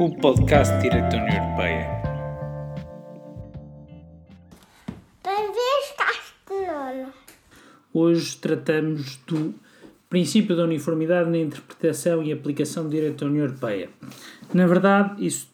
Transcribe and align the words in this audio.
o 0.00 0.08
podcast 0.16 0.74
Direito 0.78 1.10
da 1.10 1.18
União 1.18 1.44
Europeia. 1.44 2.00
Hoje 7.92 8.36
tratamos 8.38 9.18
do 9.26 9.52
princípio 10.08 10.56
da 10.56 10.64
uniformidade 10.64 11.28
na 11.28 11.36
interpretação 11.36 12.22
e 12.22 12.32
aplicação 12.32 12.84
do 12.84 12.88
direito 12.88 13.22
da 13.22 13.30
União 13.30 13.44
Europeia. 13.44 13.90
Na 14.54 14.66
verdade, 14.66 15.26
isso 15.26 15.46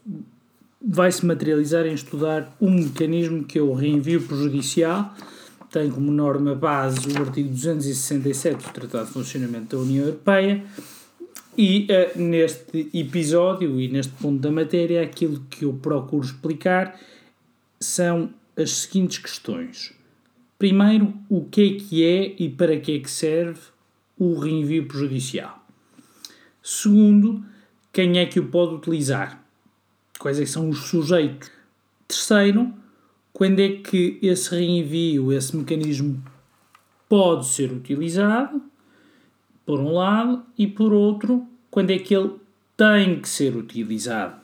vai 0.81 1.11
se 1.11 1.27
materializar 1.27 1.85
em 1.85 1.95
estudar 1.95 2.57
um 2.61 2.71
mecanismo 2.71 3.43
que 3.43 3.59
é 3.59 3.63
o 3.63 3.75
reenvio 3.75 4.23
prejudicial, 4.23 5.13
tem 5.73 5.91
como 5.91 6.13
norma 6.13 6.55
base 6.55 7.01
o 7.09 7.21
artigo 7.21 7.49
267 7.49 8.65
do 8.65 8.73
Tratado 8.73 9.07
de 9.07 9.13
Funcionamento 9.13 9.77
da 9.77 9.83
União 9.83 10.05
Europeia. 10.05 10.65
E 11.59 11.87
uh, 11.91 12.21
neste 12.21 12.91
episódio 12.93 13.81
e 13.81 13.89
neste 13.89 14.13
ponto 14.13 14.39
da 14.41 14.51
matéria, 14.51 15.03
aquilo 15.03 15.41
que 15.49 15.65
eu 15.65 15.73
procuro 15.73 16.23
explicar 16.23 17.01
são 17.81 18.31
as 18.55 18.73
seguintes 18.73 19.17
questões. 19.17 19.95
Primeiro, 20.59 21.15
o 21.31 21.47
que 21.47 21.63
é 21.63 21.81
que 21.81 22.05
é 22.05 22.35
e 22.39 22.51
para 22.51 22.79
que 22.79 22.97
é 22.97 22.99
que 22.99 23.11
serve 23.11 23.61
o 24.19 24.39
reenvio 24.39 24.87
prejudicial. 24.87 25.67
Segundo, 26.63 27.43
quem 27.91 28.19
é 28.19 28.27
que 28.27 28.41
o 28.41 28.49
pode 28.49 28.75
utilizar? 28.75 29.43
Quais 30.19 30.39
é 30.39 30.45
são 30.45 30.69
os 30.69 30.79
sujeitos? 30.89 31.51
Terceiro, 32.07 32.73
quando 33.33 33.61
é 33.61 33.77
que 33.77 34.19
esse 34.21 34.51
reenvio, 34.51 35.33
esse 35.33 35.57
mecanismo 35.57 36.23
pode 37.09 37.47
ser 37.47 37.73
utilizado? 37.73 38.63
por 39.67 39.81
um 39.81 39.93
lado, 39.93 40.45
e 40.57 40.69
por 40.69 40.93
outro, 40.93 41.45
quando 41.77 41.91
é 41.91 41.99
que 41.99 42.17
ele 42.17 42.31
tem 42.75 43.21
que 43.21 43.29
ser 43.29 43.55
utilizado. 43.55 44.37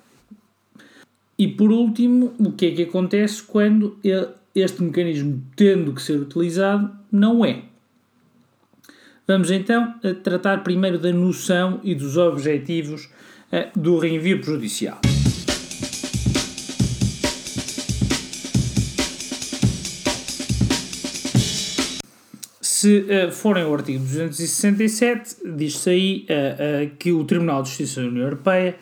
E 1.39 1.49
por 1.49 1.73
último, 1.73 2.35
o 2.39 2.53
que 2.53 2.67
é 2.67 2.71
que 2.73 2.83
acontece 2.83 3.43
quando 3.43 3.99
este 4.55 4.83
mecanismo, 4.83 5.43
tendo 5.57 5.95
que 5.95 6.03
ser 6.03 6.21
utilizado, 6.21 6.95
não 7.11 7.43
é. 7.43 7.63
Vamos 9.27 9.51
então 9.51 9.95
tratar 10.23 10.63
primeiro 10.63 10.99
da 10.99 11.11
noção 11.11 11.81
e 11.83 11.95
dos 11.95 12.19
objetivos 12.19 13.09
eh, 13.51 13.71
do 13.75 13.97
reenvio 13.97 14.39
prejudicial. 14.39 15.01
Se 22.83 22.99
uh, 22.99 23.31
forem 23.31 23.63
ao 23.63 23.73
artigo 23.73 24.01
267, 24.01 25.37
diz-se 25.55 25.89
aí 25.89 26.27
uh, 26.29 26.91
uh, 26.91 26.97
que 26.97 27.13
o 27.13 27.23
Tribunal 27.23 27.63
de 27.63 27.69
Justiça 27.69 28.03
da 28.03 28.09
União 28.09 28.25
Europeia 28.25 28.75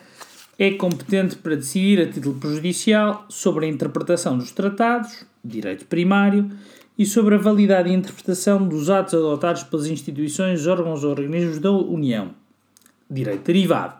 é 0.57 0.71
competente 0.71 1.35
para 1.35 1.55
decidir 1.55 2.01
a 2.01 2.11
título 2.11 2.33
prejudicial 2.39 3.27
sobre 3.29 3.67
a 3.67 3.69
interpretação 3.69 4.39
dos 4.39 4.49
tratados, 4.49 5.23
direito 5.45 5.85
primário, 5.85 6.49
e 6.97 7.05
sobre 7.05 7.35
a 7.35 7.37
validade 7.37 7.91
e 7.91 7.93
interpretação 7.93 8.67
dos 8.67 8.89
atos 8.89 9.13
adotados 9.13 9.61
pelas 9.61 9.85
instituições, 9.85 10.65
órgãos 10.65 11.03
ou 11.03 11.11
organismos 11.11 11.59
da 11.59 11.71
União, 11.71 12.31
direito 13.07 13.43
derivado. 13.43 13.97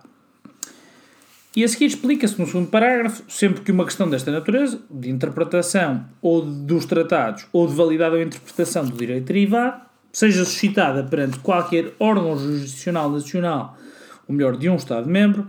E 1.56 1.64
a 1.64 1.68
seguir 1.68 1.86
explica-se 1.86 2.42
no 2.42 2.48
segundo 2.48 2.72
parágrafo, 2.72 3.22
sempre 3.28 3.62
que 3.62 3.72
uma 3.72 3.86
questão 3.86 4.10
desta 4.10 4.32
natureza, 4.32 4.82
de 4.90 5.12
interpretação 5.12 6.06
ou 6.24 6.42
dos 6.42 6.88
tratados, 6.88 7.46
ou 7.54 7.68
de 7.68 7.76
validade 7.76 8.16
ou 8.16 8.22
interpretação 8.24 8.84
do 8.84 8.98
direito 8.98 9.26
derivado, 9.26 9.91
seja 10.12 10.44
suscitada 10.46 11.04
perante 11.04 11.40
qualquer 11.40 11.94
órgão 12.00 12.38
jurisdicional 12.38 13.10
nacional, 13.10 13.78
ou 14.28 14.36
melhor, 14.36 14.58
de 14.58 14.70
um 14.70 14.76
Estado-membro, 14.76 15.48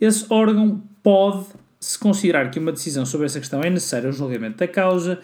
esse 0.00 0.26
órgão 0.28 0.82
pode, 1.02 1.46
se 1.80 1.98
considerar 1.98 2.50
que 2.50 2.58
uma 2.58 2.72
decisão 2.72 3.04
sobre 3.04 3.26
essa 3.26 3.40
questão 3.40 3.60
é 3.60 3.70
necessária 3.70 4.08
ao 4.08 4.12
julgamento 4.12 4.58
da 4.58 4.68
causa, 4.68 5.18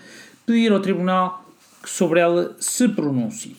pedir 0.44 0.72
ao 0.72 0.80
Tribunal 0.80 1.44
que 1.82 1.90
sobre 1.90 2.20
ela 2.20 2.56
se 2.58 2.88
pronuncie. 2.88 3.56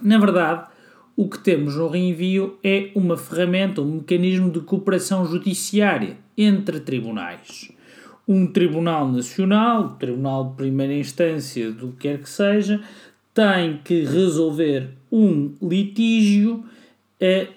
Na 0.00 0.18
verdade, 0.18 0.66
o 1.14 1.28
que 1.28 1.38
temos 1.38 1.76
no 1.76 1.88
reenvio 1.88 2.58
é 2.64 2.90
uma 2.94 3.16
ferramenta, 3.16 3.82
um 3.82 3.96
mecanismo 3.96 4.50
de 4.50 4.60
cooperação 4.60 5.26
judiciária 5.26 6.16
entre 6.36 6.80
tribunais. 6.80 7.70
Um 8.26 8.46
tribunal 8.46 9.06
nacional, 9.10 9.90
tribunal 9.98 10.50
de 10.50 10.56
primeira 10.56 10.94
instância, 10.94 11.70
do 11.70 11.88
que 11.88 12.08
quer 12.08 12.18
que 12.18 12.30
seja, 12.30 12.82
tem 13.34 13.80
que 13.84 14.04
resolver 14.04 14.90
um 15.10 15.54
litígio 15.62 16.64
eh, 17.20 17.48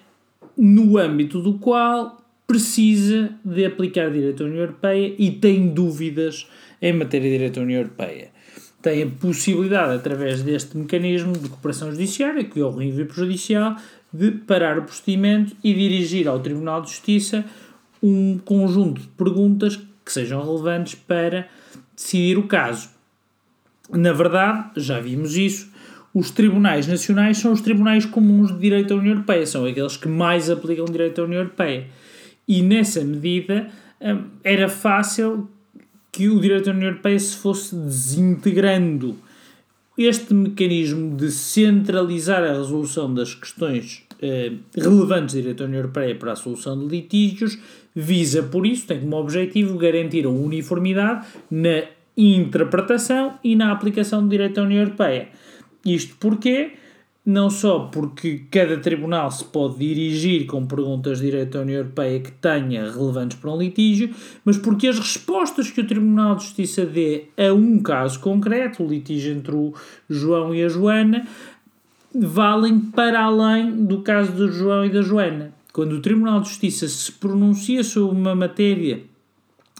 no 0.56 0.96
âmbito 0.98 1.40
do 1.40 1.54
qual 1.54 2.16
precisa 2.46 3.30
de 3.44 3.64
aplicar 3.64 4.10
direito 4.10 4.38
da 4.38 4.44
União 4.44 4.62
Europeia 4.62 5.14
e 5.18 5.30
tem 5.32 5.68
dúvidas 5.68 6.48
em 6.80 6.92
matéria 6.92 7.28
de 7.28 7.36
direito 7.36 7.56
da 7.56 7.62
União 7.62 7.80
Europeia. 7.80 8.30
Tem 8.80 9.02
a 9.02 9.06
possibilidade, 9.06 9.96
através 9.96 10.42
deste 10.42 10.76
mecanismo 10.76 11.32
de 11.32 11.48
cooperação 11.48 11.90
judiciária, 11.90 12.44
que 12.44 12.60
é 12.60 12.64
o 12.64 12.70
reenvio 12.70 13.06
prejudicial, 13.06 13.76
de 14.12 14.30
parar 14.30 14.78
o 14.78 14.82
procedimento 14.82 15.56
e 15.62 15.74
dirigir 15.74 16.28
ao 16.28 16.38
Tribunal 16.38 16.82
de 16.82 16.90
Justiça 16.90 17.44
um 18.02 18.38
conjunto 18.38 19.00
de 19.00 19.08
perguntas 19.08 19.76
que 20.04 20.12
sejam 20.12 20.44
relevantes 20.44 20.94
para 20.94 21.48
decidir 21.96 22.38
o 22.38 22.44
caso. 22.44 22.95
Na 23.90 24.12
verdade, 24.12 24.70
já 24.76 25.00
vimos 25.00 25.36
isso, 25.36 25.70
os 26.12 26.30
tribunais 26.30 26.86
nacionais 26.86 27.38
são 27.38 27.52
os 27.52 27.60
tribunais 27.60 28.04
comuns 28.04 28.50
de 28.50 28.58
direito 28.58 28.88
da 28.88 28.96
União 28.96 29.12
Europeia, 29.12 29.46
são 29.46 29.64
aqueles 29.64 29.96
que 29.96 30.08
mais 30.08 30.48
aplicam 30.50 30.86
direito 30.86 31.16
da 31.16 31.24
União 31.24 31.40
Europeia. 31.42 31.86
E 32.48 32.62
nessa 32.62 33.04
medida 33.04 33.68
hum, 34.00 34.24
era 34.42 34.68
fácil 34.68 35.48
que 36.10 36.28
o 36.28 36.40
direito 36.40 36.66
da 36.66 36.72
União 36.72 36.88
Europeia 36.88 37.18
se 37.18 37.36
fosse 37.36 37.76
desintegrando. 37.76 39.16
Este 39.98 40.32
mecanismo 40.32 41.16
de 41.16 41.30
centralizar 41.30 42.42
a 42.42 42.54
resolução 42.54 43.12
das 43.12 43.34
questões 43.34 44.02
eh, 44.20 44.52
relevantes 44.74 45.34
do 45.34 45.40
direito 45.40 45.58
da 45.58 45.64
União 45.66 45.80
Europeia 45.80 46.14
para 46.14 46.32
a 46.32 46.36
solução 46.36 46.78
de 46.78 46.86
litígios 46.86 47.58
visa, 47.96 48.42
por 48.42 48.66
isso, 48.66 48.86
tem 48.86 49.00
como 49.00 49.16
objetivo 49.16 49.78
garantir 49.78 50.26
a 50.26 50.28
uniformidade 50.28 51.26
na 51.50 51.84
interpretação 52.16 53.38
e 53.44 53.54
na 53.54 53.72
aplicação 53.72 54.22
do 54.22 54.28
direito 54.28 54.54
da 54.54 54.62
União 54.62 54.82
Europeia. 54.82 55.28
Isto 55.84 56.16
porque 56.18 56.72
não 57.26 57.50
só 57.50 57.80
porque 57.80 58.42
cada 58.52 58.76
tribunal 58.76 59.32
se 59.32 59.44
pode 59.44 59.78
dirigir 59.78 60.46
com 60.46 60.64
perguntas 60.64 61.18
de 61.18 61.24
direito 61.24 61.54
da 61.54 61.62
União 61.62 61.78
Europeia 61.78 62.20
que 62.20 62.30
tenha 62.30 62.88
relevantes 62.88 63.36
para 63.36 63.50
um 63.50 63.58
litígio, 63.58 64.10
mas 64.44 64.56
porque 64.56 64.86
as 64.86 64.96
respostas 64.96 65.68
que 65.68 65.80
o 65.80 65.86
Tribunal 65.86 66.36
de 66.36 66.44
Justiça 66.44 66.86
dê 66.86 67.24
a 67.36 67.52
um 67.52 67.82
caso 67.82 68.20
concreto, 68.20 68.84
o 68.84 68.88
litígio 68.88 69.34
entre 69.34 69.56
o 69.56 69.74
João 70.08 70.54
e 70.54 70.62
a 70.62 70.68
Joana, 70.68 71.26
valem 72.14 72.78
para 72.78 73.24
além 73.24 73.84
do 73.84 74.02
caso 74.02 74.30
do 74.30 74.50
João 74.52 74.84
e 74.84 74.90
da 74.90 75.02
Joana. 75.02 75.52
Quando 75.72 75.94
o 75.94 76.00
Tribunal 76.00 76.40
de 76.40 76.48
Justiça 76.48 76.86
se 76.86 77.10
pronuncia 77.10 77.82
sobre 77.82 78.16
uma 78.16 78.36
matéria 78.36 79.02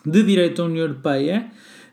de 0.04 0.22
direito 0.24 0.56
da 0.56 0.64
União 0.64 0.84
Europeia, 0.84 1.46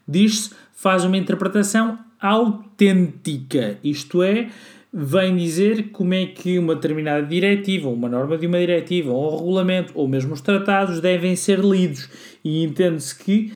diz-se, 0.08 0.52
faz 0.74 1.04
uma 1.04 1.18
interpretação 1.18 1.98
autêntica, 2.20 3.78
isto 3.84 4.24
é, 4.24 4.50
vem 4.94 5.36
dizer 5.36 5.90
como 5.92 6.14
é 6.14 6.28
que 6.28 6.60
uma 6.60 6.76
determinada 6.76 7.26
diretiva, 7.26 7.90
uma 7.90 8.08
norma 8.08 8.38
de 8.38 8.46
uma 8.46 8.60
diretiva, 8.60 9.12
ou 9.12 9.34
um 9.34 9.38
regulamento, 9.38 9.92
ou 9.96 10.08
mesmo 10.08 10.34
os 10.34 10.42
tratados 10.42 11.02
devem 11.02 11.36
ser 11.36 11.60
lidos. 11.60 12.10
E 12.44 12.64
entende-se 12.64 13.18
que 13.18 13.54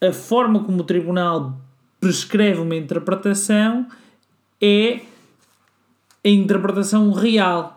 a 0.00 0.12
forma 0.12 0.64
como 0.64 0.80
o 0.80 0.84
tribunal 0.84 1.58
prescreve 2.00 2.60
uma 2.60 2.74
interpretação 2.74 3.86
é 4.60 5.00
a 6.24 6.28
interpretação 6.28 7.12
real. 7.12 7.74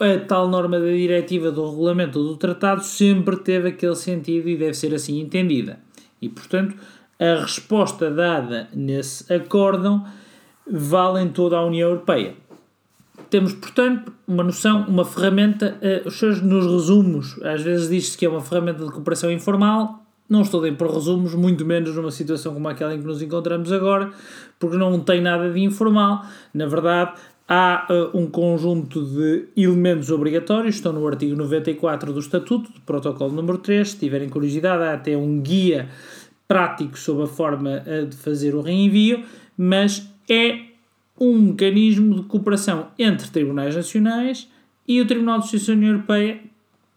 A 0.00 0.18
tal 0.18 0.48
norma 0.48 0.80
da 0.80 0.90
diretiva, 0.90 1.52
do 1.52 1.70
regulamento 1.70 2.18
ou 2.18 2.28
do 2.28 2.36
tratado 2.36 2.82
sempre 2.82 3.36
teve 3.36 3.68
aquele 3.68 3.94
sentido 3.94 4.48
e 4.48 4.56
deve 4.56 4.74
ser 4.74 4.92
assim 4.92 5.20
entendida. 5.20 5.78
E, 6.20 6.28
portanto, 6.28 6.74
a 7.18 7.40
resposta 7.42 8.10
dada 8.10 8.68
nesse 8.72 9.32
acórdão 9.32 10.04
vale 10.70 11.22
em 11.22 11.28
toda 11.28 11.56
a 11.56 11.64
União 11.64 11.90
Europeia. 11.90 12.34
Temos, 13.30 13.52
portanto, 13.52 14.12
uma 14.26 14.42
noção, 14.42 14.84
uma 14.88 15.04
ferramenta, 15.04 15.78
uh, 15.80 16.44
nos 16.44 16.66
resumos, 16.66 17.40
às 17.42 17.62
vezes 17.62 17.88
diz-se 17.88 18.18
que 18.18 18.26
é 18.26 18.28
uma 18.28 18.40
ferramenta 18.40 18.84
de 18.84 18.90
cooperação 18.90 19.30
informal, 19.30 20.04
não 20.28 20.40
estou 20.40 20.62
bem 20.62 20.74
por 20.74 20.90
resumos, 20.90 21.34
muito 21.34 21.64
menos 21.64 21.94
numa 21.94 22.10
situação 22.10 22.54
como 22.54 22.68
aquela 22.68 22.94
em 22.94 23.00
que 23.00 23.06
nos 23.06 23.20
encontramos 23.20 23.70
agora, 23.70 24.10
porque 24.58 24.76
não 24.76 24.98
tem 25.00 25.20
nada 25.20 25.52
de 25.52 25.60
informal. 25.60 26.24
Na 26.52 26.66
verdade, 26.66 27.12
há 27.46 27.86
uh, 27.90 28.18
um 28.18 28.26
conjunto 28.26 29.04
de 29.04 29.48
elementos 29.56 30.10
obrigatórios, 30.10 30.76
estão 30.76 30.92
no 30.92 31.06
artigo 31.06 31.36
94 31.36 32.12
do 32.12 32.20
Estatuto, 32.20 32.72
do 32.72 32.80
Protocolo 32.80 33.32
número 33.32 33.58
3. 33.58 33.88
Se 33.88 33.98
tiverem 33.98 34.28
curiosidade, 34.28 34.82
há 34.82 34.94
até 34.94 35.16
um 35.16 35.40
guia 35.40 35.88
prático 36.46 36.98
sobre 36.98 37.24
a 37.24 37.26
forma 37.26 37.82
uh, 37.86 38.06
de 38.06 38.16
fazer 38.16 38.54
o 38.54 38.60
reenvio, 38.60 39.24
mas 39.56 40.08
é 40.28 40.60
um 41.18 41.38
mecanismo 41.38 42.16
de 42.16 42.22
cooperação 42.22 42.88
entre 42.98 43.28
tribunais 43.30 43.76
nacionais 43.76 44.48
e 44.86 45.00
o 45.00 45.06
Tribunal 45.06 45.38
de 45.38 45.44
Justiça 45.44 45.72
da 45.72 45.78
União 45.78 45.92
Europeia 45.92 46.40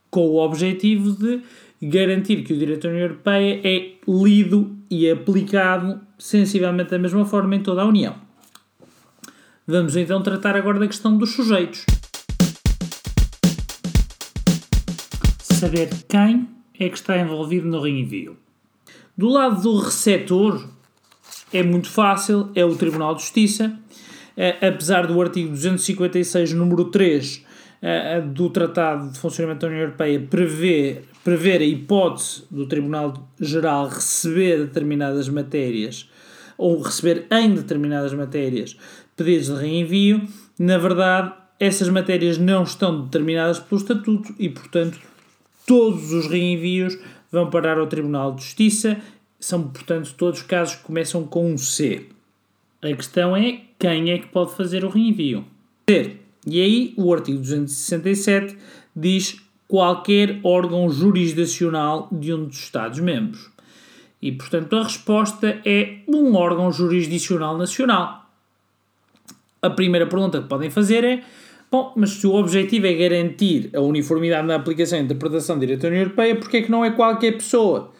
com 0.09 0.21
o 0.21 0.37
objetivo 0.37 1.11
de 1.11 1.41
garantir 1.81 2.43
que 2.43 2.53
o 2.53 2.57
direito 2.57 2.83
da 2.83 2.89
União 2.89 3.03
Europeia 3.03 3.61
é 3.63 3.91
lido 4.07 4.75
e 4.89 5.09
aplicado 5.09 5.99
sensivelmente 6.17 6.91
da 6.91 6.99
mesma 6.99 7.25
forma 7.25 7.55
em 7.55 7.61
toda 7.61 7.81
a 7.81 7.85
União. 7.85 8.15
Vamos 9.65 9.95
então 9.95 10.21
tratar 10.21 10.55
agora 10.55 10.79
da 10.79 10.87
questão 10.87 11.17
dos 11.17 11.33
sujeitos. 11.33 11.85
Saber 15.39 15.89
quem 16.07 16.47
é 16.79 16.87
que 16.87 16.95
está 16.95 17.17
envolvido 17.17 17.67
no 17.67 17.81
reenvio. 17.81 18.37
Do 19.17 19.29
lado 19.29 19.63
do 19.63 19.79
receptor, 19.79 20.63
é 21.51 21.63
muito 21.63 21.89
fácil, 21.89 22.51
é 22.53 22.63
o 22.63 22.75
Tribunal 22.75 23.15
de 23.15 23.21
Justiça, 23.21 23.75
é, 24.37 24.67
apesar 24.67 25.07
do 25.07 25.19
artigo 25.19 25.49
256, 25.49 26.53
número 26.53 26.85
3 26.85 27.43
é, 27.81 28.21
do 28.21 28.47
Tratado 28.51 29.11
de 29.11 29.17
Funcionamento 29.17 29.61
da 29.61 29.67
União 29.69 29.81
Europeia 29.81 30.19
prever, 30.19 31.05
prever 31.23 31.61
a 31.61 31.65
hipótese 31.65 32.43
do 32.51 32.67
Tribunal 32.67 33.27
Geral 33.41 33.87
receber 33.87 34.65
determinadas 34.65 35.27
matérias 35.29 36.07
ou 36.55 36.79
receber 36.79 37.25
em 37.31 37.55
determinadas 37.55 38.13
matérias 38.13 38.77
pedidos 39.15 39.47
de 39.47 39.53
reenvio, 39.53 40.27
na 40.59 40.77
verdade, 40.77 41.33
essas 41.59 41.89
matérias 41.89 42.37
não 42.37 42.61
estão 42.61 43.05
determinadas 43.05 43.57
pelo 43.57 43.81
Estatuto 43.81 44.35
e, 44.37 44.47
portanto, 44.47 44.99
todos 45.65 46.13
os 46.13 46.27
reenvios 46.27 46.97
vão 47.31 47.49
parar 47.49 47.77
ao 47.77 47.87
Tribunal 47.87 48.33
de 48.33 48.43
Justiça. 48.43 48.97
São, 49.39 49.67
portanto, 49.67 50.13
todos 50.17 50.41
os 50.41 50.45
casos 50.45 50.75
que 50.75 50.83
começam 50.83 51.23
com 51.25 51.51
um 51.51 51.57
C. 51.57 52.07
A 52.81 52.87
questão 52.93 53.35
é 53.35 53.61
quem 53.77 54.11
é 54.11 54.17
que 54.17 54.27
pode 54.27 54.55
fazer 54.55 54.83
o 54.83 54.89
reenvio. 54.89 55.45
E 56.45 56.61
aí 56.61 56.93
o 56.97 57.13
artigo 57.13 57.39
267 57.39 58.57
diz 58.95 59.41
qualquer 59.67 60.39
órgão 60.43 60.89
jurisdicional 60.89 62.07
de 62.11 62.33
um 62.33 62.45
dos 62.45 62.57
Estados-membros. 62.57 63.49
E, 64.21 64.31
portanto, 64.31 64.75
a 64.75 64.83
resposta 64.83 65.61
é 65.65 65.99
um 66.07 66.35
órgão 66.35 66.71
jurisdicional 66.71 67.57
nacional. 67.57 68.25
A 69.61 69.69
primeira 69.69 70.07
pergunta 70.07 70.41
que 70.41 70.47
podem 70.47 70.69
fazer 70.69 71.03
é: 71.03 71.23
bom, 71.71 71.93
mas 71.95 72.11
se 72.11 72.27
o 72.27 72.33
objetivo 72.35 72.87
é 72.87 72.93
garantir 72.93 73.69
a 73.73 73.81
uniformidade 73.81 74.47
na 74.47 74.55
aplicação 74.55 74.99
e 74.99 75.01
interpretação 75.01 75.55
do 75.55 75.61
direito 75.61 75.81
da 75.81 75.87
União 75.89 76.01
Europeia, 76.01 76.35
porquê 76.35 76.57
é 76.57 76.61
que 76.61 76.71
não 76.71 76.83
é 76.83 76.91
qualquer 76.91 77.33
pessoa? 77.33 77.91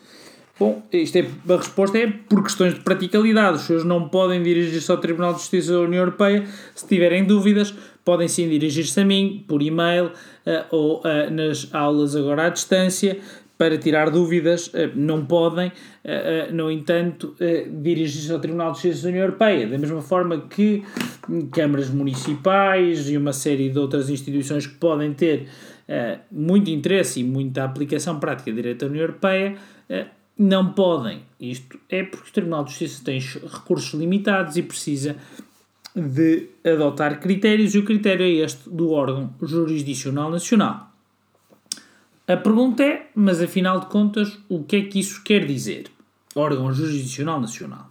Bom, 0.60 0.82
isto 0.92 1.16
é, 1.18 1.26
a 1.50 1.58
resposta 1.58 2.00
é 2.00 2.08
por 2.08 2.42
questões 2.42 2.74
de 2.74 2.80
praticalidade. 2.80 3.58
Os 3.58 3.62
senhores 3.64 3.86
não 3.86 4.10
podem 4.10 4.42
dirigir-se 4.42 4.90
ao 4.92 4.98
Tribunal 4.98 5.34
de 5.34 5.40
Justiça 5.40 5.72
da 5.74 5.82
União 5.82 6.02
Europeia. 6.02 6.46
Se 6.74 6.88
tiverem 6.88 7.26
dúvidas, 7.26 7.76
podem 8.04 8.28
sim 8.28 8.50
dirigir-se 8.50 9.00
a 9.00 9.06
mim 9.06 9.46
por 9.48 9.62
e-mail 9.62 10.08
uh, 10.08 10.12
ou 10.72 11.00
uh, 11.02 11.30
nas 11.30 11.70
aulas 11.72 12.16
agora 12.16 12.48
à 12.48 12.50
distância 12.50 13.20
para 13.58 13.78
tirar 13.78 14.10
dúvidas. 14.10 14.68
Uh, 14.68 14.92
não 14.96 15.26
podem, 15.26 15.72
no 16.54 16.72
entanto, 16.72 17.36
dirigir-se 17.82 18.32
ao 18.32 18.40
Tribunal 18.40 18.72
de 18.72 18.82
Justiça 18.82 19.04
da 19.04 19.10
União 19.10 19.24
Europeia. 19.24 19.68
Da 19.68 19.78
mesma 19.78 20.02
forma 20.02 20.42
que 20.42 20.84
câmaras 21.52 21.90
municipais 21.90 23.10
e 23.10 23.18
uma 23.18 23.34
série 23.34 23.70
de 23.70 23.78
outras 23.78 24.10
instituições 24.10 24.68
que 24.68 24.76
podem 24.76 25.14
ter 25.14 25.48
muito 26.32 26.70
interesse 26.70 27.20
e 27.20 27.24
muita 27.24 27.64
aplicação 27.64 28.20
prática 28.20 28.52
do 28.52 28.56
direito 28.56 28.82
da 28.82 28.88
União 28.88 29.02
Europeia 29.02 29.56
não 30.38 30.72
podem. 30.74 31.24
Isto 31.40 31.80
é 31.90 32.04
porque 32.04 32.30
o 32.30 32.34
Tribunal 32.34 32.64
de 32.64 32.72
Justiça 32.72 33.04
tem 33.04 33.20
recursos 33.20 33.94
limitados 34.00 34.56
e 34.56 34.62
precisa 34.62 35.16
de 35.96 36.50
adotar 36.64 37.20
critérios, 37.20 37.74
e 37.74 37.80
o 37.80 37.84
critério 37.84 38.24
é 38.24 38.30
este 38.30 38.70
do 38.70 38.92
órgão 38.92 39.34
jurisdicional 39.42 40.30
nacional. 40.30 40.92
A 42.28 42.36
pergunta 42.36 42.84
é, 42.84 43.08
mas 43.16 43.42
afinal 43.42 43.80
de 43.80 43.86
contas, 43.86 44.38
o 44.50 44.62
que 44.62 44.76
é 44.76 44.82
que 44.82 45.00
isso 45.00 45.24
quer 45.24 45.46
dizer? 45.46 45.90
Órgão 46.36 46.74
jurisdicional 46.74 47.40
nacional. 47.40 47.90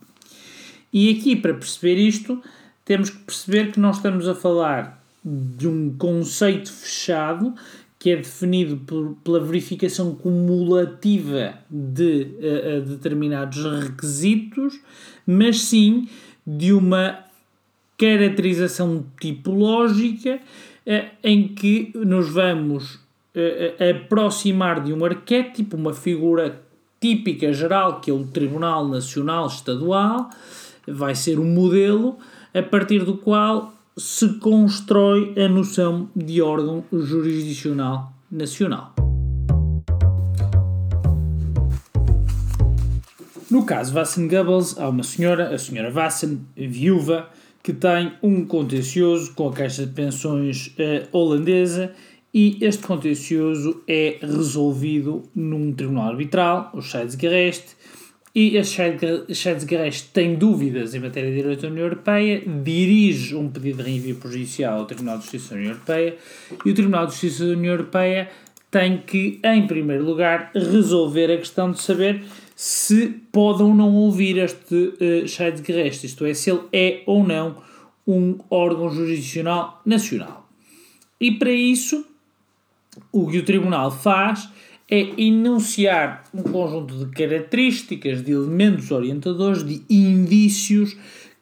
E 0.93 1.11
aqui, 1.11 1.35
para 1.35 1.55
perceber 1.55 1.97
isto, 1.97 2.43
temos 2.85 3.09
que 3.09 3.19
perceber 3.19 3.73
que 3.73 3.81
não 3.81 3.91
estamos 3.91 4.29
a 4.29 4.35
falar 4.35 5.03
de 5.25 5.67
um 5.67 5.97
conceito 5.97 6.71
fechado 6.71 7.55
que 7.99 8.11
é 8.11 8.17
definido 8.17 8.77
por, 8.77 9.17
pela 9.25 9.41
verificação 9.41 10.15
cumulativa 10.15 11.55
de 11.71 12.29
uh, 12.39 12.81
determinados 12.83 13.65
requisitos, 13.83 14.79
mas 15.27 15.63
sim 15.63 16.09
de 16.47 16.75
uma 16.75 17.25
caracterização 17.97 19.05
tipológica 19.19 20.39
uh, 20.87 21.11
em 21.25 21.49
que 21.49 21.91
nos 21.95 22.29
vamos 22.31 23.06
aproximar 23.91 24.83
de 24.83 24.93
um 24.93 25.05
arquétipo, 25.05 25.77
uma 25.77 25.93
figura 25.93 26.63
típica 27.01 27.53
geral, 27.53 28.01
que 28.01 28.11
é 28.11 28.15
o 28.15 28.27
Tribunal 28.27 28.89
Nacional 28.89 29.47
Estadual, 29.47 30.31
vai 30.87 31.15
ser 31.15 31.39
um 31.39 31.45
modelo 31.45 32.17
a 32.55 32.63
partir 32.63 33.05
do 33.05 33.17
qual 33.19 33.73
se 33.97 34.39
constrói 34.39 35.35
a 35.37 35.49
noção 35.49 36.09
de 36.15 36.41
órgão 36.41 36.85
jurisdicional 36.93 38.13
nacional. 38.31 38.95
No 43.51 43.65
caso 43.65 43.93
Vassen-Goebbels, 43.95 44.79
há 44.79 44.89
uma 44.89 45.03
senhora, 45.03 45.55
a 45.55 45.59
senhora 45.59 45.91
Vassen, 45.91 46.41
viúva, 46.57 47.29
que 47.63 47.73
tem 47.73 48.13
um 48.23 48.45
contencioso 48.45 49.33
com 49.35 49.49
a 49.49 49.53
Caixa 49.53 49.87
de 49.87 49.93
Pensões 49.93 50.75
uh, 50.79 51.17
holandesa 51.17 51.93
e 52.37 52.59
este 52.61 52.87
contencioso 52.87 53.83
é 53.89 54.19
resolvido 54.21 55.23
num 55.35 55.73
tribunal 55.73 56.11
arbitral, 56.11 56.71
o 56.75 56.83
Scheidsgericht, 56.83 57.75
e 58.35 58.59
a 58.59 58.63
Scheidsgericht 58.63 60.11
tem 60.13 60.35
dúvidas 60.35 60.95
em 60.95 61.01
matéria 61.01 61.31
de 61.31 61.37
direito 61.37 61.63
da 61.63 61.69
União 61.69 61.85
Europeia, 61.85 62.43
dirige 62.63 63.35
um 63.35 63.49
pedido 63.49 63.79
de 63.79 63.85
reenvio 63.85 64.17
prejudicial 64.17 64.81
ao 64.81 64.85
Tribunal 64.85 65.17
de 65.17 65.23
Justiça 65.23 65.55
da 65.55 65.61
União 65.61 65.73
Europeia 65.73 66.17
e 66.63 66.71
o 66.71 66.75
Tribunal 66.75 67.07
de 67.07 67.13
Justiça 67.13 67.47
da 67.47 67.53
União 67.53 67.73
Europeia 67.73 68.29
tem 68.71 68.99
que, 68.99 69.41
em 69.43 69.67
primeiro 69.67 70.05
lugar, 70.05 70.51
resolver 70.55 71.33
a 71.33 71.39
questão 71.39 71.71
de 71.71 71.81
saber 71.81 72.23
se 72.55 73.15
pode 73.33 73.63
ou 73.63 73.75
não 73.75 73.95
ouvir 73.95 74.37
este 74.37 74.75
uh, 74.75 75.27
Scheidsgericht, 75.27 76.05
isto 76.05 76.27
é, 76.27 76.35
se 76.35 76.51
ele 76.51 76.61
é 76.71 77.03
ou 77.07 77.27
não 77.27 77.57
um 78.07 78.37
órgão 78.51 78.91
jurisdicional 78.91 79.81
nacional. 79.87 80.47
E 81.19 81.33
para 81.33 81.51
isso, 81.51 82.05
o 83.13 83.27
que 83.27 83.39
o 83.39 83.45
Tribunal 83.45 83.91
faz 83.91 84.49
é 84.89 85.21
enunciar 85.21 86.25
um 86.33 86.43
conjunto 86.43 86.95
de 86.95 87.07
características, 87.11 88.23
de 88.23 88.33
elementos 88.33 88.91
orientadores, 88.91 89.65
de 89.65 89.83
indícios 89.91 90.97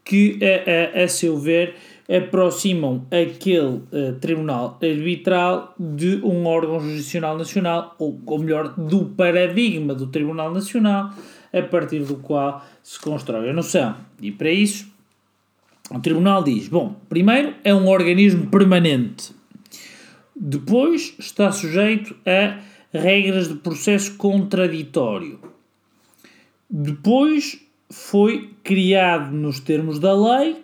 que, 0.04 0.38
a, 0.42 1.00
a, 1.00 1.04
a 1.04 1.08
seu 1.08 1.38
ver, 1.38 1.74
aproximam 2.08 3.06
aquele 3.06 3.60
uh, 3.60 4.14
tribunal 4.20 4.78
arbitral 4.82 5.74
de 5.78 6.20
um 6.22 6.46
órgão 6.46 6.80
jurisdicional 6.80 7.36
nacional, 7.36 7.94
ou, 7.98 8.20
ou 8.26 8.38
melhor, 8.38 8.74
do 8.76 9.06
paradigma 9.06 9.94
do 9.94 10.06
Tribunal 10.06 10.52
Nacional, 10.52 11.10
a 11.52 11.62
partir 11.62 12.00
do 12.00 12.16
qual 12.16 12.64
se 12.82 13.00
constrói 13.00 13.50
a 13.50 13.52
noção. 13.52 13.96
E 14.20 14.30
para 14.30 14.50
isso, 14.50 14.86
o 15.90 15.98
Tribunal 16.00 16.42
diz: 16.42 16.68
bom, 16.68 16.96
primeiro 17.08 17.54
é 17.64 17.74
um 17.74 17.88
organismo 17.88 18.48
permanente, 18.48 19.32
depois 20.34 21.14
está 21.18 21.52
sujeito 21.52 22.16
a 22.26 22.60
regras 22.92 23.48
de 23.48 23.54
processo 23.54 24.16
contraditório. 24.16 25.40
Depois 26.68 27.60
foi 27.90 28.50
criado 28.62 29.32
nos 29.32 29.60
termos 29.60 29.98
da 29.98 30.12
lei, 30.12 30.56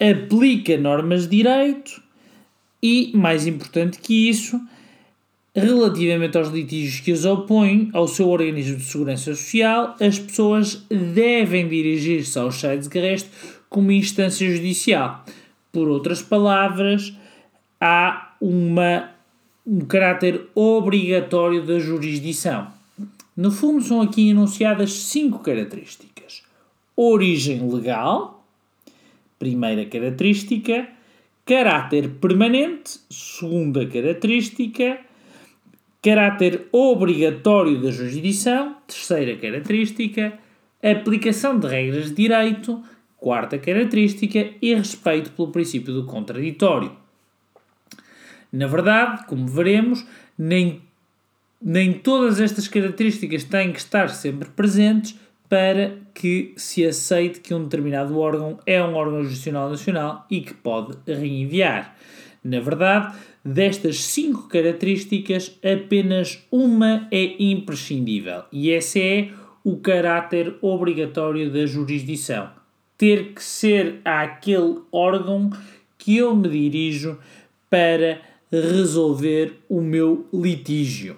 aplica 0.00 0.76
normas 0.76 1.22
de 1.22 1.36
direito 1.38 2.02
e, 2.82 3.10
mais 3.14 3.46
importante 3.46 3.98
que 3.98 4.28
isso, 4.28 4.60
relativamente 5.54 6.36
aos 6.36 6.48
litígios 6.48 7.00
que 7.00 7.12
os 7.12 7.24
opõem 7.24 7.90
ao 7.92 8.06
seu 8.06 8.28
organismo 8.28 8.76
de 8.76 8.84
segurança 8.84 9.34
social, 9.34 9.96
as 10.00 10.18
pessoas 10.18 10.84
devem 10.88 11.68
dirigir-se 11.68 12.38
ao 12.38 12.52
Scheidsgericht 12.52 13.28
como 13.68 13.90
instância 13.90 14.48
judicial. 14.54 15.24
Por 15.72 15.88
outras 15.88 16.22
palavras, 16.22 17.12
há 17.80 18.27
uma 18.40 19.10
um 19.68 19.80
caráter 19.80 20.48
obrigatório 20.54 21.62
da 21.62 21.78
jurisdição. 21.78 22.68
No 23.36 23.50
fundo, 23.50 23.82
são 23.82 24.00
aqui 24.00 24.30
enunciadas 24.30 24.92
cinco 24.92 25.40
características: 25.40 26.42
origem 26.96 27.70
legal, 27.70 28.46
primeira 29.38 29.84
característica, 29.84 30.88
caráter 31.44 32.08
permanente, 32.14 32.98
segunda 33.10 33.86
característica, 33.86 34.98
caráter 36.02 36.66
obrigatório 36.72 37.80
da 37.80 37.90
jurisdição, 37.90 38.74
terceira 38.86 39.36
característica, 39.36 40.38
aplicação 40.82 41.58
de 41.58 41.66
regras 41.66 42.06
de 42.06 42.14
direito, 42.14 42.82
quarta 43.18 43.58
característica, 43.58 44.48
e 44.62 44.74
respeito 44.74 45.30
pelo 45.32 45.52
princípio 45.52 45.92
do 45.92 46.06
contraditório. 46.06 46.90
Na 48.52 48.66
verdade, 48.66 49.26
como 49.26 49.46
veremos, 49.46 50.06
nem 50.36 50.80
nem 51.60 51.92
todas 51.92 52.40
estas 52.40 52.68
características 52.68 53.42
têm 53.44 53.72
que 53.72 53.80
estar 53.80 54.08
sempre 54.10 54.48
presentes 54.48 55.18
para 55.48 55.96
que 56.14 56.52
se 56.56 56.84
aceite 56.86 57.40
que 57.40 57.54
um 57.54 57.64
determinado 57.64 58.18
órgão 58.18 58.58
é 58.66 58.82
um 58.82 58.94
órgão 58.94 59.22
jurisdicional 59.22 59.70
nacional 59.70 60.26
e 60.30 60.40
que 60.40 60.54
pode 60.54 60.96
reenviar. 61.06 61.96
Na 62.44 62.60
verdade, 62.60 63.16
destas 63.44 64.04
cinco 64.04 64.46
características, 64.48 65.58
apenas 65.64 66.46
uma 66.50 67.08
é 67.10 67.42
imprescindível 67.42 68.42
e 68.52 68.70
essa 68.70 68.98
é 68.98 69.30
o 69.64 69.76
caráter 69.78 70.56
obrigatório 70.60 71.50
da 71.50 71.66
jurisdição. 71.66 72.50
Ter 72.96 73.32
que 73.32 73.42
ser 73.42 74.00
àquele 74.04 74.80
órgão 74.92 75.50
que 75.96 76.16
eu 76.16 76.34
me 76.36 76.48
dirijo 76.48 77.18
para 77.70 78.20
resolver 78.50 79.60
o 79.68 79.80
meu 79.80 80.26
litígio. 80.32 81.16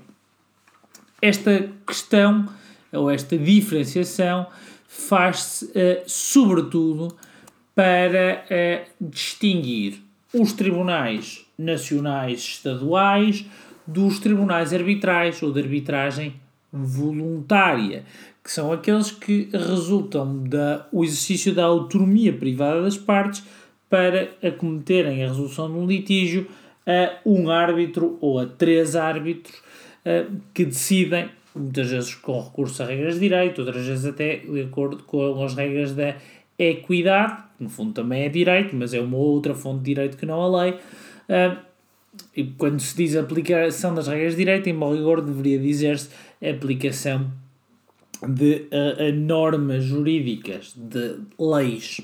Esta 1.23 1.69
questão 1.87 2.49
ou 2.93 3.11
esta 3.11 3.37
diferenciação 3.37 4.47
faz-se 4.89 5.67
uh, 5.67 6.03
sobretudo 6.07 7.17
para 7.75 8.45
uh, 8.51 8.91
distinguir 9.01 10.03
os 10.35 10.53
tribunais 10.53 11.45
nacionais 11.57 12.41
estaduais 12.41 13.45
dos 13.87 14.19
tribunais 14.19 14.73
arbitrais 14.73 15.43
ou 15.43 15.53
de 15.53 15.61
arbitragem 15.61 16.35
voluntária, 16.73 18.05
que 18.43 18.51
são 18.51 18.73
aqueles 18.73 19.11
que 19.11 19.49
resultam 19.53 20.45
do 20.45 21.05
exercício 21.05 21.53
da 21.53 21.65
autonomia 21.65 22.33
privada 22.33 22.83
das 22.83 22.97
partes 22.97 23.43
para 23.89 24.31
acometerem 24.43 25.25
a 25.25 25.29
resolução 25.29 25.71
de 25.71 25.77
um 25.77 25.87
litígio 25.87 26.47
a 26.87 27.19
um 27.25 27.51
árbitro 27.51 28.19
ou 28.21 28.39
a 28.39 28.47
três 28.47 28.97
árbitros 28.97 29.57
uh, 30.05 30.41
que 30.55 30.65
decidem, 30.65 31.29
muitas 31.55 31.91
vezes 31.91 32.15
com 32.15 32.41
recurso 32.41 32.83
a 32.83 32.87
regras 32.87 33.15
de 33.15 33.21
direito, 33.21 33.61
outras 33.61 33.87
vezes 33.87 34.07
até 34.07 34.37
de 34.37 34.63
acordo 34.63 35.03
com 35.05 35.43
as 35.43 35.55
regras 35.55 35.95
da 35.95 36.17
equidade, 36.59 37.43
que 37.57 37.65
no 37.65 37.71
fundo 37.71 37.93
também 37.93 38.25
é 38.25 38.29
direito, 38.29 38.75
mas 38.77 38.93
é 38.93 39.01
uma 39.01 39.17
outra 39.17 39.55
fonte 39.55 39.79
de 39.81 39.95
direito 39.95 40.17
que 40.17 40.27
não 40.27 40.41
a 40.41 40.63
lei. 40.63 40.73
Uh, 40.73 41.71
e 42.37 42.45
quando 42.45 42.81
se 42.81 42.97
diz 42.97 43.17
aplicação 43.17 43.95
das 43.95 44.09
regras 44.09 44.33
de 44.33 44.39
direito, 44.39 44.69
em 44.69 44.75
bom 44.75 44.95
rigor 44.95 45.21
deveria 45.21 45.59
dizer-se 45.59 46.11
aplicação 46.43 47.31
de 48.27 48.67
uh, 48.73 49.13
normas 49.15 49.85
jurídicas, 49.85 50.75
de 50.77 51.17
leis. 51.39 52.01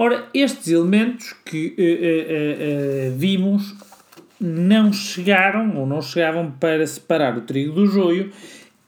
Ora, 0.00 0.28
estes 0.32 0.68
elementos 0.68 1.34
que 1.44 1.74
uh, 1.76 3.18
vimos 3.18 3.74
não 4.40 4.92
chegaram 4.92 5.76
ou 5.76 5.88
não 5.88 6.00
chegavam 6.00 6.52
para 6.52 6.86
separar 6.86 7.36
o 7.36 7.40
trigo 7.40 7.72
do 7.72 7.86
joio 7.88 8.30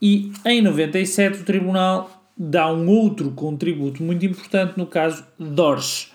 e 0.00 0.30
em 0.46 0.62
97 0.62 1.40
o 1.40 1.44
Tribunal 1.44 2.24
dá 2.36 2.72
um 2.72 2.86
outro 2.88 3.32
contributo 3.32 4.04
muito 4.04 4.24
importante 4.24 4.74
no 4.76 4.86
caso 4.86 5.24
Dors. 5.36 6.12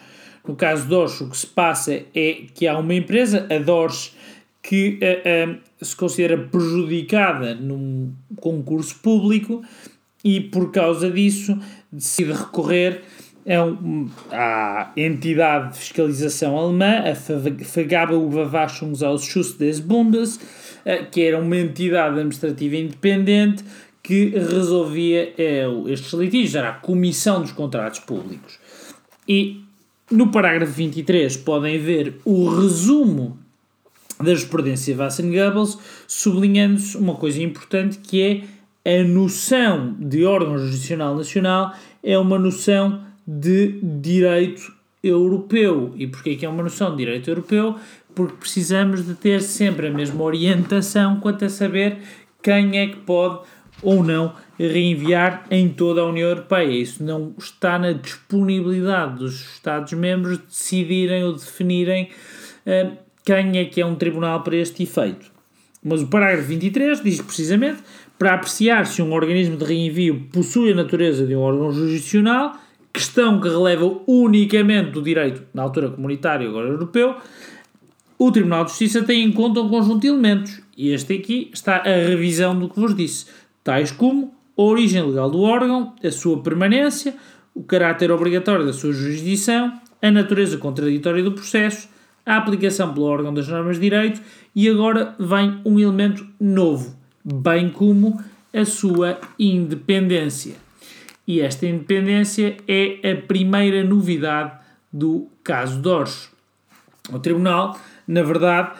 No 0.47 0.55
caso 0.55 0.87
Dors, 0.87 1.19
o 1.19 1.29
que 1.29 1.37
se 1.37 1.47
passa 1.47 2.01
é 2.15 2.43
que 2.53 2.65
há 2.65 2.77
uma 2.77 2.93
empresa, 2.93 3.45
a 3.53 3.59
Dors, 3.59 4.15
que 4.63 4.97
uh, 5.01 5.51
uh, 5.51 5.85
se 5.85 5.93
considera 5.93 6.37
prejudicada 6.37 7.53
num 7.53 8.13
concurso 8.37 8.95
público 8.99 9.61
e 10.23 10.39
por 10.39 10.71
causa 10.71 11.11
disso 11.11 11.59
decide 11.91 12.31
recorrer 12.31 13.03
a, 13.47 13.63
um, 13.63 14.09
à 14.31 14.91
entidade 14.97 15.73
de 15.73 15.79
fiscalização 15.79 16.57
alemã, 16.57 16.99
a 16.99 17.13
Verwaltungsausschuss 17.13 19.53
des 19.53 19.79
Bundes, 19.79 20.35
uh, 20.35 21.05
que 21.11 21.21
era 21.21 21.39
uma 21.39 21.57
entidade 21.57 22.15
administrativa 22.15 22.75
independente 22.75 23.63
que 24.01 24.29
resolvia 24.29 25.33
é, 25.35 25.65
estes 25.87 26.13
litígios, 26.13 26.53
era 26.53 26.69
a 26.69 26.73
Comissão 26.73 27.41
dos 27.41 27.51
Contratos 27.51 28.01
Públicos. 28.01 28.59
E 29.27 29.63
no 30.11 30.31
parágrafo 30.31 30.73
23 30.73 31.37
podem 31.37 31.79
ver 31.79 32.19
o 32.23 32.47
resumo 32.49 33.39
da 34.19 34.25
jurisprudência 34.25 34.95
Vassen-Goebbels, 34.95 35.79
sublinhando-se 36.07 36.95
uma 36.97 37.15
coisa 37.15 37.41
importante 37.41 37.97
que 37.97 38.21
é 38.21 38.43
a 38.99 39.03
noção 39.03 39.95
de 39.99 40.23
órgão 40.23 40.59
jurisdicional 40.59 41.15
nacional 41.15 41.73
é 42.03 42.15
uma 42.17 42.37
noção 42.37 43.04
de 43.25 43.79
direito 43.81 44.73
europeu. 45.03 45.93
E 45.95 46.07
porquê 46.07 46.35
que 46.35 46.45
é 46.45 46.49
uma 46.49 46.63
noção 46.63 46.91
de 46.91 46.97
direito 46.97 47.29
europeu? 47.29 47.75
Porque 48.13 48.35
precisamos 48.37 49.05
de 49.05 49.13
ter 49.13 49.41
sempre 49.41 49.87
a 49.87 49.91
mesma 49.91 50.23
orientação 50.23 51.19
quanto 51.19 51.45
a 51.45 51.49
saber 51.49 51.97
quem 52.41 52.77
é 52.77 52.87
que 52.87 52.97
pode 52.97 53.39
ou 53.81 54.03
não 54.03 54.33
reenviar 54.57 55.45
em 55.51 55.69
toda 55.69 56.01
a 56.01 56.05
União 56.05 56.29
Europeia. 56.29 56.71
Isso 56.71 57.03
não 57.03 57.33
está 57.37 57.77
na 57.77 57.91
disponibilidade 57.91 59.19
dos 59.19 59.41
Estados-membros 59.53 60.37
decidirem 60.37 61.23
ou 61.23 61.33
definirem 61.33 62.09
uh, 62.65 62.97
quem 63.25 63.57
é 63.57 63.65
que 63.65 63.81
é 63.81 63.85
um 63.85 63.95
tribunal 63.95 64.41
para 64.43 64.55
este 64.55 64.83
efeito. 64.83 65.31
Mas 65.83 66.01
o 66.01 66.07
parágrafo 66.07 66.47
23 66.47 67.03
diz 67.03 67.21
precisamente 67.21 67.79
para 68.17 68.33
apreciar 68.33 68.85
se 68.85 69.01
um 69.01 69.11
organismo 69.13 69.57
de 69.57 69.65
reenvio 69.65 70.27
possui 70.31 70.71
a 70.71 70.75
natureza 70.75 71.27
de 71.27 71.35
um 71.35 71.41
órgão 71.41 71.71
jurisdicional, 71.71 72.55
questão 72.95 73.41
que 73.41 73.49
releva 73.49 73.99
unicamente 74.07 74.91
do 74.91 75.01
direito, 75.01 75.43
na 75.53 75.63
altura 75.63 75.89
comunitário, 75.89 76.47
agora 76.47 76.69
europeu, 76.69 77.17
o 78.17 78.31
Tribunal 78.31 78.63
de 78.63 78.71
Justiça 78.71 79.03
tem 79.03 79.21
em 79.21 79.33
conta 79.33 79.59
um 79.59 79.67
conjunto 79.67 79.99
de 79.99 80.07
elementos. 80.07 80.61
E 80.77 80.91
este 80.91 81.13
aqui 81.13 81.49
está 81.53 81.77
a 81.77 82.07
revisão 82.07 82.57
do 82.57 82.69
que 82.69 82.79
vos 82.79 82.95
disse 82.95 83.25
tais 83.61 83.91
como 83.91 84.33
a 84.57 84.61
origem 84.61 85.03
legal 85.03 85.29
do 85.29 85.41
órgão, 85.41 85.93
a 86.01 86.11
sua 86.11 86.41
permanência, 86.41 87.15
o 87.53 87.63
caráter 87.63 88.11
obrigatório 88.11 88.65
da 88.65 88.71
sua 88.71 88.93
jurisdição, 88.93 89.73
a 90.01 90.09
natureza 90.09 90.57
contraditória 90.57 91.21
do 91.21 91.33
processo, 91.33 91.89
a 92.25 92.37
aplicação 92.37 92.93
pelo 92.93 93.07
órgão 93.07 93.33
das 93.33 93.47
normas 93.49 93.75
de 93.75 93.81
direito 93.81 94.21
e 94.55 94.69
agora 94.69 95.15
vem 95.19 95.59
um 95.65 95.77
elemento 95.77 96.25
novo, 96.39 96.95
bem 97.23 97.69
como 97.69 98.21
a 98.53 98.63
sua 98.63 99.19
independência. 99.37 100.64
E 101.27 101.41
esta 101.41 101.65
independência 101.65 102.57
é 102.67 103.11
a 103.11 103.15
primeira 103.15 103.83
novidade 103.83 104.53
do 104.91 105.27
caso 105.43 105.79
Dores. 105.81 106.29
O 107.11 107.19
Tribunal, 107.19 107.79
na 108.07 108.23
verdade, 108.23 108.71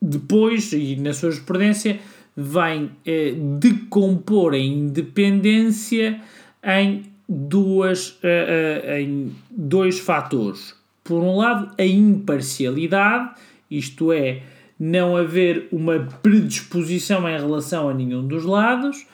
depois 0.00 0.72
e 0.72 0.96
na 0.96 1.12
sua 1.12 1.30
jurisprudência, 1.30 2.00
vem 2.36 2.90
eh, 3.06 3.34
decompor 3.58 4.52
a 4.52 4.58
independência 4.58 6.20
em, 6.62 7.04
duas, 7.26 8.18
eh, 8.22 8.82
eh, 8.84 9.00
em 9.00 9.32
dois 9.50 9.98
fatores. 9.98 10.74
Por 11.02 11.22
um 11.22 11.36
lado, 11.36 11.72
a 11.78 11.84
imparcialidade, 11.84 13.30
isto 13.70 14.12
é, 14.12 14.42
não 14.78 15.16
haver 15.16 15.68
uma 15.72 16.00
predisposição 16.22 17.26
em 17.26 17.38
relação 17.38 17.88
a 17.88 17.94
nenhum 17.94 18.26
dos 18.26 18.44
lados. 18.44 19.06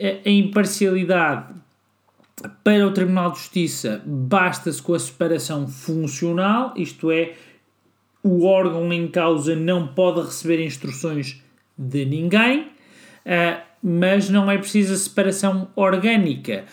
A 0.00 0.30
imparcialidade 0.30 1.54
para 2.64 2.86
o 2.86 2.92
Tribunal 2.92 3.32
de 3.32 3.38
Justiça 3.38 4.02
basta-se 4.06 4.80
com 4.80 4.94
a 4.94 4.98
separação 4.98 5.68
funcional, 5.68 6.72
isto 6.74 7.10
é, 7.10 7.34
o 8.22 8.44
órgão 8.44 8.90
em 8.92 9.08
causa 9.08 9.54
não 9.54 9.88
pode 9.88 10.22
receber 10.22 10.64
instruções 10.64 11.42
de 11.76 12.04
ninguém, 12.04 12.60
uh, 12.60 13.60
mas 13.82 14.30
não 14.30 14.50
é 14.50 14.56
preciso 14.56 14.94
a 14.94 14.96
separação 14.96 15.68
orgânica. 15.76 16.64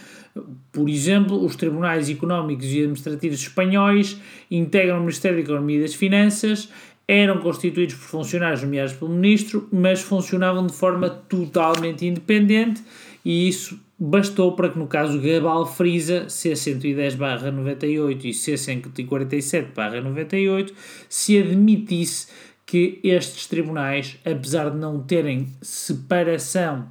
Por 0.72 0.88
exemplo, 0.88 1.43
os 1.43 1.55
tribunais 1.55 2.10
económicos 2.10 2.65
e 2.67 2.79
administrativos 2.79 3.39
espanhóis 3.39 4.22
integram 4.51 4.98
o 4.98 5.01
Ministério 5.01 5.38
da 5.38 5.43
Economia 5.43 5.79
e 5.79 5.81
das 5.81 5.96
Finanças, 5.96 6.69
eram 7.07 7.39
constituídos 7.39 7.96
por 7.96 8.03
funcionários 8.03 8.62
nomeados 8.62 8.93
pelo 8.93 9.12
Ministro, 9.12 9.67
mas 9.72 10.01
funcionavam 10.01 10.67
de 10.67 10.74
forma 10.74 11.10
totalmente 11.10 12.05
independente 12.05 12.84
e 13.27 13.48
isso 13.50 13.79
bastou 14.00 14.53
para 14.53 14.69
que 14.69 14.79
no 14.79 14.88
caso 14.88 15.19
Gabal 15.19 15.65
Frisa, 15.65 16.27
C110-98 16.27 18.24
e 18.24 18.29
C147-98, 18.29 20.72
se 21.10 21.38
admitisse 21.38 22.27
que 22.65 23.01
estes 23.03 23.48
tribunais, 23.48 24.17
apesar 24.24 24.69
de 24.69 24.77
não 24.77 25.03
terem 25.03 25.50
separação 25.62 26.89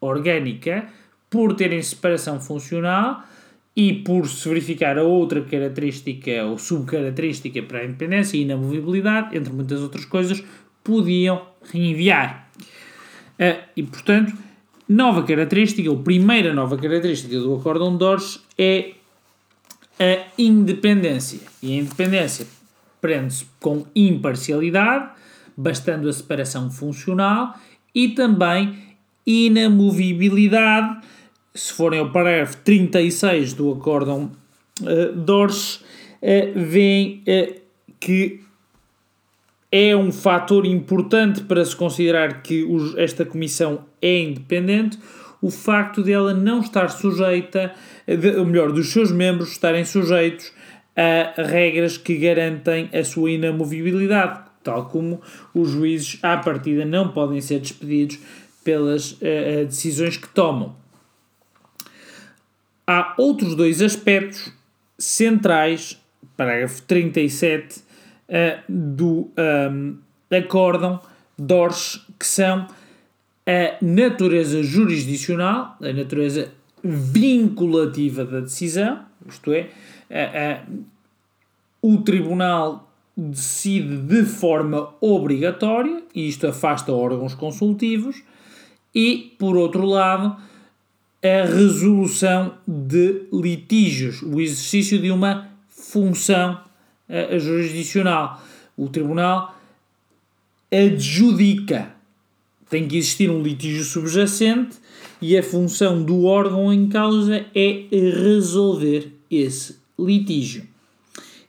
orgânica, 0.00 0.86
por 1.28 1.52
terem 1.52 1.82
separação 1.82 2.40
funcional 2.40 3.24
e 3.74 3.92
por 3.92 4.28
se 4.28 4.48
verificar 4.48 4.96
a 4.96 5.02
outra 5.02 5.40
característica 5.40 6.44
ou 6.44 6.58
subcaracterística 6.58 7.60
para 7.64 7.80
a 7.80 7.86
independência 7.86 8.36
e 8.36 8.42
inamovibilidade, 8.42 9.36
entre 9.36 9.52
muitas 9.52 9.80
outras 9.80 10.04
coisas, 10.04 10.44
podiam 10.84 11.44
reenviar. 11.72 12.48
Uh, 13.40 13.58
e, 13.76 13.82
portanto, 13.82 14.45
nova 14.88 15.22
característica, 15.22 15.90
ou 15.90 15.98
primeira 15.98 16.52
nova 16.54 16.76
característica 16.76 17.38
do 17.38 17.54
Acórdão 17.54 17.96
de 17.96 18.04
Ores 18.04 18.40
é 18.58 18.92
a 19.98 20.24
independência. 20.38 21.40
E 21.62 21.72
a 21.72 21.82
independência 21.82 22.46
prende-se 23.00 23.46
com 23.60 23.86
imparcialidade, 23.94 25.10
bastando 25.56 26.08
a 26.08 26.12
separação 26.12 26.70
funcional 26.70 27.58
e 27.94 28.08
também 28.08 28.86
inamovibilidade, 29.26 31.00
se 31.54 31.72
forem 31.72 31.98
ao 31.98 32.10
parágrafo 32.10 32.58
36 32.58 33.54
do 33.54 33.72
acórdão 33.72 34.30
uh, 34.82 35.12
Dors, 35.16 35.76
uh, 35.76 36.52
veem 36.54 37.24
uh, 37.26 37.60
que 37.98 38.40
é 39.72 39.96
um 39.96 40.12
fator 40.12 40.66
importante 40.66 41.42
para 41.42 41.64
se 41.64 41.74
considerar 41.74 42.42
que 42.42 42.62
os, 42.62 42.96
esta 42.96 43.24
comissão 43.24 43.85
é 44.00 44.20
independente, 44.20 44.98
o 45.40 45.50
facto 45.50 46.02
dela 46.02 46.34
não 46.34 46.60
estar 46.60 46.88
sujeita, 46.88 47.72
de, 48.06 48.36
ou 48.36 48.44
melhor, 48.44 48.72
dos 48.72 48.88
seus 48.92 49.12
membros 49.12 49.52
estarem 49.52 49.84
sujeitos 49.84 50.52
a 50.96 51.42
regras 51.42 51.98
que 51.98 52.16
garantem 52.16 52.88
a 52.92 53.04
sua 53.04 53.30
inamovibilidade, 53.30 54.40
tal 54.64 54.86
como 54.86 55.20
os 55.54 55.70
juízes 55.70 56.18
à 56.22 56.36
partida 56.38 56.84
não 56.84 57.08
podem 57.08 57.40
ser 57.40 57.60
despedidos 57.60 58.18
pelas 58.64 59.12
uh, 59.12 59.66
decisões 59.66 60.16
que 60.16 60.28
tomam. 60.28 60.74
Há 62.86 63.14
outros 63.18 63.54
dois 63.54 63.82
aspectos 63.82 64.52
centrais, 64.98 66.00
parágrafo 66.36 66.82
37 66.82 67.78
uh, 67.78 67.82
do 68.68 69.30
um, 69.70 69.98
acórdão 70.30 71.00
DORS, 71.38 72.04
que 72.18 72.26
são 72.26 72.66
a 73.46 73.84
natureza 73.84 74.62
jurisdicional, 74.62 75.76
a 75.80 75.92
natureza 75.92 76.50
vinculativa 76.82 78.24
da 78.24 78.40
decisão, 78.40 79.00
isto 79.28 79.52
é, 79.52 80.62
o 81.80 81.98
tribunal 81.98 82.90
decide 83.16 83.96
de 83.96 84.24
forma 84.24 84.92
obrigatória, 85.00 86.02
e 86.14 86.28
isto 86.28 86.46
afasta 86.46 86.92
órgãos 86.92 87.34
consultivos, 87.34 88.22
e, 88.94 89.34
por 89.38 89.56
outro 89.56 89.84
lado, 89.84 90.36
a 91.22 91.44
resolução 91.44 92.54
de 92.66 93.26
litígios, 93.32 94.22
o 94.22 94.40
exercício 94.40 94.98
de 94.98 95.10
uma 95.10 95.48
função 95.68 96.60
uh, 97.08 97.38
jurisdicional. 97.38 98.40
O 98.76 98.88
tribunal 98.88 99.54
adjudica, 100.70 101.94
tem 102.68 102.86
que 102.86 102.96
existir 102.96 103.30
um 103.30 103.42
litígio 103.42 103.84
subjacente 103.84 104.76
e 105.20 105.36
a 105.36 105.42
função 105.42 106.02
do 106.02 106.24
órgão 106.24 106.72
em 106.72 106.88
causa 106.88 107.46
é 107.54 107.86
resolver 107.90 109.12
esse 109.30 109.76
litígio. 109.98 110.64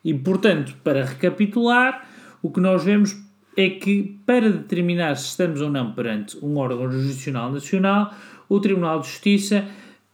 E, 0.04 0.14
portanto, 0.14 0.76
para 0.84 1.04
recapitular, 1.04 2.08
o 2.42 2.50
que 2.50 2.60
nós 2.60 2.84
vemos 2.84 3.18
é 3.58 3.70
que, 3.70 4.18
para 4.26 4.50
determinar 4.50 5.16
se 5.16 5.30
estamos 5.30 5.60
ou 5.62 5.70
não 5.70 5.92
perante 5.92 6.38
um 6.44 6.58
órgão 6.58 6.90
jurisdicional 6.90 7.52
nacional, 7.52 8.14
o 8.48 8.60
Tribunal 8.60 9.00
de 9.00 9.08
Justiça 9.08 9.68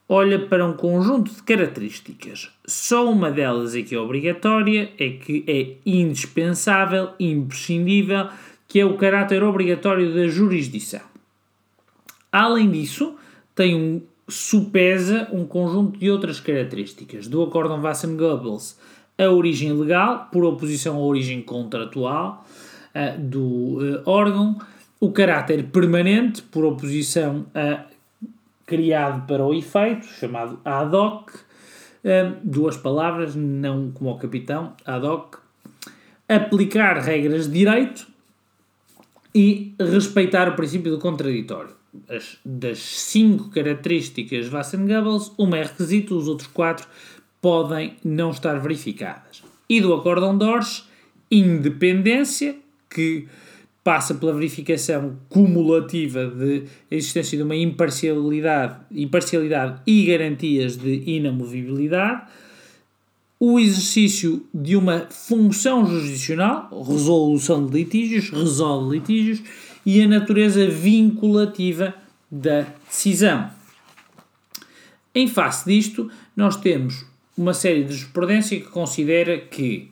olha 0.08 0.40
para 0.40 0.66
um 0.66 0.74
conjunto 0.74 1.34
de 1.34 1.44
características. 1.44 2.50
Só 2.66 3.10
uma 3.10 3.30
delas 3.30 3.76
é 3.76 3.82
que 3.82 3.96
é 3.96 4.00
obrigatória, 4.00 4.92
é 4.98 5.10
que 5.10 5.44
é 5.48 5.76
indispensável, 5.86 7.10
imprescindível, 7.20 8.28
que 8.74 8.80
é 8.80 8.86
o 8.86 8.98
caráter 8.98 9.44
obrigatório 9.44 10.16
da 10.16 10.28
jurisdição. 10.28 11.02
Além 12.32 12.72
disso, 12.72 13.16
tem 13.54 13.76
um 13.76 14.02
supesa 14.28 15.28
um 15.32 15.46
conjunto 15.46 16.00
de 16.00 16.10
outras 16.10 16.40
características. 16.40 17.28
Do 17.28 17.44
acórdão 17.44 17.80
Wassen-Goebbels, 17.84 18.80
a 19.16 19.30
origem 19.30 19.72
legal, 19.74 20.28
por 20.32 20.44
oposição 20.44 20.96
à 20.96 21.00
origem 21.02 21.40
contratual 21.44 22.48
uh, 22.96 23.22
do 23.22 23.78
uh, 23.78 24.02
órgão, 24.08 24.58
o 25.00 25.12
caráter 25.12 25.66
permanente, 25.66 26.42
por 26.42 26.66
oposição 26.66 27.46
a 27.54 27.84
criado 28.66 29.28
para 29.28 29.46
o 29.46 29.54
efeito, 29.54 30.08
chamado 30.08 30.60
ad 30.66 30.96
hoc, 30.96 31.30
uh, 31.30 32.38
duas 32.44 32.76
palavras, 32.76 33.36
não 33.36 33.92
como 33.92 34.10
o 34.10 34.18
capitão, 34.18 34.74
ad 34.84 35.06
hoc, 35.06 35.36
aplicar 36.28 36.98
regras 36.98 37.46
de 37.46 37.60
direito 37.60 38.13
e 39.34 39.74
respeitar 39.80 40.50
o 40.50 40.56
princípio 40.56 40.92
do 40.92 41.00
contraditório 41.00 41.84
as, 42.10 42.38
das 42.44 42.80
cinco 42.80 43.50
características 43.50 44.50
Wassen-Goebbels, 44.50 45.32
uma 45.38 45.58
é 45.58 45.64
requisito, 45.64 46.18
os 46.18 46.28
outros 46.28 46.48
quatro 46.48 46.88
podem 47.42 47.96
não 48.04 48.32
estar 48.32 48.56
verificadas. 48.60 49.44
E 49.70 49.80
do 49.82 49.94
acórdão 49.94 50.38
Dors, 50.38 50.88
independência, 51.30 52.56
que 52.90 53.28
passa 53.84 54.16
pela 54.16 54.34
verificação 54.34 55.18
cumulativa 55.28 56.26
de 56.26 56.64
existência 56.90 57.38
de 57.38 57.44
uma 57.44 57.56
imparcialidade, 57.56 58.78
imparcialidade 58.92 59.82
e 59.86 60.06
garantias 60.06 60.78
de 60.78 61.04
inamovibilidade, 61.06 62.24
o 63.46 63.60
exercício 63.60 64.42
de 64.54 64.74
uma 64.74 65.06
função 65.10 65.86
jurisdicional, 65.86 66.70
resolução 66.82 67.66
de 67.66 67.74
litígios, 67.74 68.30
resolve 68.30 68.98
litígios, 68.98 69.44
e 69.86 70.02
a 70.02 70.08
natureza 70.08 70.66
vinculativa 70.66 71.94
da 72.32 72.66
decisão. 72.88 73.50
Em 75.14 75.28
face 75.28 75.66
disto, 75.70 76.10
nós 76.38 76.56
temos 76.56 77.06
uma 77.38 77.54
série 77.54 77.84
de 77.84 77.94
jurisprudência 77.94 78.58
que 78.58 78.68
considera 78.68 79.38
que 79.38 79.92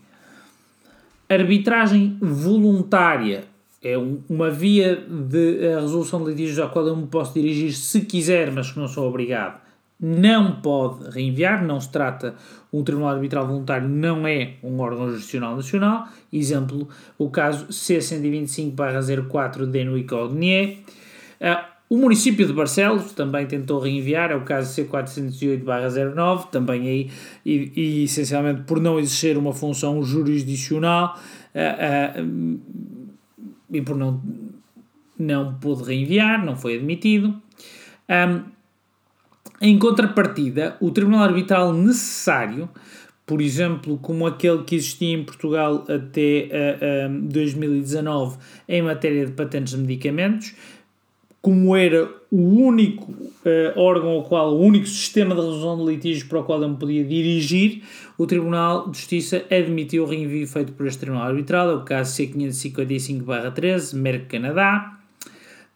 arbitragem 1.28 2.18
voluntária 2.22 3.44
é 3.84 3.98
uma 4.30 4.50
via 4.50 4.96
de 4.96 5.76
resolução 5.76 6.24
de 6.24 6.30
litígios 6.30 6.60
à 6.60 6.70
qual 6.70 6.88
eu 6.88 6.96
me 6.96 7.08
posso 7.08 7.34
dirigir 7.34 7.74
se 7.74 8.00
quiser, 8.00 8.50
mas 8.50 8.72
que 8.72 8.80
não 8.80 8.88
sou 8.88 9.10
obrigado 9.10 9.60
não 10.02 10.60
pode 10.62 11.12
reenviar, 11.12 11.64
não 11.64 11.80
se 11.80 11.92
trata, 11.92 12.34
um 12.74 12.84
Tribunal 12.84 13.12
Arbitral 13.12 13.46
Voluntário 13.46 13.88
não 13.88 14.26
é 14.26 14.56
um 14.64 14.80
órgão 14.80 15.06
jurisdicional 15.08 15.56
nacional, 15.56 16.08
exemplo, 16.34 16.90
o 17.20 17.30
caso 17.30 17.68
C125-04 17.68 19.68
de 19.68 19.84
Nuicognier. 19.84 20.80
Uh, 21.40 21.70
o 21.88 21.98
município 21.98 22.48
de 22.48 22.54
Barcelos 22.54 23.12
também 23.12 23.46
tentou 23.46 23.80
reenviar, 23.80 24.32
é 24.32 24.36
o 24.36 24.42
caso 24.42 24.82
C408-09, 24.82 26.50
também 26.50 26.88
aí, 26.88 27.12
e, 27.46 27.72
e, 27.76 28.04
essencialmente 28.06 28.64
por 28.64 28.80
não 28.80 28.98
exercer 28.98 29.38
uma 29.38 29.54
função 29.54 30.02
jurisdicional 30.02 31.16
uh, 31.54 32.24
uh, 32.24 32.60
e 33.70 33.82
por 33.82 33.98
não, 33.98 34.20
não 35.20 35.54
pôde 35.56 35.84
reenviar, 35.84 36.44
não 36.44 36.56
foi 36.56 36.78
admitido. 36.78 37.36
Um, 38.10 38.61
em 39.62 39.78
contrapartida, 39.78 40.76
o 40.82 40.90
tribunal 40.90 41.22
arbitral 41.22 41.72
necessário, 41.72 42.68
por 43.28 43.40
exemplo, 43.40 43.98
como 44.00 44.26
aquele 44.26 44.64
que 44.64 44.76
existia 44.76 45.14
em 45.14 45.24
Portugal 45.24 45.86
até 45.88 46.50
uh, 47.08 47.16
uh, 47.16 47.22
2019 47.22 48.38
em 48.68 48.82
matéria 48.82 49.26
de 49.26 49.34
patentes 49.34 49.74
de 49.74 49.80
medicamentos, 49.80 50.56
como 51.42 51.76
era 51.76 52.10
o 52.32 52.38
único 52.38 53.12
uh, 53.12 53.80
órgão 53.80 54.10
ao 54.10 54.24
qual, 54.24 54.54
o 54.56 54.60
único 54.60 54.88
sistema 54.88 55.36
de 55.36 55.42
resolução 55.42 55.78
de 55.78 55.92
litígios 55.92 56.24
para 56.24 56.40
o 56.40 56.44
qual 56.44 56.62
eu 56.62 56.70
me 56.70 56.78
podia 56.78 57.04
dirigir, 57.04 57.84
o 58.18 58.26
Tribunal 58.26 58.90
de 58.90 58.98
Justiça 58.98 59.44
admitiu 59.50 60.04
o 60.04 60.08
reenvio 60.08 60.48
feito 60.48 60.74
por 60.74 60.88
este 60.88 61.02
Tribunal 61.02 61.28
Arbitral, 61.28 61.70
é 61.70 61.76
o 61.76 61.84
caso 61.84 62.16
C555-13, 62.20 63.96
Merck 63.96 64.26
Canadá. 64.26 64.98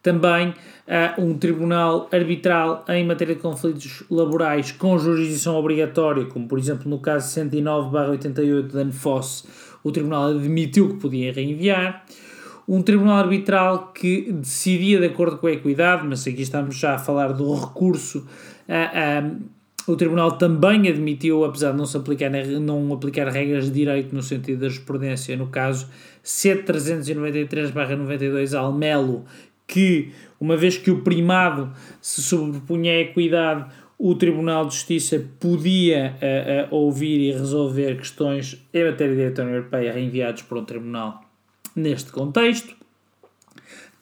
Também 0.02 0.54
uh, 0.86 1.22
um 1.22 1.36
tribunal 1.36 2.08
arbitral 2.12 2.84
em 2.88 3.04
matéria 3.04 3.34
de 3.34 3.40
conflitos 3.40 4.04
laborais 4.10 4.72
com 4.72 4.98
jurisdição 4.98 5.56
obrigatória, 5.56 6.24
como 6.26 6.48
por 6.48 6.58
exemplo 6.58 6.88
no 6.88 6.98
caso 6.98 7.40
109-88 7.40 8.72
da 8.72 8.84
NFOS, 8.84 9.46
o 9.82 9.92
tribunal 9.92 10.30
admitiu 10.30 10.88
que 10.88 10.94
podia 10.94 11.32
reenviar. 11.32 12.04
Um 12.68 12.82
tribunal 12.82 13.18
arbitral 13.18 13.92
que 13.92 14.32
decidia 14.32 14.98
de 14.98 15.06
acordo 15.06 15.38
com 15.38 15.46
a 15.46 15.52
equidade, 15.52 16.04
mas 16.06 16.26
aqui 16.26 16.42
estamos 16.42 16.76
já 16.76 16.96
a 16.96 16.98
falar 16.98 17.32
do 17.32 17.54
recurso. 17.54 18.26
Uh, 18.68 19.46
o 19.86 19.94
Tribunal 19.94 20.32
também 20.32 20.88
admitiu, 20.88 21.44
apesar 21.44 21.70
de 21.70 21.78
não, 21.78 21.86
se 21.86 21.96
aplicar, 21.96 22.28
não 22.28 22.92
aplicar 22.92 23.28
regras 23.28 23.66
de 23.66 23.70
direito 23.70 24.12
no 24.12 24.20
sentido 24.20 24.58
da 24.58 24.68
jurisprudência, 24.68 25.36
no 25.36 25.46
caso 25.46 25.88
C393-92 26.24 28.58
Almelo, 28.58 29.24
que, 29.64 30.10
uma 30.40 30.56
vez 30.56 30.76
que 30.76 30.90
o 30.90 31.02
primado 31.02 31.72
se 32.00 32.22
sobrepunha 32.22 32.92
à 32.92 33.00
equidade, 33.00 33.66
o 33.98 34.14
Tribunal 34.14 34.66
de 34.66 34.74
Justiça 34.74 35.24
podia 35.40 36.16
uh, 36.70 36.74
uh, 36.74 36.76
ouvir 36.76 37.18
e 37.20 37.32
resolver 37.32 37.96
questões 37.96 38.62
em 38.72 38.84
matéria 38.84 39.14
de 39.14 39.18
direito 39.20 39.40
União 39.40 39.54
Europeia 39.56 39.92
reenviados 39.92 40.42
por 40.42 40.58
um 40.58 40.64
tribunal 40.64 41.24
neste 41.74 42.10
contexto. 42.12 42.74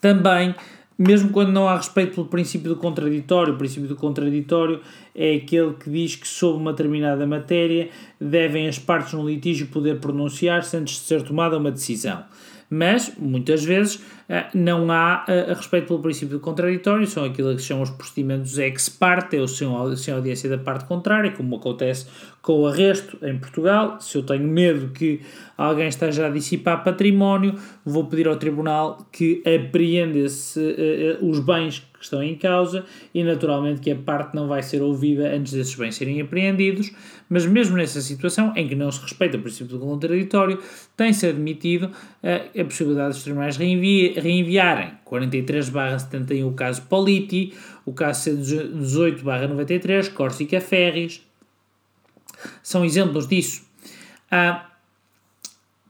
Também, 0.01 0.55
mesmo 0.99 1.31
quando 1.31 1.53
não 1.53 1.68
há 1.68 1.77
respeito 1.77 2.14
pelo 2.14 2.27
princípio 2.27 2.68
do 2.68 2.77
contraditório, 2.77 3.55
o 3.55 3.57
princípio 3.57 3.88
do 3.88 3.97
contraditório 3.97 4.81
é 5.14 5.37
aquele 5.37 5.75
que 5.75 5.88
diz 5.88 6.16
que 6.16 6.27
sobre 6.27 6.61
uma 6.61 6.73
determinada 6.73 7.27
matéria 7.27 7.88
devem 8.20 8.66
as 8.66 8.79
partes 8.79 9.12
no 9.12 9.29
litígio 9.29 9.68
poder 9.68 10.01
pronunciar-se 10.01 10.77
antes 10.77 10.94
de 10.94 11.07
ser 11.07 11.23
tomada 11.23 11.57
uma 11.57 11.70
decisão. 11.70 12.25
Mas, 12.70 13.12
muitas 13.18 13.64
vezes, 13.64 14.03
eh, 14.29 14.46
não 14.55 14.90
há 14.90 15.24
eh, 15.29 15.50
a 15.50 15.55
respeito 15.55 15.87
pelo 15.88 16.00
princípio 16.00 16.38
do 16.38 16.40
contraditório, 16.40 17.07
são 17.07 17.24
aquilo 17.24 17.55
que 17.55 17.62
se 17.62 17.68
chamam 17.68 17.83
os 17.83 17.90
procedimentos 17.90 18.59
ex 18.59 18.88
parte, 18.88 19.37
ou 19.37 19.46
sem 19.46 19.68
audiência 20.14 20.48
da 20.48 20.59
parte 20.59 20.85
contrária, 20.87 21.31
como 21.33 21.57
acontece 21.57 22.07
com 22.40 22.61
o 22.61 22.66
arresto 22.66 23.18
em 23.22 23.38
Portugal. 23.38 24.00
Se 24.00 24.16
eu 24.18 24.22
tenho 24.22 24.46
medo 24.46 24.88
que 24.92 25.20
alguém 25.57 25.88
esteja 25.88 26.27
a 26.27 26.31
dissipar 26.31 26.83
património, 26.85 27.55
vou 27.85 28.07
pedir 28.07 28.29
ao 28.29 28.37
tribunal 28.37 29.07
que 29.12 29.42
apreenda 29.46 30.18
uh, 30.18 31.29
os 31.29 31.40
bens 31.40 31.87
que 32.05 32.07
estão 32.07 32.23
em 32.23 32.37
causa 32.37 32.85
e, 33.14 33.25
naturalmente, 33.25 33.81
que 33.81 33.90
a 33.90 33.97
parte 33.97 34.35
não 34.35 34.47
vai 34.47 34.62
ser 34.62 34.83
ouvida 34.83 35.35
antes 35.35 35.53
desses 35.53 35.75
bens 35.75 35.95
serem 35.95 36.21
apreendidos. 36.21 36.93
Mas, 37.29 37.47
mesmo 37.47 37.77
nessa 37.77 38.01
situação 38.01 38.53
em 38.55 38.69
que 38.69 38.75
não 38.75 38.90
se 38.93 39.01
respeita 39.01 39.37
o 39.38 39.40
princípio 39.40 39.79
do 39.79 39.85
contraditório, 39.85 40.61
tem-se 40.97 41.27
admitido 41.27 41.87
uh, 41.87 42.61
a 42.61 42.64
possibilidade 42.64 43.14
dos 43.14 43.23
tribunais 43.23 43.57
reenvi 43.57 44.12
reenviarem 44.12 44.93
43-71 45.07 46.47
o 46.47 46.53
caso 46.53 46.83
Politi, 46.83 47.55
o 47.87 47.93
caso 47.93 48.31
C18-93, 48.31 50.12
Córsica 50.12 50.61
Ferris. 50.61 51.23
São 52.62 52.85
exemplos 52.85 53.27
disso. 53.27 53.64
Ah, 54.31 54.74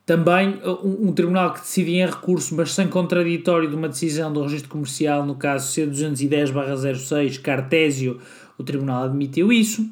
também 0.06 0.60
um, 0.62 1.08
um, 1.08 1.12
tribunal 1.12 1.52
que 1.54 1.60
decidia 1.60 2.04
em 2.04 2.06
recurso, 2.06 2.54
mas 2.54 2.72
sem 2.72 2.86
contraditório 2.88 3.68
de 3.68 3.74
uma 3.74 3.88
decisão 3.88 4.32
do 4.32 4.42
registro 4.42 4.68
comercial, 4.68 5.24
no 5.24 5.34
caso 5.34 5.72
C210-06, 5.72 7.40
Cartésio, 7.40 8.20
o 8.58 8.62
tribunal 8.62 9.04
admitiu 9.04 9.50
isso. 9.50 9.88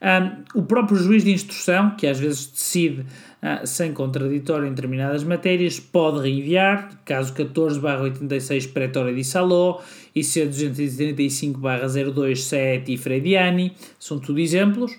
Um, 0.00 0.44
o 0.60 0.62
próprio 0.62 0.96
juiz 0.96 1.24
de 1.24 1.32
instrução, 1.32 1.96
que 1.96 2.06
às 2.06 2.20
vezes 2.20 2.46
decide 2.46 3.00
uh, 3.00 3.66
sem 3.66 3.92
contraditório 3.92 4.66
em 4.66 4.70
determinadas 4.70 5.24
matérias, 5.24 5.80
pode 5.80 6.20
reenviar, 6.20 7.00
caso 7.04 7.34
14-86 7.34 8.72
Pretória 8.72 9.12
di 9.12 9.24
Salò 9.24 9.82
e 10.14 10.20
C235-02 10.20 12.36
Sete 12.36 12.92
e 12.92 12.96
Frediani, 12.96 13.72
são 13.98 14.20
tudo 14.20 14.38
exemplos. 14.38 14.92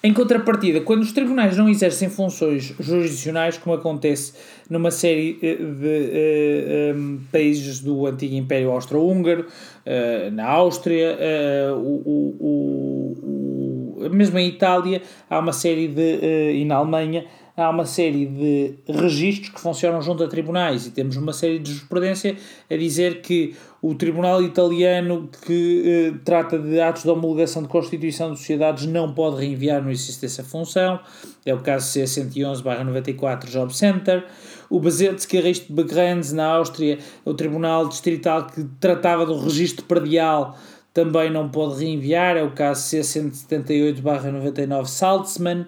Em 0.00 0.12
contrapartida, 0.12 0.80
quando 0.80 1.02
os 1.02 1.10
tribunais 1.10 1.56
não 1.56 1.68
exercem 1.68 2.08
funções 2.08 2.72
jurisdicionais, 2.78 3.58
como 3.58 3.74
acontece 3.74 4.32
numa 4.70 4.92
série 4.92 5.38
eh, 5.42 5.56
de 5.56 5.64
uh, 5.64 6.96
um, 6.96 7.16
eh, 7.16 7.26
países 7.32 7.80
do 7.80 8.06
antigo 8.06 8.36
Império 8.36 8.70
Austro-Húngaro, 8.70 9.46
uh, 9.46 10.30
na 10.30 10.46
Áustria, 10.46 11.18
uh, 11.18 11.76
o, 11.76 12.36
o, 12.40 14.04
o, 14.04 14.10
mesmo 14.10 14.38
em 14.38 14.46
Itália, 14.46 15.02
há 15.28 15.38
uma 15.40 15.52
série 15.52 15.88
de. 15.88 16.52
e 16.54 16.64
na 16.64 16.76
Alemanha, 16.76 17.24
há 17.58 17.68
uma 17.70 17.84
série 17.84 18.24
de 18.24 18.74
registros 18.88 19.48
que 19.48 19.60
funcionam 19.60 20.00
junto 20.00 20.22
a 20.22 20.28
tribunais 20.28 20.86
e 20.86 20.92
temos 20.92 21.16
uma 21.16 21.32
série 21.32 21.58
de 21.58 21.72
jurisprudência 21.72 22.36
a 22.70 22.76
dizer 22.76 23.20
que 23.20 23.56
o 23.82 23.96
tribunal 23.96 24.40
italiano 24.40 25.28
que 25.44 25.82
eh, 25.84 26.18
trata 26.24 26.56
de 26.56 26.80
atos 26.80 27.02
de 27.02 27.10
homologação 27.10 27.62
de 27.62 27.68
constituição 27.68 28.32
de 28.32 28.38
sociedades 28.38 28.86
não 28.86 29.12
pode 29.12 29.44
reenviar 29.44 29.82
no 29.82 29.90
exercício 29.90 30.20
dessa 30.20 30.44
função, 30.44 31.00
é 31.44 31.52
o 31.52 31.58
caso 31.58 31.98
C111-94 31.98 33.46
Job 33.46 33.76
Center. 33.76 34.24
O 34.70 34.78
Basetski 34.78 35.40
Recht 35.40 35.72
Begrenz, 35.72 36.32
na 36.32 36.46
Áustria, 36.46 36.98
o 37.24 37.34
tribunal 37.34 37.88
distrital 37.88 38.46
que 38.46 38.62
tratava 38.78 39.26
do 39.26 39.36
registro 39.36 39.84
predial 39.84 40.56
também 40.94 41.30
não 41.30 41.48
pode 41.48 41.84
reenviar, 41.84 42.36
é 42.36 42.42
o 42.42 42.50
caso 42.50 42.96
C178-99 42.96 44.86
Salzmann 44.86 45.66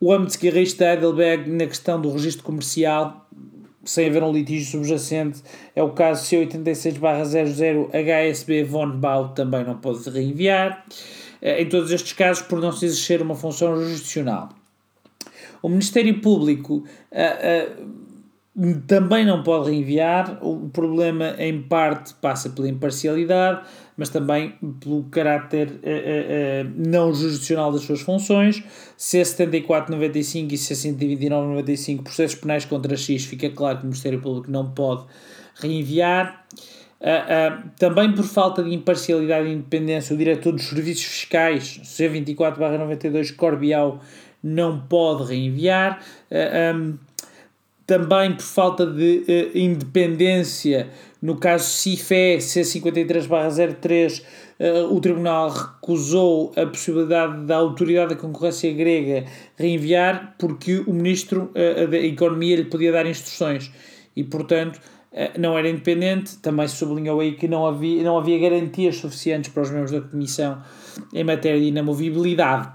o 0.00 0.12
âmbito 0.12 0.38
de 0.38 0.50
de 0.50 0.84
Heidelberg 0.84 1.50
na 1.50 1.66
questão 1.66 2.00
do 2.00 2.10
registro 2.12 2.44
comercial, 2.44 3.28
sem 3.84 4.06
haver 4.06 4.22
um 4.22 4.32
litígio 4.32 4.70
subjacente, 4.70 5.42
é 5.74 5.82
o 5.82 5.90
caso 5.90 6.24
C86-00 6.24 7.88
HSB 7.92 8.64
von 8.64 8.90
Bau, 8.90 9.30
também 9.30 9.64
não 9.64 9.78
pode 9.78 10.08
reenviar. 10.10 10.84
Eh, 11.40 11.62
em 11.62 11.68
todos 11.68 11.90
estes 11.90 12.12
casos, 12.12 12.42
por 12.42 12.60
não 12.60 12.72
se 12.72 12.86
exercer 12.86 13.22
uma 13.22 13.34
função 13.34 13.76
jurisdicional. 13.76 14.50
O 15.62 15.68
Ministério 15.68 16.20
Público 16.20 16.84
uh, 17.12 18.62
uh, 18.62 18.80
também 18.86 19.24
não 19.24 19.42
pode 19.42 19.70
reenviar. 19.70 20.38
O 20.40 20.68
problema, 20.68 21.34
em 21.38 21.62
parte, 21.62 22.14
passa 22.14 22.50
pela 22.50 22.68
imparcialidade 22.68 23.66
mas 23.98 24.08
também 24.08 24.54
pelo 24.80 25.02
caráter 25.10 25.68
uh, 25.68 25.72
uh, 25.72 26.72
não 26.76 27.12
jurisdicional 27.12 27.72
das 27.72 27.82
suas 27.82 28.00
funções. 28.00 28.62
C7495 28.96 30.52
e 30.52 30.54
C12995, 30.54 32.02
processos 32.04 32.38
penais 32.38 32.64
contra 32.64 32.96
X, 32.96 33.24
fica 33.24 33.50
claro 33.50 33.78
que 33.78 33.82
o 33.82 33.86
Ministério 33.88 34.20
Público 34.20 34.50
não 34.50 34.70
pode 34.70 35.04
reenviar. 35.56 36.46
Uh, 37.00 37.68
também 37.76 38.12
por 38.12 38.24
falta 38.24 38.62
de 38.62 38.72
imparcialidade 38.72 39.48
e 39.48 39.52
independência, 39.52 40.14
o 40.14 40.16
diretor 40.16 40.52
dos 40.52 40.68
serviços 40.68 41.04
fiscais, 41.04 41.80
C24-92 41.82 43.34
Corbial, 43.34 44.00
não 44.40 44.78
pode 44.80 45.24
reenviar. 45.24 46.00
Um, 46.76 46.94
também 47.84 48.34
por 48.34 48.42
falta 48.42 48.86
de 48.86 49.24
independência 49.54 50.90
no 51.20 51.36
caso 51.36 51.64
CIFE 51.64 52.38
C53-03, 52.38 54.22
uh, 54.60 54.94
o 54.94 55.00
Tribunal 55.00 55.50
recusou 55.50 56.52
a 56.56 56.64
possibilidade 56.64 57.44
da 57.44 57.56
Autoridade 57.56 58.14
da 58.14 58.20
Concorrência 58.20 58.72
Grega 58.72 59.24
reenviar 59.56 60.36
porque 60.38 60.78
o 60.86 60.92
Ministro 60.92 61.50
uh, 61.50 61.88
da 61.88 61.98
Economia 61.98 62.56
lhe 62.56 62.64
podia 62.64 62.92
dar 62.92 63.04
instruções 63.04 63.72
e, 64.14 64.22
portanto, 64.22 64.76
uh, 64.76 65.40
não 65.40 65.58
era 65.58 65.68
independente. 65.68 66.38
Também 66.38 66.68
se 66.68 66.76
sublinhou 66.76 67.18
aí 67.18 67.32
que 67.32 67.48
não 67.48 67.66
havia, 67.66 68.02
não 68.04 68.16
havia 68.16 68.38
garantias 68.38 68.96
suficientes 68.96 69.50
para 69.52 69.64
os 69.64 69.70
membros 69.70 69.90
da 69.90 70.00
Comissão 70.00 70.62
em 71.12 71.24
matéria 71.24 71.60
de 71.60 71.66
inamovibilidade. 71.66 72.68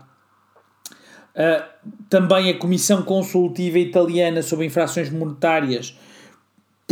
Uh, 1.33 1.63
também 2.09 2.49
a 2.49 2.57
Comissão 2.57 3.03
Consultiva 3.03 3.79
Italiana 3.79 4.41
sobre 4.43 4.65
Infrações 4.65 5.09
Monetárias 5.09 5.97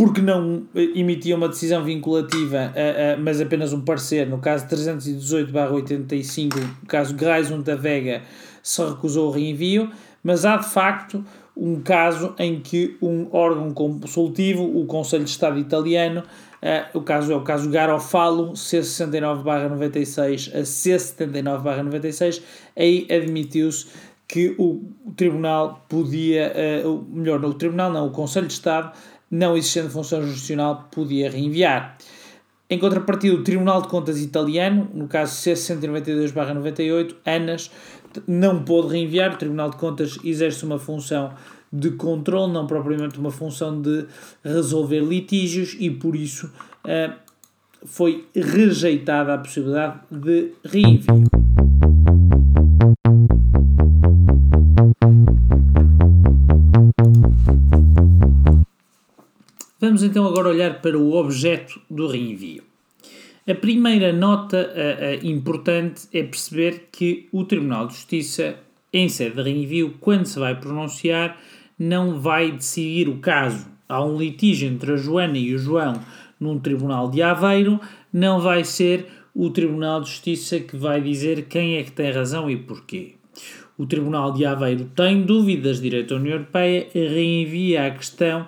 porque 0.04 0.20
não 0.20 0.64
eh, 0.74 0.90
emitia 0.96 1.36
uma 1.36 1.48
decisão 1.48 1.84
vinculativa, 1.84 2.72
mas 3.20 3.40
apenas 3.40 3.72
um 3.72 3.82
parecer, 3.82 4.26
no 4.26 4.38
caso 4.38 4.66
318-85, 4.66 6.56
no 6.56 6.86
caso 6.88 7.14
Greisund 7.14 7.62
da 7.62 7.76
Vega, 7.76 8.22
se 8.62 8.82
recusou 8.82 9.28
o 9.28 9.30
reenvio, 9.30 9.90
mas 10.24 10.44
há 10.44 10.56
de 10.56 10.68
facto 10.68 11.24
um 11.56 11.80
caso 11.80 12.34
em 12.38 12.60
que 12.60 12.98
um 13.02 13.26
órgão 13.30 13.72
consultivo, 13.72 14.64
o 14.64 14.84
Conselho 14.86 15.24
de 15.24 15.30
Estado 15.30 15.58
italiano, 15.58 16.22
uh, 16.22 16.98
o 16.98 17.02
caso 17.02 17.32
é 17.32 17.36
o 17.36 17.42
caso 17.42 17.70
Garofalo, 17.70 18.52
C69-96 18.52 20.54
a 20.54 20.62
C79-96, 20.62 22.42
aí 22.76 23.06
admitiu-se 23.10 23.86
que 24.26 24.54
o 24.58 24.82
tribunal 25.14 25.84
podia, 25.88 26.52
uh, 26.86 27.06
melhor, 27.10 27.44
o 27.44 27.54
tribunal 27.54 27.92
não, 27.92 28.06
o 28.06 28.10
Conselho 28.10 28.46
de 28.46 28.54
Estado 28.54 28.92
não 29.32 29.56
existendo 29.56 29.88
função 29.88 30.20
jurisdicional, 30.20 30.90
podia 30.92 31.30
reenviar. 31.30 31.96
Em 32.68 32.78
contrapartida, 32.78 33.34
o 33.34 33.42
Tribunal 33.42 33.80
de 33.80 33.88
Contas 33.88 34.20
italiano, 34.20 34.88
no 34.92 35.08
caso 35.08 35.34
C192-98, 35.34 37.16
ANAS, 37.24 37.70
não 38.26 38.62
pôde 38.62 38.92
reenviar. 38.92 39.34
O 39.34 39.38
Tribunal 39.38 39.70
de 39.70 39.78
Contas 39.78 40.18
exerce 40.22 40.64
uma 40.64 40.78
função 40.78 41.32
de 41.72 41.92
controle, 41.92 42.52
não 42.52 42.66
propriamente 42.66 43.18
uma 43.18 43.30
função 43.30 43.80
de 43.80 44.04
resolver 44.44 45.00
litígios 45.00 45.74
e 45.80 45.90
por 45.90 46.14
isso 46.14 46.46
uh, 46.84 47.14
foi 47.86 48.26
rejeitada 48.34 49.34
a 49.34 49.38
possibilidade 49.38 50.00
de 50.10 50.52
reenvio. 50.62 51.41
Vamos 59.82 60.04
então 60.04 60.24
agora 60.24 60.48
olhar 60.48 60.80
para 60.80 60.96
o 60.96 61.12
objeto 61.14 61.80
do 61.90 62.06
reenvio. 62.06 62.62
A 63.48 63.52
primeira 63.52 64.12
nota 64.12 64.70
uh, 64.70 65.24
uh, 65.24 65.28
importante 65.28 66.02
é 66.12 66.22
perceber 66.22 66.88
que 66.92 67.26
o 67.32 67.42
Tribunal 67.42 67.88
de 67.88 67.94
Justiça, 67.94 68.54
em 68.92 69.08
sede 69.08 69.34
de 69.34 69.42
reenvio, 69.42 69.96
quando 69.98 70.26
se 70.26 70.38
vai 70.38 70.54
pronunciar, 70.54 71.36
não 71.76 72.20
vai 72.20 72.52
decidir 72.52 73.08
o 73.08 73.16
caso. 73.16 73.66
Há 73.88 74.04
um 74.04 74.16
litígio 74.16 74.68
entre 74.68 74.92
a 74.92 74.96
Joana 74.96 75.36
e 75.36 75.52
o 75.52 75.58
João 75.58 75.94
num 76.38 76.60
Tribunal 76.60 77.10
de 77.10 77.20
Aveiro, 77.20 77.80
não 78.12 78.40
vai 78.40 78.62
ser 78.62 79.08
o 79.34 79.50
Tribunal 79.50 80.00
de 80.00 80.10
Justiça 80.10 80.60
que 80.60 80.76
vai 80.76 81.00
dizer 81.00 81.46
quem 81.46 81.78
é 81.78 81.82
que 81.82 81.90
tem 81.90 82.12
razão 82.12 82.48
e 82.48 82.56
porquê. 82.56 83.16
O 83.76 83.84
Tribunal 83.84 84.30
de 84.32 84.44
Aveiro 84.44 84.84
tem 84.94 85.22
dúvidas, 85.22 85.80
direito 85.80 86.10
da 86.10 86.20
União 86.20 86.34
Europeia, 86.34 86.86
reenvia 86.94 87.88
a 87.88 87.90
questão 87.90 88.46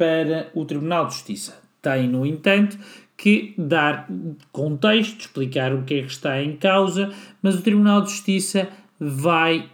para 0.00 0.50
o 0.54 0.64
Tribunal 0.64 1.08
de 1.08 1.12
Justiça. 1.12 1.60
Tem, 1.82 2.08
no 2.08 2.24
entanto, 2.24 2.78
que 3.18 3.52
dar 3.58 4.08
contexto, 4.50 5.20
explicar 5.20 5.74
o 5.74 5.82
que 5.82 5.92
é 5.92 6.00
que 6.00 6.10
está 6.10 6.42
em 6.42 6.56
causa, 6.56 7.12
mas 7.42 7.54
o 7.54 7.60
Tribunal 7.60 8.00
de 8.00 8.12
Justiça 8.12 8.66
vai 8.98 9.68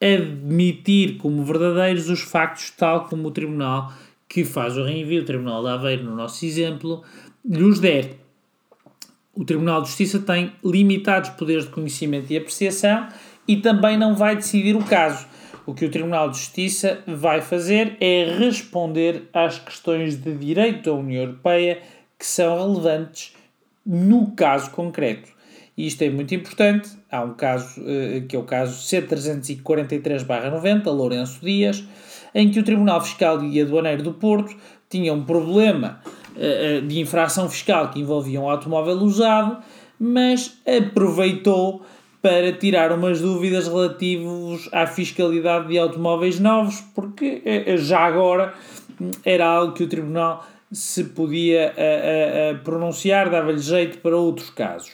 admitir 0.00 1.18
como 1.18 1.44
verdadeiros 1.44 2.10
os 2.10 2.22
factos, 2.22 2.72
tal 2.72 3.04
como 3.04 3.28
o 3.28 3.30
Tribunal 3.30 3.92
que 4.28 4.44
faz 4.44 4.76
o 4.76 4.82
reenvio, 4.82 5.22
o 5.22 5.24
Tribunal 5.24 5.62
de 5.62 5.68
Aveiro, 5.68 6.02
no 6.02 6.16
nosso 6.16 6.44
exemplo, 6.44 7.04
lhes 7.44 7.78
der. 7.78 8.16
O 9.32 9.44
Tribunal 9.44 9.80
de 9.82 9.88
Justiça 9.88 10.18
tem 10.18 10.52
limitados 10.64 11.30
poderes 11.30 11.66
de 11.66 11.70
conhecimento 11.70 12.32
e 12.32 12.36
apreciação 12.36 13.06
e 13.46 13.58
também 13.58 13.96
não 13.96 14.16
vai 14.16 14.34
decidir 14.34 14.74
o 14.74 14.84
caso. 14.84 15.24
O 15.66 15.74
que 15.74 15.84
o 15.84 15.90
Tribunal 15.90 16.30
de 16.30 16.38
Justiça 16.38 17.00
vai 17.06 17.40
fazer 17.40 17.96
é 18.00 18.36
responder 18.38 19.28
às 19.32 19.58
questões 19.58 20.14
de 20.16 20.32
direito 20.32 20.84
da 20.84 20.92
União 20.96 21.24
Europeia 21.24 21.80
que 22.16 22.24
são 22.24 22.56
relevantes 22.56 23.34
no 23.84 24.30
caso 24.30 24.70
concreto. 24.70 25.34
E 25.76 25.88
isto 25.88 26.02
é 26.02 26.10
muito 26.10 26.32
importante. 26.34 26.90
Há 27.10 27.22
um 27.22 27.34
caso, 27.34 27.82
eh, 27.84 28.22
que 28.28 28.36
é 28.36 28.38
o 28.38 28.44
caso 28.44 28.80
C343-90, 28.80 30.86
Lourenço 30.86 31.44
Dias, 31.44 31.82
em 32.32 32.48
que 32.50 32.60
o 32.60 32.62
Tribunal 32.62 33.00
Fiscal 33.00 33.42
e 33.42 33.60
Aduaneiro 33.60 34.04
do 34.04 34.14
Porto 34.14 34.56
tinha 34.88 35.12
um 35.12 35.24
problema 35.24 36.00
eh, 36.36 36.78
eh, 36.78 36.80
de 36.80 37.00
infração 37.00 37.50
fiscal 37.50 37.90
que 37.90 37.98
envolvia 38.00 38.40
um 38.40 38.48
automóvel 38.48 38.98
usado, 38.98 39.58
mas 39.98 40.58
aproveitou 40.64 41.84
para 42.26 42.52
tirar 42.52 42.90
umas 42.90 43.20
dúvidas 43.20 43.68
relativas 43.68 44.68
à 44.72 44.84
fiscalidade 44.84 45.68
de 45.68 45.78
automóveis 45.78 46.40
novos, 46.40 46.80
porque 46.92 47.40
já 47.78 48.00
agora 48.00 48.52
era 49.24 49.46
algo 49.46 49.74
que 49.74 49.84
o 49.84 49.88
Tribunal 49.88 50.44
se 50.72 51.04
podia 51.04 51.72
a, 51.76 52.48
a, 52.48 52.50
a 52.50 52.54
pronunciar, 52.64 53.30
dava-lhe 53.30 53.60
jeito 53.60 53.98
para 53.98 54.16
outros 54.16 54.50
casos. 54.50 54.90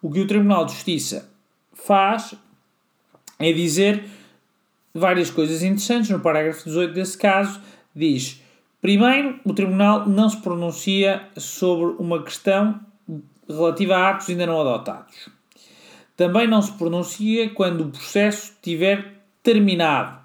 O 0.00 0.10
que 0.10 0.20
o 0.20 0.26
Tribunal 0.26 0.64
de 0.64 0.72
Justiça 0.72 1.28
faz 1.74 2.34
é 3.38 3.52
dizer 3.52 4.02
várias 4.94 5.30
coisas 5.30 5.62
interessantes. 5.62 6.08
No 6.08 6.20
parágrafo 6.20 6.64
18 6.64 6.94
desse 6.94 7.18
caso, 7.18 7.60
diz: 7.94 8.42
primeiro, 8.80 9.38
o 9.44 9.52
Tribunal 9.52 10.08
não 10.08 10.30
se 10.30 10.38
pronuncia 10.38 11.28
sobre 11.36 11.94
uma 11.98 12.22
questão 12.22 12.80
relativa 13.46 13.96
a 13.98 14.10
atos 14.12 14.30
ainda 14.30 14.46
não 14.46 14.58
adotados. 14.62 15.39
Também 16.20 16.46
não 16.46 16.60
se 16.60 16.72
pronuncia 16.72 17.48
quando 17.48 17.80
o 17.80 17.88
processo 17.88 18.52
tiver 18.60 19.22
terminado 19.42 20.18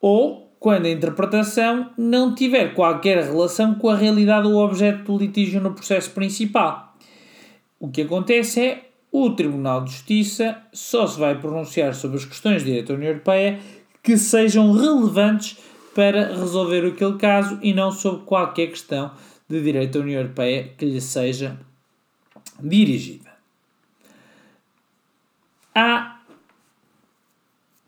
ou 0.00 0.54
quando 0.60 0.86
a 0.86 0.90
interpretação 0.90 1.90
não 1.98 2.36
tiver 2.36 2.72
qualquer 2.72 3.20
relação 3.24 3.74
com 3.74 3.88
a 3.88 3.96
realidade 3.96 4.46
ou 4.46 4.64
objeto 4.64 5.02
do 5.02 5.18
litígio 5.18 5.60
no 5.60 5.72
processo 5.72 6.12
principal. 6.12 6.94
O 7.80 7.88
que 7.88 8.02
acontece 8.02 8.60
é 8.60 8.90
o 9.10 9.30
Tribunal 9.30 9.82
de 9.82 9.90
Justiça 9.90 10.56
só 10.72 11.04
se 11.04 11.18
vai 11.18 11.36
pronunciar 11.36 11.96
sobre 11.96 12.18
as 12.18 12.24
questões 12.24 12.62
de 12.62 12.66
direito 12.66 12.92
da 12.92 12.94
União 12.94 13.10
Europeia 13.10 13.58
que 14.04 14.16
sejam 14.16 14.70
relevantes 14.70 15.58
para 15.96 16.28
resolver 16.28 16.86
aquele 16.86 17.18
caso 17.18 17.58
e 17.60 17.74
não 17.74 17.90
sobre 17.90 18.24
qualquer 18.24 18.68
questão 18.68 19.10
de 19.48 19.60
direito 19.60 19.98
da 19.98 20.04
União 20.04 20.20
Europeia 20.20 20.70
que 20.78 20.84
lhe 20.84 21.00
seja 21.00 21.58
dirigida. 22.60 23.31
Há 25.74 26.20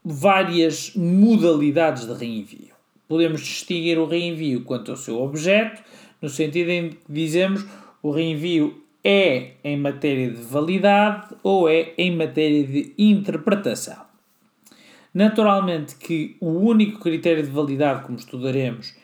várias 0.04 0.94
modalidades 0.94 2.06
de 2.06 2.12
reenvio. 2.12 2.74
Podemos 3.06 3.40
distinguir 3.40 3.98
o 3.98 4.06
reenvio 4.06 4.64
quanto 4.64 4.90
ao 4.90 4.96
seu 4.96 5.20
objeto, 5.20 5.82
no 6.20 6.28
sentido 6.28 6.70
em 6.70 6.90
que 6.90 6.98
dizemos 7.08 7.64
o 8.02 8.10
reenvio 8.10 8.82
é 9.04 9.52
em 9.62 9.76
matéria 9.76 10.30
de 10.30 10.42
validade 10.42 11.34
ou 11.42 11.68
é 11.68 11.92
em 11.98 12.16
matéria 12.16 12.66
de 12.66 12.94
interpretação. 12.96 14.02
Naturalmente 15.12 15.96
que 15.96 16.36
o 16.40 16.48
único 16.48 16.98
critério 17.00 17.42
de 17.42 17.50
validade, 17.50 18.04
como 18.04 18.18
estudaremos, 18.18 18.94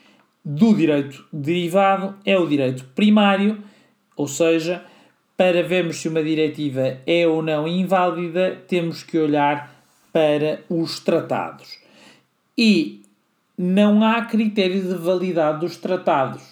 do 0.45 0.75
direito 0.75 1.25
derivado 1.31 2.17
é 2.25 2.39
o 2.39 2.47
direito 2.47 2.85
primário, 2.95 3.63
ou 4.17 4.27
seja, 4.27 4.85
para 5.41 5.63
vermos 5.63 5.97
se 5.97 6.07
uma 6.07 6.23
diretiva 6.23 6.99
é 7.07 7.27
ou 7.27 7.41
não 7.41 7.67
inválida, 7.67 8.63
temos 8.69 9.03
que 9.03 9.17
olhar 9.17 9.75
para 10.13 10.61
os 10.69 11.01
tratados. 11.01 11.79
E 12.59 13.01
não 13.57 14.05
há 14.05 14.27
critério 14.27 14.83
de 14.83 14.95
validade 14.97 15.61
dos 15.61 15.79
tratados. 15.79 16.43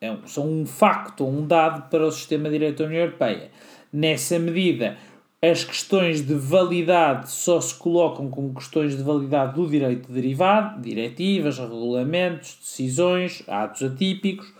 É 0.00 0.16
são 0.24 0.50
um 0.50 0.64
facto, 0.64 1.26
um 1.26 1.46
dado 1.46 1.90
para 1.90 2.06
o 2.06 2.10
sistema 2.10 2.48
direito 2.48 2.78
da 2.78 2.86
União 2.86 3.02
Europeia. 3.02 3.50
Nessa 3.92 4.38
medida, 4.38 4.96
as 5.42 5.62
questões 5.62 6.26
de 6.26 6.32
validade 6.32 7.30
só 7.30 7.60
se 7.60 7.74
colocam 7.74 8.30
como 8.30 8.54
questões 8.54 8.96
de 8.96 9.02
validade 9.02 9.56
do 9.56 9.68
direito 9.68 10.10
derivado, 10.10 10.80
diretivas, 10.80 11.58
regulamentos, 11.58 12.56
decisões, 12.58 13.42
atos 13.46 13.82
atípicos, 13.82 14.50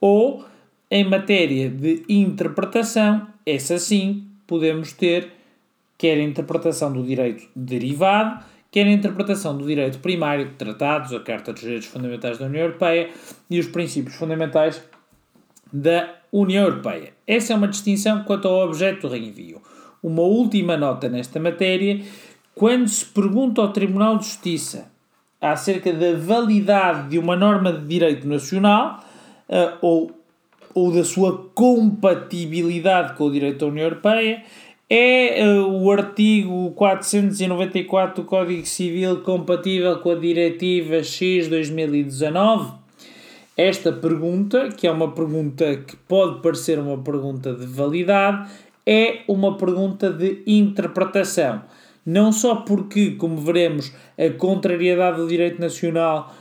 ou 0.00 0.42
em 0.90 1.04
matéria 1.04 1.68
de 1.68 2.04
interpretação, 2.08 3.26
essa 3.46 3.78
sim 3.78 4.26
podemos 4.46 4.92
ter 4.92 5.32
quer 6.00 6.16
a 6.16 6.22
interpretação 6.22 6.90
do 6.90 7.02
direito 7.02 7.46
derivado, 7.54 8.42
quer 8.70 8.86
a 8.86 8.90
interpretação 8.90 9.54
do 9.58 9.66
direito 9.66 9.98
primário, 9.98 10.52
tratados, 10.56 11.12
a 11.12 11.20
Carta 11.20 11.52
dos 11.52 11.60
Direitos 11.60 11.88
Fundamentais 11.88 12.38
da 12.38 12.46
União 12.46 12.62
Europeia 12.62 13.10
e 13.50 13.60
os 13.60 13.66
princípios 13.66 14.16
fundamentais 14.16 14.82
da 15.70 16.08
União 16.32 16.64
Europeia. 16.64 17.12
Essa 17.26 17.52
é 17.52 17.56
uma 17.56 17.68
distinção 17.68 18.24
quanto 18.24 18.48
ao 18.48 18.66
objeto 18.66 19.02
do 19.02 19.12
reenvio. 19.12 19.60
Uma 20.02 20.22
última 20.22 20.74
nota 20.74 21.06
nesta 21.06 21.38
matéria: 21.38 22.00
quando 22.54 22.88
se 22.88 23.04
pergunta 23.04 23.60
ao 23.60 23.72
Tribunal 23.72 24.16
de 24.16 24.24
Justiça 24.24 24.90
acerca 25.38 25.92
da 25.92 26.16
validade 26.16 27.10
de 27.10 27.18
uma 27.18 27.36
norma 27.36 27.74
de 27.74 27.86
direito 27.86 28.26
nacional 28.26 29.04
uh, 29.48 29.76
ou, 29.82 30.10
ou 30.74 30.92
da 30.92 31.04
sua 31.04 31.50
compatibilidade 31.54 33.16
com 33.16 33.24
o 33.24 33.32
direito 33.32 33.58
da 33.58 33.66
União 33.66 33.84
Europeia, 33.84 34.42
é 34.88 35.44
uh, 35.44 35.68
o 35.68 35.90
artigo 35.90 36.72
494 36.72 38.22
do 38.22 38.28
Código 38.28 38.66
Civil 38.66 39.20
compatível 39.22 39.98
com 40.00 40.10
a 40.10 40.14
Diretiva 40.16 41.02
X 41.02 41.48
2019? 41.48 42.72
Esta 43.56 43.92
pergunta, 43.92 44.70
que 44.70 44.86
é 44.86 44.90
uma 44.90 45.12
pergunta 45.12 45.76
que 45.76 45.96
pode 45.96 46.40
parecer 46.40 46.78
uma 46.78 46.98
pergunta 46.98 47.52
de 47.52 47.66
validade, 47.66 48.50
é 48.86 49.20
uma 49.28 49.56
pergunta 49.56 50.10
de 50.10 50.42
interpretação. 50.46 51.62
Não 52.04 52.32
só 52.32 52.56
porque, 52.56 53.12
como 53.12 53.36
veremos, 53.36 53.92
a 54.18 54.30
contrariedade 54.30 55.18
do 55.18 55.28
direito 55.28 55.60
nacional 55.60 56.34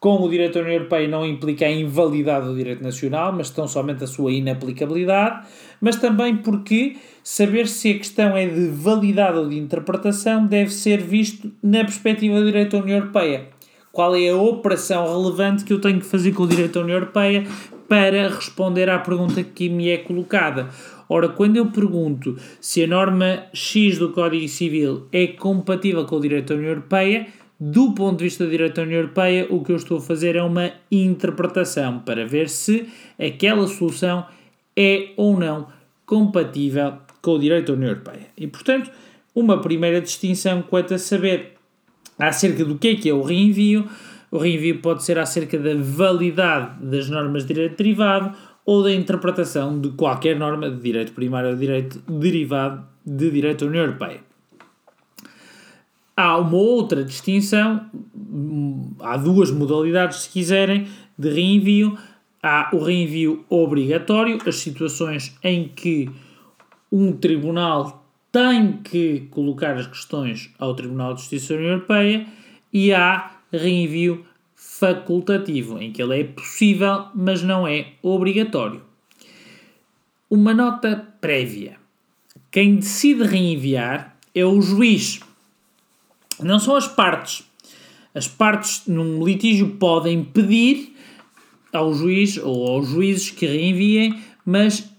com 0.00 0.16
o 0.16 0.30
direito 0.30 0.54
da 0.54 0.60
União 0.60 0.76
Europeia 0.76 1.06
não 1.06 1.26
implica 1.26 1.66
a 1.66 1.70
invalidade 1.70 2.46
do 2.46 2.56
direito 2.56 2.82
nacional, 2.82 3.34
mas 3.34 3.50
tão 3.50 3.68
somente 3.68 4.02
a 4.02 4.06
sua 4.06 4.32
inaplicabilidade, 4.32 5.46
mas 5.78 5.96
também 5.96 6.38
porque 6.38 6.96
saber 7.22 7.68
se 7.68 7.90
a 7.90 7.98
questão 7.98 8.34
é 8.34 8.46
de 8.46 8.68
validade 8.68 9.36
ou 9.36 9.46
de 9.46 9.58
interpretação 9.58 10.46
deve 10.46 10.70
ser 10.70 11.02
visto 11.02 11.52
na 11.62 11.84
perspectiva 11.84 12.40
do 12.40 12.46
direito 12.46 12.78
da 12.78 12.82
União 12.82 12.96
Europeia. 12.96 13.48
Qual 13.92 14.16
é 14.16 14.30
a 14.30 14.36
operação 14.36 15.06
relevante 15.06 15.64
que 15.64 15.72
eu 15.72 15.80
tenho 15.80 16.00
que 16.00 16.06
fazer 16.06 16.32
com 16.32 16.44
o 16.44 16.48
direito 16.48 16.74
da 16.74 16.80
União 16.80 16.96
Europeia 16.96 17.44
para 17.86 18.28
responder 18.28 18.88
à 18.88 18.98
pergunta 19.00 19.42
que 19.42 19.68
me 19.68 19.90
é 19.90 19.98
colocada? 19.98 20.70
Ora, 21.08 21.28
quando 21.28 21.56
eu 21.56 21.66
pergunto 21.66 22.36
se 22.60 22.84
a 22.84 22.86
norma 22.86 23.42
X 23.52 23.98
do 23.98 24.12
Código 24.12 24.48
Civil 24.48 25.08
é 25.12 25.26
compatível 25.26 26.06
com 26.06 26.16
o 26.16 26.20
direito 26.20 26.50
da 26.50 26.54
União 26.54 26.70
Europeia, 26.70 27.26
do 27.60 27.92
ponto 27.92 28.18
de 28.18 28.24
vista 28.24 28.44
do 28.44 28.50
direito 28.50 28.76
da 28.76 28.82
União 28.82 29.00
Europeia, 29.00 29.46
o 29.50 29.62
que 29.62 29.70
eu 29.70 29.76
estou 29.76 29.98
a 29.98 30.00
fazer 30.00 30.34
é 30.34 30.42
uma 30.42 30.72
interpretação 30.90 31.98
para 31.98 32.24
ver 32.24 32.48
se 32.48 32.88
aquela 33.18 33.66
solução 33.66 34.24
é 34.74 35.10
ou 35.14 35.38
não 35.38 35.68
compatível 36.06 36.94
com 37.20 37.32
o 37.32 37.38
direito 37.38 37.66
da 37.66 37.72
União 37.74 37.90
Europeia. 37.90 38.28
E, 38.34 38.46
portanto, 38.46 38.90
uma 39.34 39.60
primeira 39.60 40.00
distinção 40.00 40.62
quanto 40.62 40.94
a 40.94 40.98
saber 40.98 41.52
acerca 42.18 42.64
do 42.64 42.78
que 42.78 42.88
é 42.88 42.94
que 42.94 43.10
é 43.10 43.12
o 43.12 43.22
reenvio. 43.22 43.86
O 44.30 44.38
reenvio 44.38 44.80
pode 44.80 45.04
ser 45.04 45.18
acerca 45.18 45.58
da 45.58 45.74
validade 45.74 46.82
das 46.82 47.10
normas 47.10 47.44
de 47.44 47.52
direito 47.52 47.76
derivado 47.76 48.34
ou 48.64 48.82
da 48.82 48.92
interpretação 48.92 49.78
de 49.78 49.90
qualquer 49.90 50.38
norma 50.38 50.70
de 50.70 50.80
direito 50.80 51.12
primário 51.12 51.50
ou 51.50 51.56
direito 51.56 52.00
derivado 52.08 52.86
de 53.04 53.30
direito 53.30 53.64
da 53.64 53.70
União 53.70 53.84
Europeia. 53.84 54.29
Há 56.20 56.36
uma 56.36 56.54
outra 56.54 57.02
distinção, 57.02 57.86
há 59.00 59.16
duas 59.16 59.50
modalidades, 59.50 60.18
se 60.18 60.28
quiserem, 60.28 60.86
de 61.18 61.30
reenvio. 61.30 61.96
Há 62.42 62.68
o 62.74 62.84
reenvio 62.84 63.42
obrigatório, 63.48 64.36
as 64.44 64.56
situações 64.56 65.34
em 65.42 65.68
que 65.68 66.10
um 66.92 67.12
tribunal 67.12 68.06
tem 68.30 68.74
que 68.84 69.28
colocar 69.30 69.78
as 69.78 69.86
questões 69.86 70.50
ao 70.58 70.74
Tribunal 70.74 71.14
de 71.14 71.20
Justiça 71.20 71.54
da 71.54 71.60
União 71.60 71.72
Europeia, 71.72 72.26
e 72.70 72.92
há 72.92 73.30
reenvio 73.50 74.22
facultativo, 74.54 75.78
em 75.78 75.90
que 75.90 76.02
ele 76.02 76.20
é 76.20 76.24
possível, 76.24 77.06
mas 77.14 77.42
não 77.42 77.66
é 77.66 77.92
obrigatório. 78.02 78.82
Uma 80.28 80.52
nota 80.52 81.02
prévia: 81.18 81.78
quem 82.50 82.76
decide 82.76 83.22
reenviar 83.22 84.16
é 84.34 84.44
o 84.44 84.60
juiz, 84.60 85.20
não 86.44 86.58
são 86.58 86.76
as 86.76 86.86
partes. 86.86 87.44
As 88.14 88.26
partes 88.26 88.82
num 88.86 89.24
litígio 89.24 89.76
podem 89.76 90.24
pedir 90.24 90.96
ao 91.72 91.94
juiz 91.94 92.36
ou 92.38 92.66
aos 92.66 92.88
juízes 92.88 93.30
que 93.30 93.46
reenviem, 93.46 94.20
mas 94.44 94.90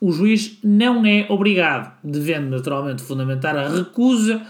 o 0.00 0.12
juiz 0.12 0.58
não 0.62 1.04
é 1.04 1.26
obrigado, 1.28 1.92
devendo 2.02 2.48
naturalmente 2.48 3.02
fundamentar 3.02 3.56
a 3.56 3.68
recusa, 3.68 4.40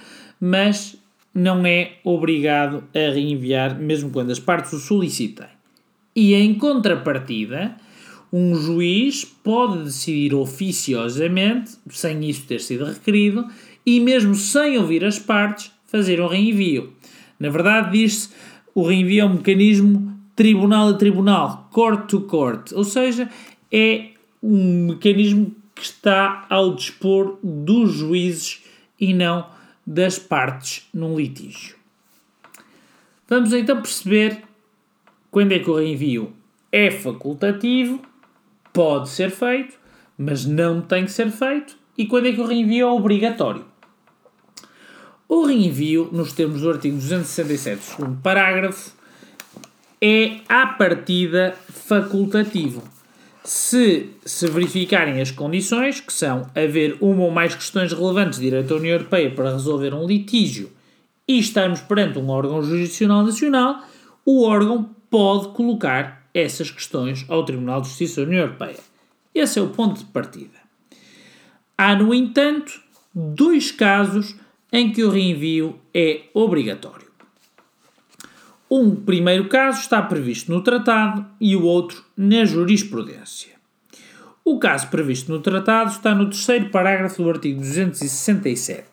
mas 0.40 0.96
não 1.34 1.64
é 1.64 1.92
obrigado 2.04 2.84
a 2.94 3.12
reenviar, 3.12 3.78
mesmo 3.78 4.10
quando 4.10 4.30
as 4.30 4.38
partes 4.38 4.72
o 4.72 4.78
solicitem. 4.78 5.46
E 6.14 6.34
em 6.34 6.54
contrapartida, 6.54 7.76
um 8.32 8.54
juiz 8.54 9.24
pode 9.24 9.84
decidir 9.84 10.34
oficiosamente, 10.34 11.72
sem 11.90 12.28
isso 12.28 12.46
ter 12.46 12.60
sido 12.60 12.84
requerido, 12.84 13.46
e 13.84 13.98
mesmo 13.98 14.34
sem 14.34 14.78
ouvir 14.78 15.04
as 15.04 15.18
partes, 15.18 15.72
fazer 15.90 16.20
um 16.20 16.26
reenvio. 16.26 16.92
Na 17.38 17.50
verdade, 17.50 17.92
diz-se 17.92 18.30
o 18.74 18.86
reenvio 18.86 19.22
é 19.22 19.24
um 19.24 19.34
mecanismo 19.34 20.16
tribunal 20.36 20.88
a 20.88 20.94
tribunal, 20.94 21.68
court 21.72 22.08
to 22.08 22.20
court, 22.22 22.72
ou 22.72 22.84
seja, 22.84 23.28
é 23.70 24.10
um 24.42 24.88
mecanismo 24.88 25.54
que 25.74 25.82
está 25.82 26.46
ao 26.48 26.74
dispor 26.74 27.38
dos 27.42 27.92
juízes 27.92 28.62
e 28.98 29.12
não 29.12 29.46
das 29.86 30.18
partes 30.18 30.88
num 30.94 31.16
litígio. 31.16 31.76
Vamos 33.28 33.52
então 33.52 33.80
perceber 33.80 34.42
quando 35.30 35.52
é 35.52 35.58
que 35.58 35.70
o 35.70 35.76
reenvio 35.76 36.32
é 36.72 36.90
facultativo, 36.90 38.00
pode 38.72 39.08
ser 39.08 39.30
feito, 39.30 39.78
mas 40.16 40.44
não 40.44 40.80
tem 40.80 41.04
que 41.04 41.12
ser 41.12 41.30
feito, 41.30 41.76
e 41.96 42.06
quando 42.06 42.26
é 42.26 42.32
que 42.32 42.40
o 42.40 42.46
reenvio 42.46 42.86
é 42.86 42.90
obrigatório. 42.90 43.64
O 45.30 45.46
reenvio, 45.46 46.08
nos 46.10 46.32
termos 46.32 46.62
do 46.62 46.70
artigo 46.70 46.96
267, 46.96 47.84
segundo 47.84 48.20
parágrafo, 48.20 48.90
é 50.02 50.40
à 50.48 50.66
partida 50.66 51.56
facultativo. 51.68 52.82
Se 53.44 54.10
se 54.24 54.48
verificarem 54.48 55.20
as 55.20 55.30
condições, 55.30 56.00
que 56.00 56.12
são 56.12 56.50
haver 56.52 56.98
uma 57.00 57.22
ou 57.22 57.30
mais 57.30 57.54
questões 57.54 57.92
relevantes 57.92 58.40
de 58.40 58.46
direito 58.46 58.70
da 58.70 58.74
União 58.74 58.94
Europeia 58.94 59.30
para 59.30 59.52
resolver 59.52 59.94
um 59.94 60.04
litígio 60.04 60.72
e 61.28 61.38
estarmos 61.38 61.80
perante 61.80 62.18
um 62.18 62.28
órgão 62.28 62.60
jurisdicional 62.60 63.22
nacional, 63.22 63.84
o 64.26 64.42
órgão 64.42 64.90
pode 65.08 65.50
colocar 65.50 66.28
essas 66.34 66.72
questões 66.72 67.24
ao 67.28 67.44
Tribunal 67.44 67.80
de 67.80 67.86
Justiça 67.86 68.22
da 68.22 68.26
União 68.26 68.42
Europeia. 68.46 68.80
Esse 69.32 69.60
é 69.60 69.62
o 69.62 69.68
ponto 69.68 70.00
de 70.00 70.06
partida. 70.06 70.58
Há, 71.78 71.94
no 71.94 72.12
entanto, 72.12 72.80
dois 73.14 73.70
casos 73.70 74.34
em 74.72 74.92
que 74.92 75.02
o 75.02 75.10
reenvio 75.10 75.78
é 75.92 76.22
obrigatório. 76.34 77.08
Um 78.70 78.94
primeiro 78.94 79.48
caso 79.48 79.80
está 79.80 80.00
previsto 80.00 80.52
no 80.52 80.62
tratado 80.62 81.26
e 81.40 81.56
o 81.56 81.64
outro 81.64 82.04
na 82.16 82.44
jurisprudência. 82.44 83.50
O 84.44 84.58
caso 84.58 84.88
previsto 84.88 85.30
no 85.32 85.40
tratado 85.40 85.90
está 85.90 86.14
no 86.14 86.30
terceiro 86.30 86.70
parágrafo 86.70 87.22
do 87.22 87.30
artigo 87.30 87.60
267, 87.60 88.86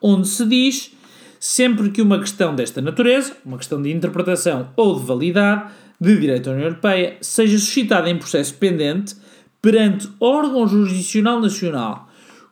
onde 0.00 0.28
se 0.28 0.44
diz 0.46 0.92
sempre 1.40 1.90
que 1.90 2.02
uma 2.02 2.18
questão 2.18 2.54
desta 2.54 2.80
natureza, 2.82 3.36
uma 3.44 3.56
questão 3.56 3.80
de 3.80 3.90
interpretação 3.90 4.70
ou 4.76 4.98
de 4.98 5.06
validade 5.06 5.70
de 6.00 6.18
direito 6.18 6.44
da 6.44 6.52
União 6.52 6.66
Europeia, 6.66 7.16
seja 7.20 7.58
suscitada 7.58 8.10
em 8.10 8.18
processo 8.18 8.54
pendente 8.54 9.16
perante 9.60 10.08
órgão 10.20 10.66
jurisdicional 10.68 11.40
nacional 11.40 12.07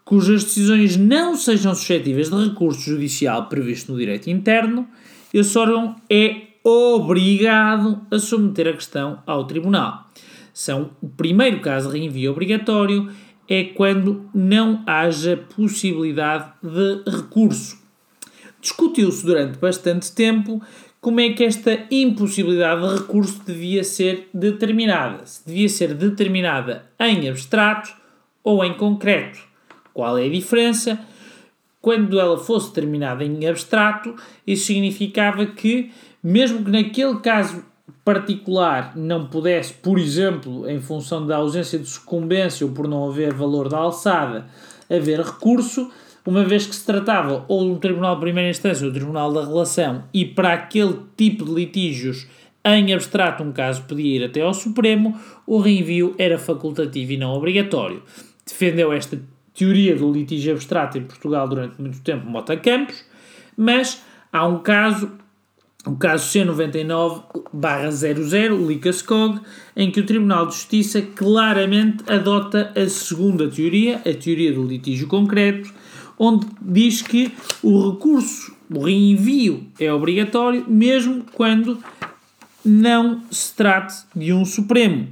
cujas 0.07 0.45
decisões 0.45 0.97
não 0.97 1.37
sejam 1.37 1.75
suscetíveis 1.75 2.31
de 2.31 2.49
recurso 2.49 2.81
judicial 2.81 3.49
previsto 3.49 3.90
no 3.90 3.99
direito 3.99 4.31
interno, 4.31 4.87
esse 5.35 5.59
órgão 5.59 5.97
é 6.09 6.42
obrigado 6.62 8.01
a 8.09 8.16
submeter 8.16 8.69
a 8.69 8.73
questão 8.73 9.21
ao 9.27 9.45
tribunal. 9.49 10.09
São 10.55 10.92
o 11.03 11.09
primeiro 11.09 11.59
caso 11.61 11.90
de 11.90 11.99
reenvio 11.99 12.31
obrigatório 12.31 13.11
é 13.49 13.64
quando 13.64 14.31
não 14.33 14.85
haja 14.87 15.45
possibilidade 15.57 16.53
de 16.62 17.11
recurso. 17.11 17.77
Discutiu-se 18.61 19.27
durante 19.27 19.59
bastante 19.59 20.12
tempo 20.12 20.62
como 21.01 21.19
é 21.19 21.31
que 21.31 21.42
esta 21.42 21.85
impossibilidade 21.90 22.81
de 22.81 22.95
recurso 23.01 23.42
devia 23.45 23.83
ser 23.83 24.29
determinada. 24.33 25.27
Se 25.27 25.45
devia 25.45 25.69
ser 25.69 25.95
determinada 25.95 26.87
em 27.01 27.29
abstrato 27.29 27.92
ou 28.45 28.64
em 28.64 28.73
concreto. 28.75 29.56
Qual 29.96 30.18
é 30.18 30.26
a 30.26 30.28
diferença? 30.28 31.00
Quando 31.80 32.20
ela 32.20 32.37
fosse 32.37 32.68
determinada 32.68 33.24
em 33.24 33.48
abstrato, 33.48 34.14
isso 34.46 34.66
significava 34.66 35.46
que 35.46 35.90
mesmo 36.22 36.62
que 36.62 36.70
naquele 36.70 37.18
caso 37.20 37.64
particular 38.04 38.94
não 38.94 39.26
pudesse, 39.26 39.72
por 39.72 39.98
exemplo, 39.98 40.68
em 40.68 40.82
função 40.82 41.26
da 41.26 41.37
ausência 41.37 41.78
de 41.78 41.87
sucumbência 41.87 42.66
ou 42.66 42.74
por 42.74 42.87
não 42.87 43.09
haver 43.09 43.32
valor 43.32 43.70
da 43.70 43.78
alçada, 43.78 44.44
haver 44.90 45.18
recurso, 45.18 45.90
uma 46.26 46.44
vez 46.44 46.66
que 46.66 46.76
se 46.76 46.85
tratava 46.85 47.46
ou 47.48 47.64
de 47.64 47.70
um 47.70 47.78
tribunal 47.78 48.16
de 48.16 48.20
primeira 48.20 48.50
instância 48.50 48.85
ou 48.85 48.92
do 48.92 48.98
tribunal 48.98 49.32
da 49.32 49.46
relação 49.46 50.04
e 50.12 50.26
para 50.26 50.52
aquele 50.52 50.98
tipo 51.16 51.42
de 51.42 51.54
litígios 51.54 52.26
em 52.62 52.92
abstrato 52.92 53.42
um 53.42 53.50
caso 53.50 53.85
podia 53.85 54.16
ir 54.16 54.24
até 54.24 54.42
ao 54.42 54.52
Supremo, 54.52 55.18
o 55.46 55.59
reenvio 55.59 56.14
era 56.18 56.37
facultativo 56.37 57.12
e 57.12 57.16
não 57.16 57.32
obrigatório. 57.32 58.02
Defendeu 58.44 58.92
esta 58.92 59.18
teoria 59.57 59.97
do 59.97 60.12
litígio 60.12 60.53
abstrato 60.53 60.99
em 60.99 61.05
Portugal 61.05 61.49
durante 61.49 61.81
muito 61.81 62.01
tempo 62.01 62.27
Mota 62.27 62.55
Campos, 62.57 63.05
mas 63.57 64.03
há 64.33 64.47
um 64.47 64.59
caso 64.59 65.11
o 65.87 65.97
caso 65.97 66.27
C99-00, 66.37 68.66
Licascog, 68.66 69.40
em 69.77 69.90
que 69.90 70.01
o 70.01 70.07
Tribunal 70.07 70.47
de 70.47 70.57
Justiça 70.57 71.01
claramente 71.01 72.03
adota 72.11 72.73
a 72.75 72.88
segunda 72.88 73.49
teoria, 73.49 73.99
a 73.99 74.12
teoria 74.12 74.53
do 74.53 74.64
litígio 74.64 75.07
concreto, 75.07 75.73
onde 76.19 76.45
diz 76.61 77.03
que 77.03 77.33
o 77.62 77.92
recurso, 77.92 78.53
o 78.69 78.83
reenvio 78.83 79.64
é 79.79 79.92
obrigatório, 79.92 80.64
mesmo 80.69 81.25
quando 81.33 81.79
não 82.64 83.23
se 83.31 83.55
trate 83.55 83.95
de 84.12 84.33
um 84.33 84.45
Supremo. 84.45 85.07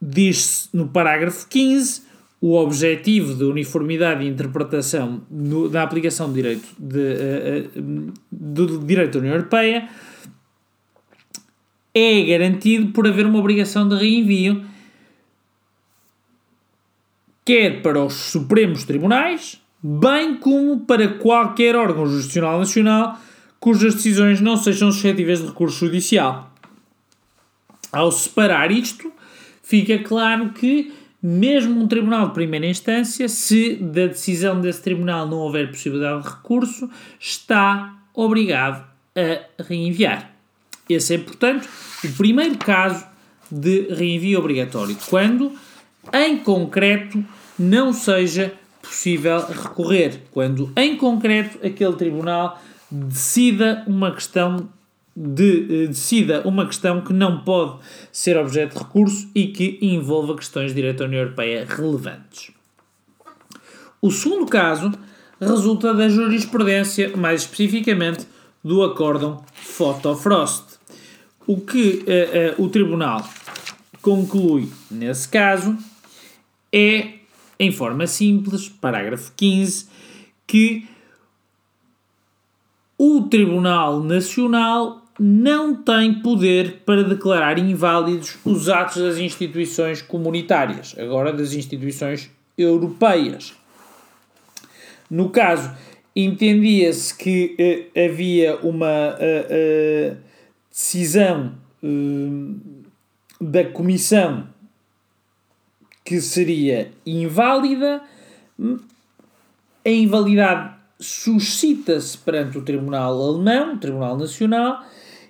Diz-se 0.00 0.70
no 0.72 0.88
parágrafo 0.88 1.46
15 1.48 2.07
o 2.40 2.56
objetivo 2.56 3.34
de 3.34 3.44
uniformidade 3.44 4.24
e 4.24 4.28
interpretação 4.28 5.22
no, 5.30 5.68
da 5.68 5.82
aplicação 5.82 6.28
do 6.28 6.34
direito, 6.34 6.68
de, 6.78 7.70
uh, 7.76 8.12
do 8.30 8.78
direito 8.78 9.14
da 9.14 9.18
União 9.18 9.34
Europeia 9.34 9.88
é 11.94 12.22
garantido 12.22 12.92
por 12.92 13.06
haver 13.06 13.26
uma 13.26 13.38
obrigação 13.38 13.88
de 13.88 13.96
reenvio, 13.96 14.64
quer 17.44 17.82
para 17.82 18.04
os 18.04 18.14
Supremos 18.14 18.84
Tribunais, 18.84 19.60
bem 19.82 20.36
como 20.36 20.80
para 20.80 21.08
qualquer 21.08 21.74
órgão 21.74 22.06
jurisdicional 22.06 22.58
nacional 22.58 23.18
cujas 23.58 23.94
decisões 23.94 24.40
não 24.40 24.56
sejam 24.56 24.92
suscetíveis 24.92 25.40
de 25.40 25.48
recurso 25.48 25.86
judicial. 25.86 26.52
Ao 27.90 28.12
separar 28.12 28.70
isto, 28.70 29.10
fica 29.62 29.98
claro 29.98 30.50
que 30.50 30.92
mesmo 31.22 31.82
um 31.82 31.88
tribunal 31.88 32.28
de 32.28 32.34
primeira 32.34 32.66
instância, 32.66 33.28
se 33.28 33.74
da 33.76 34.06
decisão 34.06 34.60
desse 34.60 34.82
tribunal 34.82 35.26
não 35.26 35.38
houver 35.38 35.68
possibilidade 35.68 36.22
de 36.22 36.28
recurso, 36.28 36.88
está 37.18 37.96
obrigado 38.14 38.86
a 39.16 39.62
reenviar. 39.62 40.30
Esse 40.88 41.14
é, 41.14 41.18
portanto, 41.18 41.68
o 42.04 42.12
primeiro 42.12 42.56
caso 42.56 43.04
de 43.50 43.88
reenvio 43.94 44.38
obrigatório, 44.38 44.96
quando, 45.08 45.52
em 46.12 46.38
concreto, 46.38 47.22
não 47.58 47.92
seja 47.92 48.54
possível 48.80 49.44
recorrer, 49.46 50.22
quando, 50.30 50.72
em 50.76 50.96
concreto, 50.96 51.58
aquele 51.66 51.94
tribunal 51.94 52.62
decida 52.90 53.84
uma 53.86 54.12
questão 54.12 54.68
de, 55.20 55.84
eh, 55.84 55.86
decida 55.88 56.46
uma 56.46 56.64
questão 56.64 57.00
que 57.00 57.12
não 57.12 57.40
pode 57.40 57.78
ser 58.12 58.36
objeto 58.36 58.74
de 58.74 58.84
recurso 58.84 59.28
e 59.34 59.48
que 59.48 59.76
envolva 59.82 60.36
questões 60.36 60.68
de 60.68 60.76
direito 60.76 60.98
da 60.98 61.06
União 61.06 61.22
Europeia 61.22 61.66
relevantes. 61.68 62.52
O 64.00 64.12
segundo 64.12 64.46
caso 64.46 64.92
resulta 65.40 65.92
da 65.92 66.08
jurisprudência, 66.08 67.16
mais 67.16 67.42
especificamente 67.42 68.26
do 68.62 68.84
acórdão 68.84 69.44
Fotofrost. 69.54 70.78
O 71.46 71.60
que 71.60 72.04
uh, 72.06 72.60
uh, 72.60 72.64
o 72.64 72.68
Tribunal 72.68 73.28
conclui 74.00 74.68
nesse 74.88 75.28
caso 75.28 75.76
é, 76.72 77.14
em 77.58 77.72
forma 77.72 78.06
simples, 78.06 78.68
parágrafo 78.68 79.32
15, 79.36 79.88
que 80.46 80.86
o 82.96 83.22
Tribunal 83.22 84.02
Nacional 84.02 85.07
não 85.18 85.74
tem 85.74 86.14
poder 86.20 86.82
para 86.86 87.02
declarar 87.02 87.58
inválidos 87.58 88.36
os 88.44 88.68
atos 88.68 89.02
das 89.02 89.18
instituições 89.18 90.00
comunitárias, 90.00 90.94
agora 90.98 91.32
das 91.32 91.52
instituições 91.52 92.30
europeias. 92.56 93.54
No 95.10 95.30
caso, 95.30 95.70
entendia-se 96.14 97.16
que 97.16 97.56
uh, 97.94 98.00
havia 98.04 98.56
uma 98.58 99.16
uh, 99.16 100.12
uh, 100.12 100.16
decisão 100.70 101.54
da 103.40 103.64
comissão 103.64 104.48
que 106.04 106.20
seria 106.20 106.90
inválida, 107.06 108.02
a 109.84 109.88
invalidade 109.88 110.74
suscita-se 110.98 112.18
perante 112.18 112.58
o 112.58 112.62
Tribunal 112.62 113.22
Alemão, 113.22 113.74
o 113.74 113.78
Tribunal 113.78 114.16
Nacional, 114.16 114.84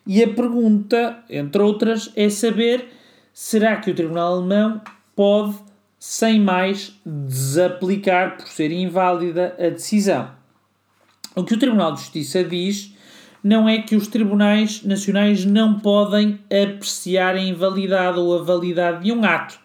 e 0.09 0.25
a 0.25 0.29
pergunta, 0.29 1.23
entre 1.29 1.61
outras, 1.61 2.11
é 2.17 2.31
saber 2.31 2.89
será 3.31 3.77
que 3.77 3.91
o 3.91 3.95
Tribunal 3.95 4.37
Alemão 4.37 4.81
pode, 5.15 5.55
sem 5.99 6.41
mais, 6.41 6.99
desaplicar 7.05 8.39
por 8.39 8.49
ser 8.49 8.73
inválida 8.73 9.55
a 9.59 9.69
decisão. 9.69 10.31
O 11.37 11.45
que 11.45 11.53
o 11.53 11.59
Tribunal 11.59 11.93
de 11.93 12.01
Justiça 12.01 12.43
diz 12.43 12.95
não 13.45 13.69
é 13.69 13.83
que 13.83 13.95
os 13.95 14.09
tribunais 14.09 14.83
nacionais 14.83 15.45
não 15.45 15.79
podem 15.79 16.41
apreciar 16.47 17.35
a 17.35 17.41
invalidade 17.41 18.19
ou 18.19 18.37
a 18.37 18.43
validade 18.43 19.05
de 19.05 19.13
um 19.13 19.23
ato. 19.25 19.61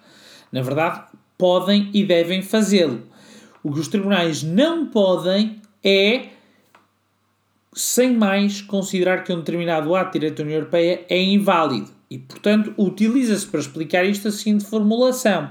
Na 0.52 0.62
verdade, 0.62 1.04
podem 1.38 1.90
e 1.94 2.04
devem 2.04 2.42
fazê-lo. 2.42 3.02
O 3.64 3.72
que 3.72 3.80
os 3.80 3.88
tribunais 3.88 4.44
não 4.44 4.88
podem 4.88 5.62
é, 5.84 6.28
sem 7.76 8.14
mais, 8.14 8.62
considerar 8.62 9.24
que 9.24 9.34
um 9.34 9.40
determinado 9.40 9.96
ato 9.96 10.14
de 10.14 10.20
direito 10.20 10.38
da 10.38 10.44
União 10.44 10.58
Europeia 10.60 11.06
é 11.10 11.22
inválido. 11.22 11.90
E, 12.10 12.18
portanto, 12.20 12.74
utiliza-se 12.78 13.48
para 13.48 13.60
explicar 13.60 14.06
isto 14.06 14.28
a 14.28 14.32
seguinte 14.32 14.66
formulação. 14.66 15.50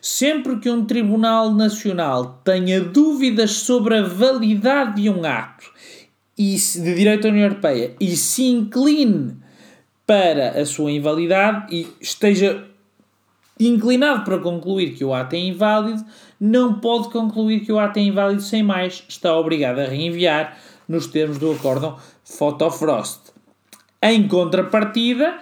Sempre 0.00 0.58
que 0.58 0.70
um 0.70 0.84
Tribunal 0.84 1.52
Nacional 1.52 2.40
tenha 2.44 2.80
dúvidas 2.80 3.50
sobre 3.52 3.96
a 3.96 4.02
validade 4.02 5.02
de 5.02 5.10
um 5.10 5.24
ato 5.24 5.70
de 6.38 6.94
direito 6.94 7.24
da 7.24 7.28
União 7.28 7.48
Europeia 7.48 7.94
e 8.00 8.16
se 8.16 8.44
incline 8.44 9.36
para 10.06 10.60
a 10.60 10.64
sua 10.64 10.90
invalidade 10.90 11.74
e 11.74 11.86
esteja 12.00 12.66
inclinado 13.58 14.24
para 14.24 14.38
concluir 14.38 14.94
que 14.94 15.04
o 15.04 15.12
ato 15.12 15.36
é 15.36 15.38
inválido, 15.38 16.02
não 16.40 16.80
pode 16.80 17.10
concluir 17.10 17.60
que 17.60 17.70
o 17.70 17.78
ato 17.78 17.98
é 17.98 18.02
inválido 18.02 18.40
sem 18.40 18.62
mais, 18.62 19.04
está 19.06 19.36
obrigado 19.36 19.80
a 19.80 19.84
reenviar 19.84 20.56
nos 20.90 21.06
termos 21.06 21.38
do 21.38 21.52
acórdão 21.52 21.96
Fotofrost. 22.24 23.30
Em 24.02 24.26
contrapartida, 24.26 25.38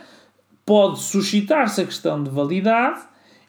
pode 0.67 1.01
suscitar-se 1.01 1.81
a 1.81 1.87
questão 1.87 2.23
de 2.23 2.29
validade 2.29 3.01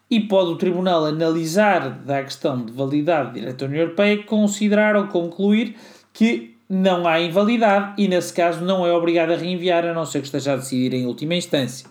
e 0.10 0.22
pode 0.22 0.52
o 0.52 0.56
Tribunal 0.56 1.06
analisar 1.06 1.90
da 1.90 2.24
questão 2.24 2.64
de 2.64 2.72
validade 2.72 3.34
de 3.34 3.40
direito 3.42 3.58
da 3.58 3.66
União 3.66 3.82
Europeia, 3.82 4.24
considerar 4.24 4.96
ou 4.96 5.08
concluir 5.08 5.76
que 6.14 6.56
não 6.70 7.06
há 7.06 7.20
invalidade 7.20 8.02
e, 8.02 8.08
nesse 8.08 8.32
caso, 8.32 8.64
não 8.64 8.88
é 8.88 8.94
obrigado 8.94 9.32
a 9.32 9.36
reenviar, 9.36 9.86
a 9.86 9.94
não 9.94 10.06
ser 10.06 10.20
que 10.20 10.28
esteja 10.28 10.54
a 10.54 10.56
decidir 10.56 10.94
em 10.94 11.06
última 11.06 11.36
instância. 11.36 11.86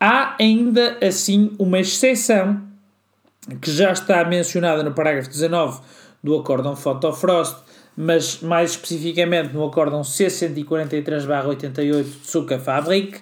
Há 0.00 0.34
ainda 0.40 0.98
assim 1.00 1.52
uma 1.56 1.78
exceção 1.78 2.60
que 3.60 3.70
já 3.70 3.92
está 3.92 4.24
mencionada 4.24 4.82
no 4.82 4.92
parágrafo 4.92 5.28
19 5.28 5.80
do 6.22 6.36
Acórdão 6.36 6.74
Fotofrost, 6.74 7.62
mas 7.96 8.40
mais 8.40 8.72
especificamente 8.72 9.52
no 9.52 9.64
Acórdão 9.64 10.02
C143-88 10.02 12.02
de 12.02 12.26
Suca 12.26 12.58
Fabrik, 12.58 13.20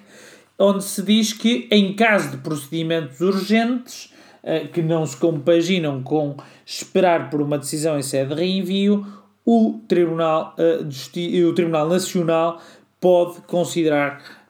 onde 0.57 0.83
se 0.83 1.01
diz 1.01 1.33
que, 1.33 1.67
em 1.71 1.93
caso 1.93 2.31
de 2.31 2.37
procedimentos 2.37 3.19
urgentes 3.19 4.13
eh, 4.43 4.67
que 4.67 4.81
não 4.81 5.05
se 5.05 5.17
compaginam 5.17 6.01
com 6.03 6.37
esperar 6.65 7.29
por 7.29 7.41
uma 7.41 7.57
decisão 7.57 7.97
em 7.97 8.01
sede 8.01 8.33
de 8.33 8.41
reenvio, 8.41 9.05
o 9.45 9.79
Tribunal, 9.87 10.55
uh, 10.57 11.49
o 11.49 11.53
Tribunal 11.53 11.89
Nacional 11.89 12.61
pode 12.99 13.41
considerar 13.41 14.41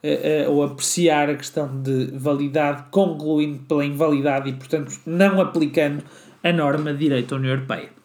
ou 0.49 0.63
apreciar 0.63 1.29
a 1.29 1.35
questão 1.35 1.79
de 1.79 2.07
validade, 2.13 2.85
concluindo 2.89 3.59
pela 3.59 3.85
invalidade 3.85 4.49
e, 4.49 4.53
portanto, 4.53 4.91
não 5.05 5.39
aplicando 5.39 6.03
a 6.43 6.51
norma 6.51 6.91
de 6.91 6.99
direito 6.99 7.29
da 7.29 7.35
União 7.35 7.53
Europeia. 7.53 8.00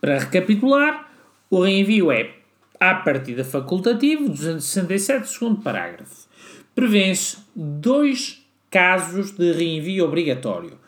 Para 0.00 0.18
recapitular, 0.18 1.10
o 1.50 1.62
reenvio 1.62 2.12
é, 2.12 2.30
à 2.78 2.94
partida 2.94 3.44
facultativo, 3.44 4.28
267, 4.28 5.28
segundo 5.28 5.60
parágrafo. 5.60 6.28
Prevê-se 6.74 7.38
dois 7.54 8.46
casos 8.70 9.32
de 9.32 9.52
reenvio 9.52 10.04
obrigatório. 10.04 10.78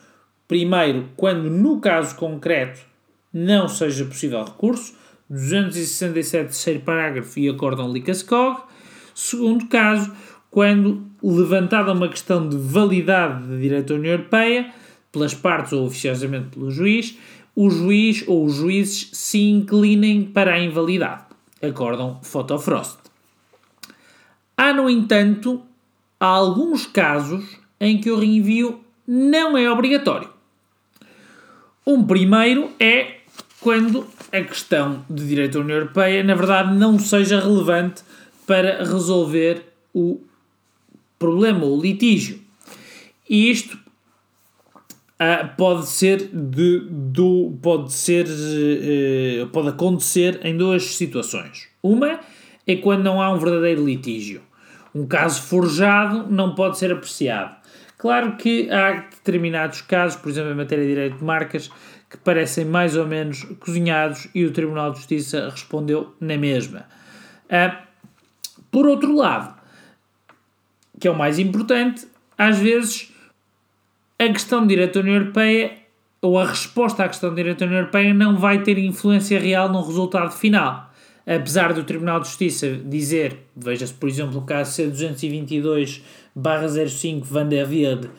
Primeiro, 0.46 1.08
quando 1.16 1.50
no 1.50 1.80
caso 1.80 2.14
concreto 2.16 2.80
não 3.32 3.68
seja 3.68 4.04
possível 4.04 4.44
recurso, 4.44 4.94
267 5.28 6.46
terceiro 6.46 6.80
parágrafo 6.80 7.38
e 7.38 7.48
acórdão 7.48 7.92
Licaskog. 7.92 8.62
Segundo 9.14 9.66
caso, 9.68 10.12
quando 10.50 11.06
levantada 11.22 11.92
uma 11.92 12.08
questão 12.08 12.48
de 12.48 12.56
validade 12.56 13.46
de 13.46 13.60
direito 13.60 13.88
da 13.88 13.94
União 13.94 14.12
Europeia, 14.12 14.72
pelas 15.12 15.34
partes 15.34 15.72
ou 15.72 15.86
oficiosamente 15.86 16.48
pelo 16.48 16.70
juiz, 16.70 17.16
o 17.54 17.70
juiz 17.70 18.24
ou 18.26 18.44
os 18.44 18.54
juízes 18.54 19.10
se 19.12 19.40
inclinem 19.40 20.24
para 20.24 20.54
a 20.54 20.60
invalidade. 20.60 21.24
Acórdão 21.62 22.20
Fotofrost. 22.22 22.98
Há, 24.56 24.72
no 24.72 24.88
entanto, 24.88 25.62
alguns 26.18 26.86
casos 26.86 27.44
em 27.78 27.98
que 27.98 28.10
o 28.10 28.18
reenvio 28.18 28.80
não 29.06 29.56
é 29.56 29.70
obrigatório. 29.70 30.30
Um 31.86 32.06
primeiro 32.06 32.70
é 32.78 33.20
quando 33.60 34.06
a 34.32 34.40
questão 34.42 35.04
de 35.08 35.26
direito 35.26 35.54
da 35.54 35.60
União 35.60 35.78
Europeia, 35.78 36.22
na 36.22 36.34
verdade, 36.34 36.74
não 36.74 36.98
seja 36.98 37.40
relevante 37.40 38.02
para 38.46 38.84
resolver 38.84 39.64
o 39.92 40.20
problema, 41.18 41.64
o 41.64 41.80
litígio. 41.80 42.40
E 43.28 43.50
isto 43.50 43.78
uh, 45.20 45.56
pode 45.56 45.86
ser 45.86 46.30
de, 46.32 46.86
do, 46.90 47.58
pode 47.62 47.92
ser 47.92 48.26
uh, 48.26 49.46
pode 49.48 49.68
acontecer 49.68 50.40
em 50.42 50.56
duas 50.56 50.96
situações. 50.96 51.68
Uma 51.82 52.20
é 52.66 52.76
quando 52.76 53.04
não 53.04 53.20
há 53.20 53.30
um 53.30 53.38
verdadeiro 53.38 53.84
litígio. 53.84 54.40
Um 54.94 55.06
caso 55.06 55.42
forjado 55.42 56.26
não 56.30 56.54
pode 56.54 56.78
ser 56.78 56.90
apreciado. 56.90 57.54
Claro 57.96 58.36
que 58.36 58.70
há 58.70 58.92
determinados 59.10 59.82
casos, 59.82 60.20
por 60.20 60.30
exemplo, 60.30 60.50
em 60.50 60.54
matéria 60.54 60.84
de 60.84 60.90
direito 60.90 61.18
de 61.18 61.24
marcas, 61.24 61.70
que 62.08 62.16
parecem 62.16 62.64
mais 62.64 62.96
ou 62.96 63.06
menos 63.06 63.44
cozinhados 63.60 64.26
e 64.34 64.44
o 64.44 64.50
Tribunal 64.50 64.90
de 64.90 64.96
Justiça 64.96 65.48
respondeu 65.50 66.14
na 66.18 66.36
mesma. 66.36 66.86
Uh, 67.46 67.76
por 68.70 68.86
outro 68.86 69.14
lado, 69.14 69.54
que 70.98 71.06
é 71.06 71.10
o 71.10 71.16
mais 71.16 71.38
importante, 71.38 72.06
às 72.36 72.58
vezes 72.58 73.09
a 74.20 74.28
questão 74.28 74.62
de 74.62 74.68
direito 74.68 74.94
da 74.94 75.00
União 75.00 75.16
Europeia 75.16 75.72
ou 76.20 76.38
a 76.38 76.44
resposta 76.44 77.04
à 77.04 77.08
questão 77.08 77.30
de 77.30 77.36
direito 77.36 77.60
da 77.60 77.66
União 77.66 77.78
Europeia 77.78 78.12
não 78.12 78.36
vai 78.36 78.62
ter 78.62 78.76
influência 78.76 79.40
real 79.40 79.70
no 79.70 79.82
resultado 79.82 80.30
final. 80.30 80.90
Apesar 81.26 81.72
do 81.72 81.84
Tribunal 81.84 82.20
de 82.20 82.28
Justiça 82.28 82.78
dizer, 82.84 83.38
veja-se 83.56 83.94
por 83.94 84.10
exemplo 84.10 84.38
o 84.38 84.42
caso 84.42 84.82
C222-05 84.82 87.24
Van 87.24 87.46
der 87.46 87.66
Wierde, 87.66 88.10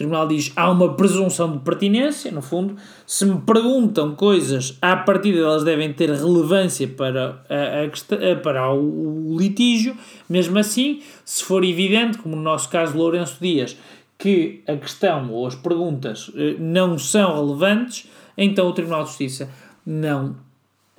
Tribunal 0.00 0.26
diz 0.26 0.50
há 0.56 0.70
uma 0.70 0.94
presunção 0.94 1.52
de 1.52 1.58
pertinência, 1.58 2.32
no 2.32 2.40
fundo. 2.40 2.74
Se 3.06 3.26
me 3.26 3.38
perguntam 3.42 4.14
coisas, 4.14 4.78
à 4.80 4.96
partida 4.96 5.40
elas 5.40 5.62
devem 5.62 5.92
ter 5.92 6.08
relevância 6.08 6.88
para, 6.88 7.44
a, 7.50 8.32
a, 8.32 8.36
para 8.36 8.72
o, 8.72 9.34
o 9.34 9.38
litígio. 9.38 9.94
Mesmo 10.26 10.58
assim, 10.58 11.02
se 11.22 11.44
for 11.44 11.62
evidente, 11.62 12.16
como 12.16 12.34
no 12.34 12.40
nosso 12.40 12.70
caso 12.70 12.96
Lourenço 12.96 13.36
Dias, 13.42 13.76
que 14.20 14.62
a 14.68 14.76
questão 14.76 15.32
ou 15.32 15.46
as 15.46 15.54
perguntas 15.54 16.30
eh, 16.36 16.54
não 16.58 16.98
são 16.98 17.34
relevantes, 17.34 18.06
então 18.36 18.68
o 18.68 18.72
Tribunal 18.74 19.02
de 19.04 19.08
Justiça 19.08 19.50
não 19.84 20.36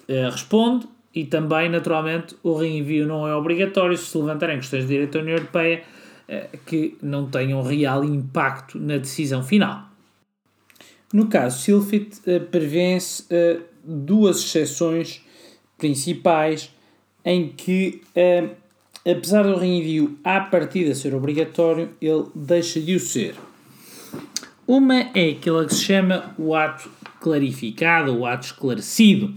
eh, 0.08 0.28
responde 0.28 0.88
e 1.14 1.26
também, 1.26 1.70
naturalmente, 1.70 2.36
o 2.42 2.56
reenvio 2.56 3.06
não 3.06 3.28
é 3.28 3.36
obrigatório 3.36 3.96
se 3.96 4.18
levantarem 4.18 4.58
questões 4.58 4.84
de 4.84 4.90
direito 4.90 5.14
da 5.14 5.20
União 5.20 5.38
Europeia 5.38 5.84
eh, 6.28 6.50
que 6.66 6.98
não 7.00 7.30
tenham 7.30 7.62
real 7.62 8.04
impacto 8.04 8.80
na 8.80 8.98
decisão 8.98 9.44
final. 9.44 9.84
No 11.14 11.28
caso 11.28 11.60
Silfit, 11.62 12.22
prevê-se 12.50 13.26
duas 13.84 14.40
exceções 14.40 15.22
principais 15.78 16.74
em 17.26 17.50
que, 17.50 18.02
apesar 19.06 19.44
do 19.44 19.58
reenvio 19.58 20.18
à 20.24 20.40
partida 20.40 20.96
ser 20.96 21.14
obrigatório, 21.14 21.90
ele 22.02 22.26
deixa 22.36 22.80
de 22.80 22.96
o 22.96 23.00
ser. 23.00 23.36
Uma 24.68 25.10
é 25.14 25.32
aquela 25.32 25.66
que 25.66 25.74
se 25.74 25.84
chama 25.84 26.34
o 26.38 26.56
ato 26.56 26.90
clarificado, 27.20 28.18
o 28.18 28.26
ato 28.26 28.48
esclarecido. 28.48 29.34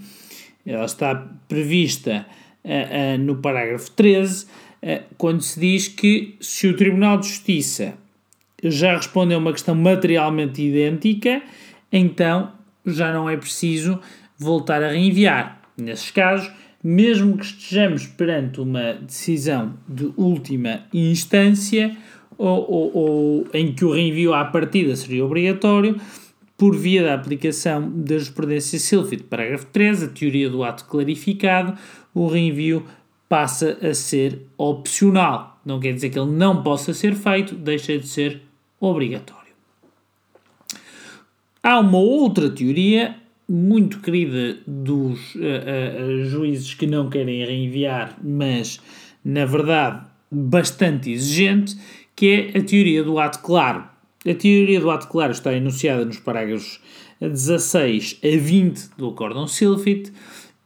Ela 0.64 0.84
está 0.84 1.14
prevista 1.48 2.26
no 3.20 3.36
parágrafo 3.36 3.90
13 3.90 4.46
eh, 4.80 5.02
quando 5.16 5.42
se 5.42 5.58
diz 5.60 5.88
que 5.88 6.36
se 6.40 6.66
o 6.66 6.76
Tribunal 6.76 7.18
de 7.18 7.28
Justiça 7.28 7.94
já 8.62 8.96
respondeu 8.96 9.38
a 9.38 9.40
uma 9.40 9.52
questão 9.52 9.74
materialmente 9.74 10.62
idêntica, 10.62 11.42
então 11.90 12.52
já 12.84 13.12
não 13.12 13.28
é 13.28 13.36
preciso 13.36 14.00
voltar 14.38 14.82
a 14.82 14.90
reenviar. 14.90 15.60
Nesses 15.76 16.10
casos, 16.10 16.50
mesmo 16.84 17.38
que 17.38 17.46
estejamos 17.46 18.06
perante 18.06 18.60
uma 18.60 18.92
decisão 18.92 19.72
de 19.88 20.12
última 20.18 20.82
instância, 20.92 21.96
ou, 22.36 22.70
ou, 22.70 22.96
ou 22.96 23.46
em 23.54 23.72
que 23.72 23.86
o 23.86 23.92
reenvio 23.92 24.34
à 24.34 24.44
partida 24.44 24.94
seria 24.94 25.24
obrigatório, 25.24 25.98
por 26.58 26.76
via 26.76 27.02
da 27.02 27.14
aplicação 27.14 27.90
da 27.90 28.18
jurisprudência 28.18 28.78
Silfit, 28.78 29.22
parágrafo 29.24 29.64
13, 29.66 30.04
a 30.04 30.08
teoria 30.08 30.50
do 30.50 30.62
ato 30.62 30.84
clarificado, 30.84 31.74
o 32.12 32.28
reenvio 32.28 32.84
passa 33.30 33.78
a 33.80 33.94
ser 33.94 34.42
opcional. 34.58 35.58
Não 35.64 35.80
quer 35.80 35.94
dizer 35.94 36.10
que 36.10 36.18
ele 36.18 36.32
não 36.32 36.62
possa 36.62 36.92
ser 36.92 37.14
feito, 37.14 37.54
deixa 37.54 37.98
de 37.98 38.06
ser 38.06 38.42
obrigatório. 38.78 39.42
Há 41.62 41.80
uma 41.80 41.98
outra 41.98 42.50
teoria 42.50 43.16
muito 43.48 44.00
querida 44.00 44.58
dos 44.66 45.34
uh, 45.34 45.38
uh, 45.38 46.24
juízes 46.24 46.74
que 46.74 46.86
não 46.86 47.10
querem 47.10 47.44
reenviar, 47.44 48.18
mas 48.22 48.80
na 49.24 49.44
verdade 49.44 50.06
bastante 50.30 51.10
exigente, 51.10 51.76
que 52.16 52.52
é 52.54 52.58
a 52.58 52.62
teoria 52.62 53.04
do 53.04 53.18
ato 53.18 53.40
claro. 53.40 53.84
A 54.26 54.34
teoria 54.34 54.80
do 54.80 54.90
ato 54.90 55.08
claro 55.08 55.32
está 55.32 55.52
enunciada 55.52 56.04
nos 56.04 56.18
parágrafos 56.18 56.80
16 57.20 58.20
a 58.22 58.38
20 58.38 58.90
do 58.96 59.08
Acórdão 59.10 59.46
Silfit 59.46 60.12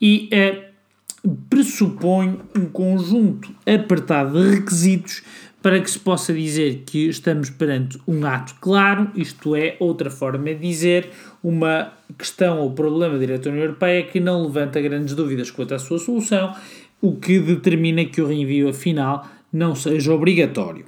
e 0.01 0.31
uh, 0.33 1.29
pressupõe 1.51 2.39
um 2.57 2.67
conjunto 2.67 3.53
apertado 3.67 4.41
de 4.41 4.57
requisitos 4.57 5.23
para 5.63 5.81
que 5.81 5.91
se 5.91 5.99
possa 5.99 6.33
dizer 6.33 6.85
que 6.87 7.09
estamos 7.09 7.51
perante 7.51 7.99
um 8.07 8.25
ato 8.25 8.55
claro, 8.61 9.11
isto 9.15 9.57
é, 9.57 9.77
outra 9.81 10.11
forma 10.11 10.55
de 10.55 10.61
dizer, 10.61 11.11
uma 11.43 11.93
questão 12.17 12.61
ou 12.61 12.71
problema 12.73 13.15
da 13.15 13.21
direita 13.21 13.49
União 13.49 13.65
Europeia 13.65 14.05
que 14.05 14.21
não 14.21 14.45
levanta 14.45 14.81
grandes 14.81 15.15
dúvidas 15.15 15.51
quanto 15.51 15.75
à 15.75 15.79
sua 15.79 15.99
solução, 15.99 16.55
o 17.01 17.17
que 17.17 17.41
determina 17.41 18.05
que 18.05 18.21
o 18.21 18.27
reenvio 18.27 18.69
afinal 18.69 19.29
não 19.53 19.75
seja 19.75 20.13
obrigatório. 20.13 20.85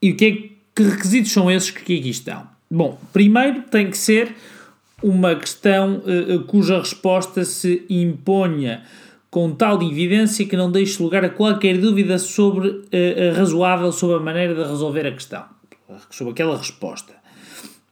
E 0.00 0.12
o 0.12 0.16
que, 0.16 0.26
é, 0.26 0.32
que 0.74 0.82
requisitos 0.82 1.32
são 1.32 1.50
esses 1.50 1.70
que 1.70 1.98
aqui 1.98 2.10
estão? 2.10 2.46
Bom, 2.70 2.98
primeiro 3.12 3.62
tem 3.62 3.90
que 3.90 3.96
ser 3.96 4.34
uma 5.02 5.34
questão 5.34 6.02
uh, 6.04 6.40
cuja 6.44 6.78
resposta 6.78 7.44
se 7.44 7.84
imponha 7.88 8.82
com 9.36 9.52
tal 9.52 9.82
evidência 9.82 10.46
que 10.46 10.56
não 10.56 10.72
deixe 10.72 11.02
lugar 11.02 11.22
a 11.22 11.28
qualquer 11.28 11.76
dúvida 11.76 12.18
sobre 12.18 12.68
uh, 12.68 13.36
razoável 13.36 13.92
sobre 13.92 14.16
a 14.16 14.18
maneira 14.18 14.54
de 14.54 14.62
resolver 14.62 15.06
a 15.06 15.12
questão, 15.12 15.44
sobre 16.08 16.32
aquela 16.32 16.56
resposta. 16.56 17.12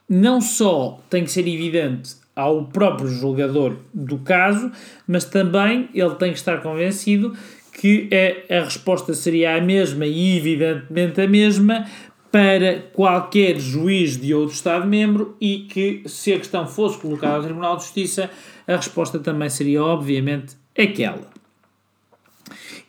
Não 0.08 0.40
só 0.40 0.98
tem 1.10 1.22
que 1.22 1.30
ser 1.30 1.46
evidente 1.46 2.16
ao 2.34 2.64
próprio 2.64 3.08
julgador 3.08 3.76
do 3.92 4.16
caso, 4.20 4.72
mas 5.06 5.26
também 5.26 5.90
ele 5.92 6.14
tem 6.14 6.32
que 6.32 6.38
estar 6.38 6.62
convencido 6.62 7.36
que 7.78 8.08
a, 8.50 8.60
a 8.60 8.64
resposta 8.64 9.12
seria 9.12 9.54
a 9.54 9.60
mesma 9.60 10.06
e 10.06 10.38
evidentemente 10.38 11.20
a 11.20 11.28
mesma 11.28 11.84
para 12.32 12.84
qualquer 12.94 13.60
juiz 13.60 14.18
de 14.18 14.32
outro 14.32 14.54
Estado-membro 14.54 15.36
e 15.38 15.66
que, 15.70 16.04
se 16.06 16.32
a 16.32 16.38
questão 16.38 16.66
fosse 16.66 16.96
colocada 16.96 17.34
ao 17.34 17.42
Tribunal 17.42 17.76
de 17.76 17.82
Justiça, 17.82 18.30
a 18.66 18.76
resposta 18.76 19.18
também 19.18 19.50
seria, 19.50 19.84
obviamente, 19.84 20.56
aquela. 20.74 21.33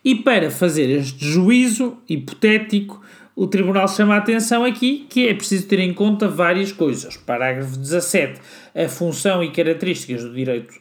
E 0.05 0.13
para 0.13 0.51
fazer 0.51 0.87
este 0.91 1.25
juízo 1.25 1.97
hipotético, 2.07 3.01
o 3.35 3.47
Tribunal 3.47 3.87
chama 3.87 4.13
a 4.13 4.17
atenção 4.19 4.63
aqui 4.63 5.07
que 5.09 5.27
é 5.27 5.33
preciso 5.33 5.67
ter 5.67 5.79
em 5.79 5.91
conta 5.91 6.27
várias 6.27 6.71
coisas. 6.71 7.17
Parágrafo 7.17 7.75
17. 7.75 8.39
A 8.75 8.87
função 8.87 9.43
e 9.43 9.49
características 9.49 10.23
do 10.23 10.31
direito 10.31 10.75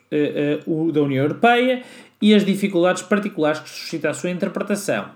uh, 0.66 0.70
uh, 0.70 0.92
da 0.92 1.00
União 1.00 1.24
Europeia 1.24 1.82
e 2.20 2.34
as 2.34 2.44
dificuldades 2.44 3.00
particulares 3.00 3.60
que 3.60 3.70
suscita 3.70 4.10
a 4.10 4.14
sua 4.14 4.28
interpretação. 4.28 5.08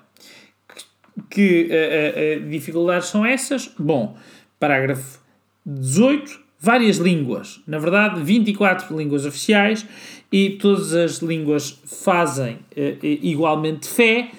Que 1.29 1.69
uh, 1.69 2.49
dificuldades 2.49 3.09
são 3.09 3.27
essas? 3.27 3.71
Bom, 3.79 4.17
parágrafo 4.59 5.21
18. 5.67 6.49
Várias 6.61 6.97
línguas. 6.97 7.61
Na 7.69 7.79
verdade, 7.79 8.21
24 8.21 8.97
línguas 8.97 9.25
oficiais 9.25 9.87
e 10.31 10.51
todas 10.51 10.93
as 10.95 11.19
línguas 11.19 11.81
fazem 11.85 12.59
igualmente 13.03 13.89
fé, 13.89 14.31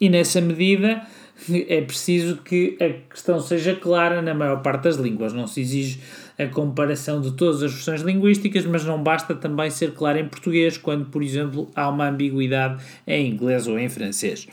e 0.00 0.08
nessa 0.08 0.40
medida 0.40 1.06
é 1.68 1.80
preciso 1.80 2.36
que 2.38 2.76
a 2.80 3.12
questão 3.12 3.40
seja 3.40 3.74
clara 3.74 4.22
na 4.22 4.34
maior 4.34 4.62
parte 4.62 4.84
das 4.84 4.96
línguas. 4.96 5.32
Não 5.32 5.46
se 5.46 5.60
exige 5.60 6.00
a 6.38 6.46
comparação 6.46 7.20
de 7.20 7.32
todas 7.32 7.62
as 7.62 7.72
versões 7.72 8.02
linguísticas, 8.02 8.66
mas 8.66 8.84
não 8.84 9.02
basta 9.02 9.34
também 9.34 9.70
ser 9.70 9.92
claro 9.92 10.18
em 10.18 10.28
português, 10.28 10.76
quando, 10.76 11.06
por 11.06 11.22
exemplo, 11.22 11.70
há 11.74 11.88
uma 11.88 12.08
ambiguidade 12.08 12.82
em 13.06 13.30
inglês 13.30 13.66
ou 13.66 13.78
em 13.78 13.88
francês. 13.88 14.46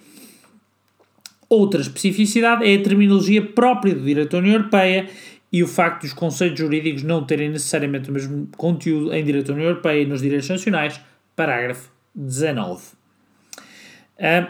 Outra 1.50 1.82
especificidade 1.82 2.66
é 2.66 2.76
a 2.76 2.82
terminologia 2.82 3.42
própria 3.42 3.94
do 3.94 4.02
direito 4.02 4.32
da 4.32 4.38
União 4.40 4.56
Europeia 4.56 5.08
e 5.54 5.62
o 5.62 5.68
facto 5.68 6.02
dos 6.02 6.14
conceitos 6.14 6.58
jurídicos 6.58 7.04
não 7.04 7.24
terem 7.24 7.52
necessariamente 7.52 8.10
o 8.10 8.14
mesmo 8.14 8.50
conteúdo 8.58 9.14
em 9.14 9.24
direito 9.24 9.50
da 9.50 9.54
União 9.54 9.70
Europeia 9.70 10.02
e 10.02 10.06
nos 10.08 10.20
direitos 10.20 10.50
nacionais, 10.50 11.00
parágrafo 11.36 11.92
19. 12.16 12.82
Uh, 14.18 14.48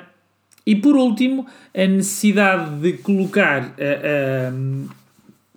e 0.65 0.77
por 0.77 0.95
último, 0.95 1.45
a 1.75 1.85
necessidade 1.85 2.79
de 2.79 2.93
colocar 2.93 3.63
uh, 3.63 4.53
uh, 4.53 4.89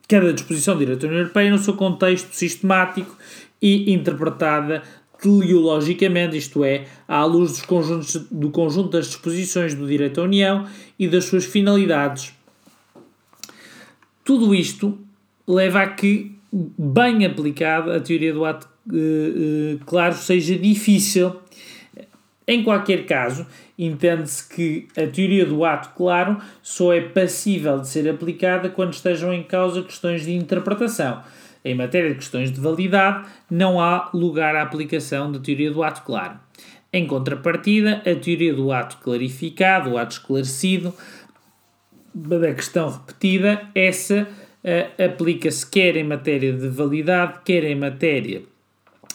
cada 0.08 0.32
disposição 0.32 0.74
de 0.74 0.80
direito 0.80 1.02
da 1.02 1.06
União 1.06 1.20
Europeia 1.20 1.50
no 1.52 1.58
seu 1.58 1.74
contexto 1.74 2.32
sistemático 2.32 3.16
e 3.62 3.92
interpretada 3.92 4.82
teleologicamente, 5.22 6.36
isto 6.36 6.64
é, 6.64 6.86
à 7.06 7.24
luz 7.24 7.52
dos 7.52 7.62
conjuntos, 7.62 8.16
do 8.32 8.50
conjunto 8.50 8.90
das 8.90 9.06
disposições 9.06 9.74
do 9.74 9.86
direito 9.86 10.16
da 10.16 10.22
União 10.22 10.66
e 10.98 11.06
das 11.06 11.24
suas 11.24 11.44
finalidades. 11.44 12.34
Tudo 14.24 14.52
isto 14.52 15.05
leva 15.46 15.82
a 15.82 15.86
que, 15.88 16.36
bem 16.52 17.24
aplicada, 17.24 17.96
a 17.96 18.00
teoria 18.00 18.32
do 18.32 18.44
ato 18.44 18.68
uh, 18.88 19.78
claro 19.84 20.14
seja 20.14 20.56
difícil. 20.56 21.36
Em 22.48 22.62
qualquer 22.62 23.06
caso, 23.06 23.44
entende-se 23.76 24.48
que 24.48 24.88
a 24.96 25.06
teoria 25.06 25.44
do 25.44 25.64
ato 25.64 25.90
claro 25.96 26.38
só 26.62 26.92
é 26.92 27.00
passível 27.00 27.80
de 27.80 27.88
ser 27.88 28.08
aplicada 28.08 28.68
quando 28.68 28.92
estejam 28.92 29.32
em 29.34 29.42
causa 29.42 29.82
questões 29.82 30.24
de 30.24 30.32
interpretação. 30.32 31.22
Em 31.64 31.74
matéria 31.74 32.10
de 32.10 32.16
questões 32.16 32.52
de 32.52 32.60
validade, 32.60 33.26
não 33.50 33.80
há 33.80 34.08
lugar 34.14 34.54
à 34.54 34.62
aplicação 34.62 35.32
da 35.32 35.40
teoria 35.40 35.72
do 35.72 35.82
ato 35.82 36.02
claro. 36.02 36.38
Em 36.92 37.04
contrapartida, 37.06 38.00
a 38.06 38.14
teoria 38.14 38.54
do 38.54 38.70
ato 38.70 38.98
clarificado, 38.98 39.90
o 39.90 39.98
ato 39.98 40.12
esclarecido, 40.12 40.94
da 42.14 42.54
questão 42.54 42.88
repetida, 42.88 43.62
essa 43.74 44.28
uh, 44.66 45.02
aplica-se 45.02 45.68
quer 45.70 45.96
em 45.96 46.04
matéria 46.04 46.52
de 46.52 46.68
validade, 46.68 47.40
quer 47.44 47.64
em 47.64 47.76
matéria 47.76 48.42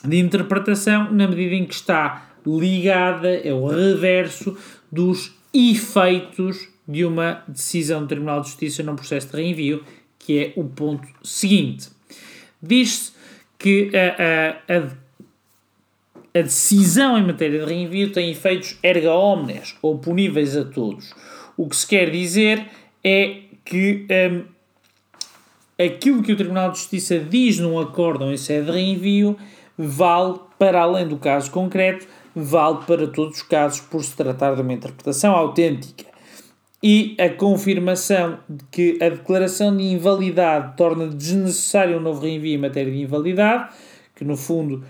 de 0.03 0.17
interpretação, 0.17 1.11
na 1.11 1.27
medida 1.27 1.55
em 1.55 1.65
que 1.65 1.75
está 1.75 2.31
ligada, 2.45 3.29
é 3.29 3.53
o 3.53 3.67
reverso 3.67 4.57
dos 4.91 5.35
efeitos 5.53 6.69
de 6.87 7.05
uma 7.05 7.43
decisão 7.47 8.01
do 8.01 8.07
Tribunal 8.07 8.41
de 8.41 8.47
Justiça 8.47 8.81
num 8.81 8.95
processo 8.95 9.27
de 9.27 9.37
reenvio, 9.37 9.83
que 10.17 10.39
é 10.39 10.53
o 10.55 10.63
ponto 10.63 11.07
seguinte. 11.23 11.89
Diz-se 12.61 13.11
que 13.59 13.91
a, 13.95 14.73
a, 14.73 14.77
a, 14.77 16.39
a, 16.39 16.41
decisão 16.41 17.17
em 17.17 17.25
matéria 17.25 17.59
de 17.59 17.65
reenvio 17.65 18.11
tem 18.11 18.31
efeitos 18.31 18.77
erga 18.81 19.13
omnes, 19.13 19.75
ou 19.81 19.99
puníveis 19.99 20.57
a 20.57 20.65
todos. 20.65 21.13
O 21.55 21.69
que 21.69 21.75
se 21.75 21.87
quer 21.87 22.09
dizer 22.09 22.65
é 23.03 23.41
que 23.63 24.07
um, 24.09 24.43
aquilo 25.81 26.21
que 26.21 26.31
o 26.31 26.35
Tribunal 26.35 26.71
de 26.71 26.79
Justiça 26.79 27.19
diz 27.19 27.59
num 27.59 27.79
acórdão 27.79 28.31
em 28.31 28.37
sede 28.37 28.65
de 28.65 28.71
reenvio 28.71 29.37
vale, 29.77 30.39
para 30.59 30.81
além 30.81 31.07
do 31.07 31.17
caso 31.17 31.49
concreto, 31.51 32.07
vale 32.35 32.79
para 32.85 33.07
todos 33.07 33.37
os 33.37 33.43
casos 33.43 33.81
por 33.81 34.03
se 34.03 34.15
tratar 34.15 34.55
de 34.55 34.61
uma 34.61 34.73
interpretação 34.73 35.33
autêntica. 35.33 36.05
E 36.83 37.15
a 37.19 37.29
confirmação 37.29 38.39
de 38.49 38.63
que 38.71 39.03
a 39.03 39.09
declaração 39.09 39.75
de 39.75 39.83
invalidade 39.83 40.75
torna 40.75 41.07
desnecessário 41.07 41.97
um 41.97 42.01
novo 42.01 42.21
reenvio 42.21 42.55
em 42.55 42.57
matéria 42.57 42.91
de 42.91 42.99
invalidade, 42.99 43.69
que 44.15 44.23
no 44.23 44.35
fundo 44.35 44.83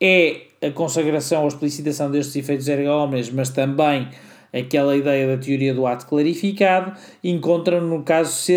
é 0.00 0.42
a 0.62 0.70
consagração 0.70 1.42
ou 1.42 1.48
explicitação 1.48 2.10
destes 2.10 2.36
efeitos 2.36 2.68
erga 2.68 2.92
omnes, 2.92 3.30
mas 3.30 3.48
também 3.48 4.08
aquela 4.52 4.96
ideia 4.96 5.36
da 5.36 5.42
teoria 5.42 5.74
do 5.74 5.86
ato 5.86 6.06
clarificado, 6.06 6.92
encontra 7.22 7.80
no 7.80 8.02
caso, 8.02 8.52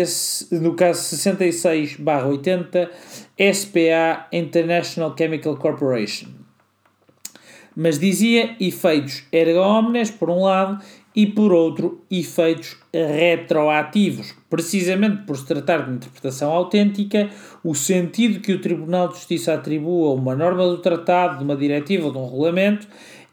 no 0.52 0.74
caso 0.74 1.16
66-80 1.16 2.88
SPA 3.52 4.28
International 4.32 5.14
Chemical 5.16 5.56
Corporation 5.56 6.42
mas 7.74 7.98
dizia 7.98 8.54
efeitos 8.60 9.24
erga 9.32 9.60
omnes, 9.60 10.10
por 10.10 10.30
um 10.30 10.42
lado, 10.42 10.82
e 11.14 11.26
por 11.26 11.52
outro, 11.52 12.02
efeitos 12.10 12.76
retroativos. 12.92 14.34
Precisamente 14.48 15.24
por 15.26 15.36
se 15.36 15.46
tratar 15.46 15.84
de 15.84 15.92
interpretação 15.92 16.50
autêntica, 16.50 17.28
o 17.62 17.74
sentido 17.74 18.40
que 18.40 18.52
o 18.52 18.60
Tribunal 18.60 19.08
de 19.08 19.14
Justiça 19.14 19.52
atribua 19.52 20.10
a 20.10 20.14
uma 20.14 20.34
norma 20.34 20.66
do 20.66 20.78
tratado, 20.78 21.38
de 21.38 21.44
uma 21.44 21.56
diretiva 21.56 22.06
ou 22.06 22.12
de 22.12 22.18
um 22.18 22.24
regulamento, 22.24 22.88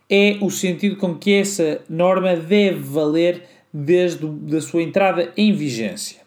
é 0.09 0.37
o 0.41 0.49
sentido 0.49 0.95
com 0.95 1.13
que 1.15 1.33
essa 1.33 1.81
norma 1.87 2.35
deve 2.35 2.79
valer 2.79 3.43
desde 3.71 4.25
a 4.55 4.61
sua 4.61 4.81
entrada 4.81 5.31
em 5.37 5.53
vigência. 5.53 6.21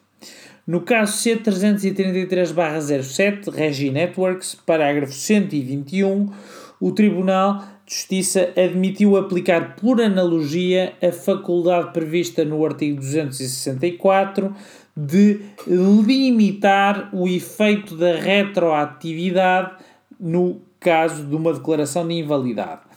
No 0.65 0.79
caso 0.81 1.17
C333-07, 1.17 3.51
Regi 3.51 3.89
Networks, 3.89 4.55
parágrafo 4.55 5.11
121, 5.11 6.31
o 6.79 6.93
Tribunal 6.93 7.61
de 7.85 7.93
Justiça 7.93 8.53
admitiu 8.55 9.17
aplicar 9.17 9.75
por 9.75 9.99
analogia 9.99 10.93
a 11.01 11.11
faculdade 11.11 11.91
prevista 11.91 12.45
no 12.45 12.65
artigo 12.65 12.95
264 12.95 14.55
de 14.95 15.41
limitar 15.67 17.09
o 17.11 17.27
efeito 17.27 17.97
da 17.97 18.15
retroatividade 18.15 19.73
no 20.17 20.61
caso 20.79 21.25
de 21.25 21.35
uma 21.35 21.53
declaração 21.53 22.07
de 22.07 22.13
invalidade. 22.13 22.92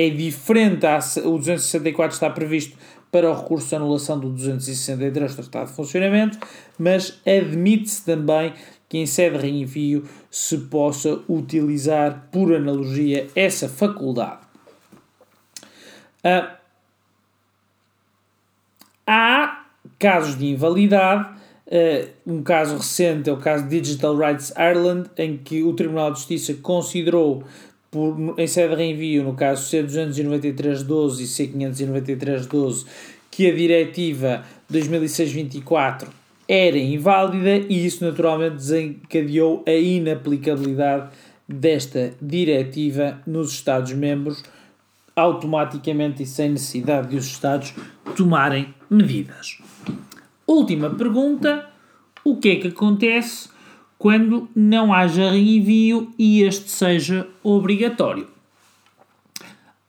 É 0.00 0.08
diferente, 0.08 0.86
o 1.26 1.36
264 1.36 2.14
está 2.14 2.30
previsto 2.30 2.74
para 3.12 3.30
o 3.30 3.34
recurso 3.34 3.68
de 3.68 3.74
anulação 3.74 4.18
do 4.18 4.30
263 4.30 5.34
do 5.34 5.42
Tratado 5.42 5.68
de 5.68 5.76
Funcionamento, 5.76 6.38
mas 6.78 7.20
admite-se 7.26 8.06
também 8.06 8.54
que 8.88 8.96
em 8.96 9.04
sede 9.04 9.36
de 9.36 9.42
reenvio 9.42 10.08
se 10.30 10.56
possa 10.56 11.20
utilizar 11.28 12.28
por 12.32 12.54
analogia 12.54 13.26
essa 13.36 13.68
faculdade. 13.68 14.40
Ah, 16.24 16.56
há 19.06 19.66
casos 19.98 20.38
de 20.38 20.46
invalidade, 20.46 21.28
uh, 21.66 22.08
um 22.26 22.42
caso 22.42 22.78
recente 22.78 23.28
é 23.28 23.32
o 23.34 23.36
caso 23.36 23.68
Digital 23.68 24.16
Rights 24.16 24.50
Ireland, 24.56 25.10
em 25.18 25.36
que 25.36 25.62
o 25.62 25.74
Tribunal 25.74 26.10
de 26.10 26.20
Justiça 26.20 26.54
considerou 26.54 27.44
por, 27.90 28.34
em 28.38 28.46
sede 28.46 28.70
de 28.70 28.74
reenvio, 28.76 29.24
no 29.24 29.34
caso 29.34 29.70
C293-12 29.70 31.20
e 31.20 31.24
C593-12, 31.24 32.86
que 33.30 33.50
a 33.50 33.54
diretiva 33.54 34.44
2006-24 34.72 36.08
era 36.48 36.78
inválida 36.78 37.64
e 37.68 37.86
isso 37.86 38.04
naturalmente 38.04 38.56
desencadeou 38.56 39.62
a 39.66 39.72
inaplicabilidade 39.72 41.10
desta 41.48 42.12
diretiva 42.20 43.20
nos 43.26 43.52
Estados-membros 43.52 44.42
automaticamente 45.14 46.22
e 46.22 46.26
sem 46.26 46.50
necessidade 46.50 47.08
de 47.08 47.16
os 47.16 47.26
Estados 47.26 47.74
tomarem 48.16 48.74
medidas. 48.88 49.58
Última 50.46 50.90
pergunta: 50.90 51.68
o 52.24 52.36
que 52.36 52.50
é 52.50 52.56
que 52.56 52.68
acontece 52.68 53.48
quando 54.00 54.48
não 54.56 54.92
haja 54.94 55.30
reenvio 55.30 56.10
e 56.18 56.42
este 56.42 56.70
seja 56.70 57.28
obrigatório. 57.42 58.26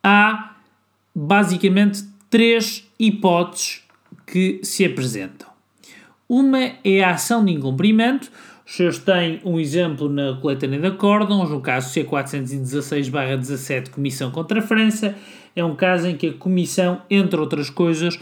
Há 0.03 0.57
basicamente 1.15 2.03
três 2.29 2.85
hipóteses 2.99 3.81
que 4.27 4.59
se 4.63 4.83
apresentam. 4.83 5.47
Uma 6.27 6.73
é 6.83 7.01
a 7.01 7.11
ação 7.11 7.45
de 7.45 7.53
incumprimento. 7.53 8.29
Os 8.65 8.75
senhores 8.75 8.99
têm 8.99 9.39
um 9.45 9.57
exemplo 9.57 10.09
na 10.09 10.33
coletânea 10.41 10.81
de 10.81 10.87
acórdãos, 10.87 11.49
no 11.49 11.61
caso 11.61 11.97
C416-17, 11.97 13.91
Comissão 13.91 14.29
contra 14.29 14.59
a 14.59 14.61
França. 14.61 15.15
É 15.55 15.63
um 15.63 15.73
caso 15.73 16.07
em 16.07 16.17
que 16.17 16.27
a 16.27 16.33
Comissão, 16.33 17.01
entre 17.09 17.39
outras 17.39 17.69
coisas, 17.69 18.19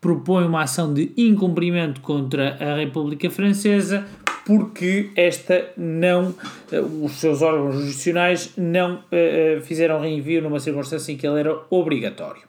propõe 0.00 0.44
uma 0.44 0.62
ação 0.62 0.94
de 0.94 1.12
incumprimento 1.16 2.00
contra 2.00 2.56
a 2.60 2.76
República 2.76 3.28
Francesa 3.28 4.06
porque 4.44 5.10
esta 5.16 5.70
não, 5.76 6.34
eh, 6.70 6.80
os 6.80 7.12
seus 7.12 7.42
órgãos 7.42 7.74
jurisdicionais 7.74 8.52
não 8.56 8.96
uh, 8.96 9.60
fizeram 9.62 10.00
reenvio 10.00 10.42
numa 10.42 10.58
circunstância 10.58 11.12
em 11.12 11.16
que 11.16 11.26
ele 11.26 11.40
era 11.40 11.60
obrigatório. 11.70 12.42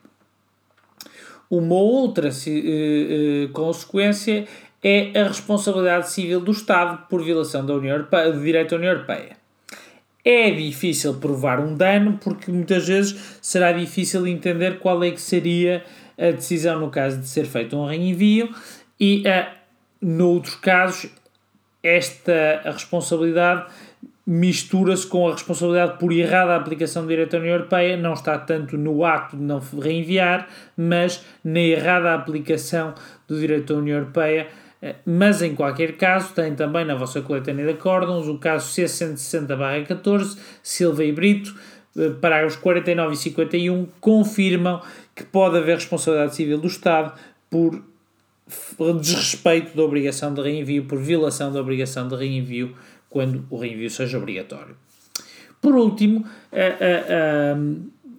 Uma 1.49 1.75
outra 1.75 2.29
consequência 3.53 4.47
é 4.83 5.11
a 5.19 5.27
responsabilidade 5.27 6.11
civil 6.11 6.41
do 6.41 6.51
Estado 6.51 7.07
por 7.07 7.23
violação 7.23 7.65
da 7.65 7.75
União 7.75 7.95
Europeia, 7.95 8.31
do 8.31 8.41
direito 8.41 8.71
da 8.71 8.77
União 8.77 8.91
Europeia. 8.91 9.37
É 10.25 10.51
difícil 10.51 11.15
provar 11.15 11.59
um 11.59 11.75
dano 11.75 12.17
porque 12.21 12.51
muitas 12.51 12.87
vezes 12.87 13.37
será 13.41 13.71
difícil 13.71 14.25
entender 14.25 14.79
qual 14.79 15.03
é 15.03 15.11
que 15.11 15.21
seria 15.21 15.83
a 16.17 16.31
decisão 16.31 16.79
no 16.79 16.89
caso 16.89 17.19
de 17.19 17.27
ser 17.27 17.45
feito 17.45 17.77
um 17.77 17.85
reenvio 17.85 18.49
e, 18.99 19.23
uh, 19.27 19.51
noutros 20.01 20.55
casos, 20.55 21.09
esta 21.83 22.61
responsabilidade 22.63 23.65
mistura-se 24.25 25.05
com 25.05 25.27
a 25.27 25.33
responsabilidade 25.33 25.99
por 25.99 26.13
errada 26.13 26.55
aplicação 26.55 27.03
do 27.03 27.09
direito 27.09 27.31
da 27.31 27.39
União 27.39 27.55
Europeia, 27.55 27.97
não 27.97 28.13
está 28.13 28.37
tanto 28.37 28.77
no 28.77 29.03
ato 29.03 29.35
de 29.35 29.43
não 29.43 29.59
reenviar, 29.81 30.47
mas 30.77 31.25
na 31.43 31.59
errada 31.59 32.13
aplicação 32.13 32.93
do 33.27 33.37
direito 33.37 33.73
da 33.73 33.79
União 33.79 33.97
Europeia. 33.97 34.47
Eh, 34.81 34.95
mas 35.05 35.41
em 35.41 35.53
qualquer 35.53 35.97
caso, 35.97 36.33
tem 36.33 36.55
também 36.55 36.85
na 36.85 36.95
vossa 36.95 37.21
coletânea 37.21 37.65
de 37.65 37.71
acórdãos 37.71 38.27
o 38.27 38.37
caso 38.37 38.69
C160-14, 38.69 40.37
Silva 40.61 41.03
e 41.03 41.11
Brito, 41.11 41.53
eh, 41.97 42.11
parágrafos 42.21 42.57
49 42.57 43.13
e 43.13 43.17
51, 43.17 43.87
confirmam 43.99 44.81
que 45.13 45.25
pode 45.25 45.57
haver 45.57 45.75
responsabilidade 45.75 46.35
civil 46.35 46.57
do 46.57 46.67
Estado 46.67 47.13
por 47.49 47.83
desrespeito 48.99 49.75
da 49.75 49.83
obrigação 49.83 50.33
de 50.33 50.41
reenvio, 50.41 50.85
por 50.85 50.99
violação 50.99 51.51
da 51.51 51.59
obrigação 51.59 52.07
de 52.07 52.15
reenvio, 52.15 52.75
quando 53.09 53.45
o 53.49 53.57
reenvio 53.57 53.89
seja 53.89 54.17
obrigatório. 54.17 54.75
Por 55.61 55.75
último, 55.75 56.25
a, 56.51 56.57
a, 56.57 57.53
a 57.53 57.55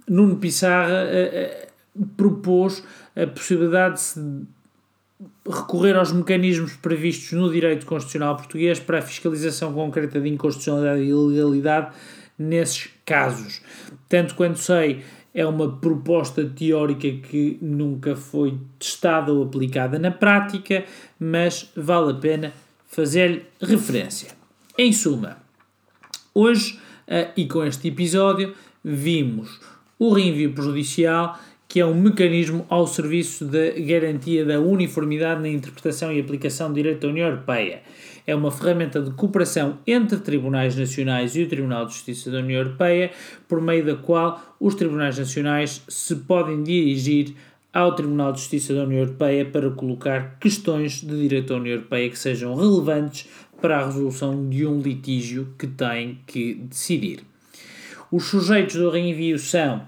Nuno 0.08 0.36
Pissarra 0.36 1.08
propôs 2.16 2.82
a 3.14 3.26
possibilidade 3.26 3.94
de 3.94 4.00
se 4.00 4.20
recorrer 5.46 5.96
aos 5.96 6.12
mecanismos 6.12 6.74
previstos 6.74 7.32
no 7.32 7.52
direito 7.52 7.86
constitucional 7.86 8.36
português 8.36 8.80
para 8.80 8.98
a 8.98 9.02
fiscalização 9.02 9.72
concreta 9.72 10.20
de 10.20 10.28
inconstitucionalidade 10.28 11.02
e 11.02 11.08
ilegalidade 11.08 11.94
nesses 12.38 12.90
casos. 13.04 13.60
Tanto 14.08 14.34
quanto 14.34 14.58
sei, 14.58 15.02
é 15.34 15.44
uma 15.44 15.68
proposta 15.68 16.44
teórica 16.44 17.10
que 17.10 17.58
nunca 17.60 18.14
foi 18.14 18.56
testada 18.78 19.32
ou 19.32 19.42
aplicada 19.42 19.98
na 19.98 20.12
prática, 20.12 20.84
mas 21.18 21.70
vale 21.76 22.12
a 22.12 22.14
pena 22.14 22.52
fazer-lhe 22.86 23.42
referência. 23.60 24.28
Em 24.78 24.92
suma, 24.92 25.38
hoje 26.32 26.78
uh, 27.08 27.32
e 27.36 27.46
com 27.46 27.64
este 27.64 27.88
episódio 27.88 28.54
vimos 28.84 29.60
o 29.98 30.12
reenvio 30.12 30.52
prejudicial, 30.52 31.38
que 31.66 31.80
é 31.80 31.86
um 31.86 31.94
mecanismo 31.94 32.64
ao 32.68 32.86
serviço 32.86 33.44
da 33.44 33.70
garantia 33.70 34.44
da 34.44 34.60
uniformidade 34.60 35.40
na 35.40 35.48
interpretação 35.48 36.12
e 36.12 36.20
aplicação 36.20 36.68
do 36.68 36.74
direito 36.74 37.00
da 37.00 37.08
União 37.08 37.28
Europeia 37.28 37.82
é 38.26 38.34
uma 38.34 38.50
ferramenta 38.50 39.00
de 39.00 39.10
cooperação 39.12 39.78
entre 39.86 40.18
tribunais 40.18 40.76
nacionais 40.76 41.36
e 41.36 41.42
o 41.42 41.48
Tribunal 41.48 41.86
de 41.86 41.92
Justiça 41.92 42.30
da 42.30 42.38
União 42.38 42.62
Europeia, 42.62 43.10
por 43.46 43.60
meio 43.60 43.84
da 43.84 43.96
qual 43.96 44.56
os 44.58 44.74
tribunais 44.74 45.18
nacionais 45.18 45.82
se 45.88 46.16
podem 46.16 46.62
dirigir 46.62 47.34
ao 47.72 47.94
Tribunal 47.94 48.32
de 48.32 48.40
Justiça 48.40 48.72
da 48.72 48.84
União 48.84 49.00
Europeia 49.00 49.44
para 49.44 49.70
colocar 49.70 50.38
questões 50.38 51.00
de 51.00 51.20
direito 51.20 51.48
da 51.48 51.56
União 51.56 51.74
Europeia 51.74 52.08
que 52.08 52.18
sejam 52.18 52.54
relevantes 52.54 53.28
para 53.60 53.78
a 53.78 53.86
resolução 53.86 54.48
de 54.48 54.66
um 54.66 54.80
litígio 54.80 55.54
que 55.58 55.66
tem 55.66 56.20
que 56.26 56.54
decidir. 56.54 57.20
Os 58.12 58.24
sujeitos 58.26 58.76
do 58.76 58.90
reenvio 58.90 59.38
são 59.38 59.82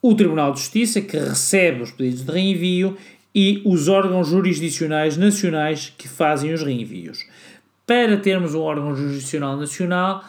o 0.00 0.14
Tribunal 0.14 0.52
de 0.52 0.60
Justiça, 0.60 1.00
que 1.00 1.16
recebe 1.16 1.82
os 1.82 1.90
pedidos 1.90 2.24
de 2.24 2.32
reenvio, 2.32 2.96
e 3.34 3.62
os 3.64 3.88
órgãos 3.88 4.28
jurisdicionais 4.28 5.16
nacionais 5.16 5.92
que 5.96 6.08
fazem 6.08 6.52
os 6.52 6.62
reenvios. 6.62 7.24
Para 7.86 8.16
termos 8.16 8.54
um 8.54 8.60
órgão 8.60 8.94
jurisdicional 8.94 9.56
nacional, 9.56 10.24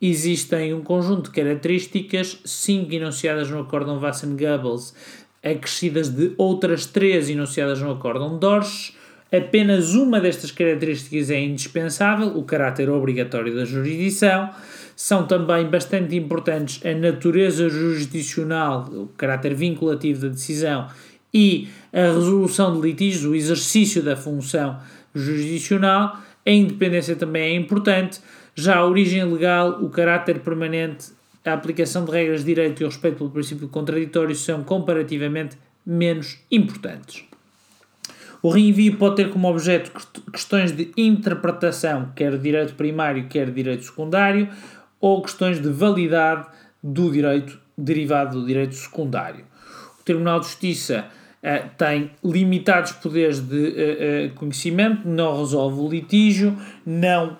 existem 0.00 0.74
um 0.74 0.82
conjunto 0.82 1.30
de 1.30 1.30
características, 1.30 2.38
cinco 2.44 2.92
enunciadas 2.92 3.50
no 3.50 3.60
Acórdão 3.60 3.98
Wassen-Goebbels, 3.98 4.94
acrescidas 5.42 6.10
de 6.10 6.34
outras 6.36 6.84
três 6.84 7.30
enunciadas 7.30 7.80
no 7.80 7.92
Acórdão 7.92 8.38
Dorsch. 8.38 8.92
Apenas 9.32 9.94
uma 9.94 10.20
destas 10.20 10.50
características 10.50 11.30
é 11.30 11.40
indispensável, 11.40 12.28
o 12.28 12.42
caráter 12.44 12.90
obrigatório 12.90 13.54
da 13.54 13.64
jurisdição. 13.64 14.50
São 14.94 15.26
também 15.26 15.66
bastante 15.66 16.14
importantes 16.14 16.84
a 16.84 16.92
natureza 16.94 17.68
jurisdicional, 17.68 18.86
o 18.92 19.06
caráter 19.16 19.54
vinculativo 19.54 20.22
da 20.22 20.28
decisão 20.28 20.88
e 21.32 21.68
a 21.92 22.12
resolução 22.12 22.74
de 22.74 22.86
litígios, 22.86 23.24
o 23.24 23.34
exercício 23.34 24.02
da 24.02 24.16
função 24.16 24.78
jurisdicional 25.14 26.27
a 26.48 26.50
independência 26.50 27.14
também 27.14 27.42
é 27.42 27.54
importante, 27.54 28.20
já 28.54 28.78
a 28.78 28.86
origem 28.86 29.22
legal, 29.22 29.84
o 29.84 29.90
caráter 29.90 30.40
permanente, 30.40 31.12
a 31.44 31.52
aplicação 31.52 32.06
de 32.06 32.10
regras 32.10 32.40
de 32.40 32.46
direito 32.46 32.80
e 32.80 32.84
o 32.84 32.88
respeito 32.88 33.18
pelo 33.18 33.28
princípio 33.28 33.68
contraditório 33.68 34.34
são 34.34 34.64
comparativamente 34.64 35.58
menos 35.84 36.38
importantes. 36.50 37.22
O 38.42 38.48
reenvio 38.48 38.96
pode 38.96 39.16
ter 39.16 39.30
como 39.30 39.46
objeto 39.46 39.92
questões 40.32 40.72
de 40.72 40.90
interpretação, 40.96 42.12
quer 42.16 42.38
direito 42.38 42.74
primário, 42.74 43.28
quer 43.28 43.50
direito 43.50 43.84
secundário, 43.84 44.48
ou 44.98 45.20
questões 45.20 45.60
de 45.60 45.68
validade 45.68 46.46
do 46.82 47.10
direito 47.10 47.58
derivado 47.76 48.40
do 48.40 48.46
direito 48.46 48.74
secundário. 48.74 49.44
O 50.00 50.02
Tribunal 50.02 50.40
de 50.40 50.46
Justiça 50.46 51.08
uh, 51.42 51.68
tem 51.76 52.10
limitados 52.24 52.92
poderes 52.92 53.40
de 53.40 54.30
conhecimento, 54.34 55.06
não 55.08 55.38
resolve 55.38 55.80
o 55.80 55.88
litígio, 55.88 56.56
não 56.84 57.36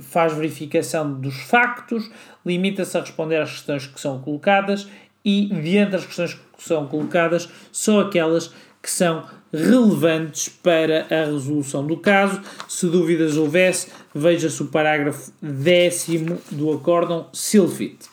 faz 0.00 0.32
verificação 0.32 1.12
dos 1.20 1.42
factos, 1.42 2.10
limita-se 2.44 2.98
a 2.98 3.00
responder 3.00 3.36
às 3.36 3.52
questões 3.52 3.86
que 3.86 4.00
são 4.00 4.18
colocadas 4.18 4.88
e, 5.24 5.46
diante 5.62 5.92
das 5.92 6.04
questões 6.04 6.34
que 6.34 6.40
são 6.58 6.88
colocadas, 6.88 7.48
só 7.70 8.00
aquelas 8.00 8.52
que 8.82 8.90
são 8.90 9.24
relevantes 9.52 10.48
para 10.48 11.06
a 11.08 11.26
resolução 11.26 11.86
do 11.86 11.96
caso. 11.96 12.40
Se 12.68 12.86
dúvidas 12.86 13.36
houvesse, 13.36 13.88
veja-se 14.12 14.60
o 14.62 14.66
parágrafo 14.66 15.32
décimo 15.40 16.38
do 16.50 16.72
acórdão 16.72 17.28
Silfit. 17.32 18.11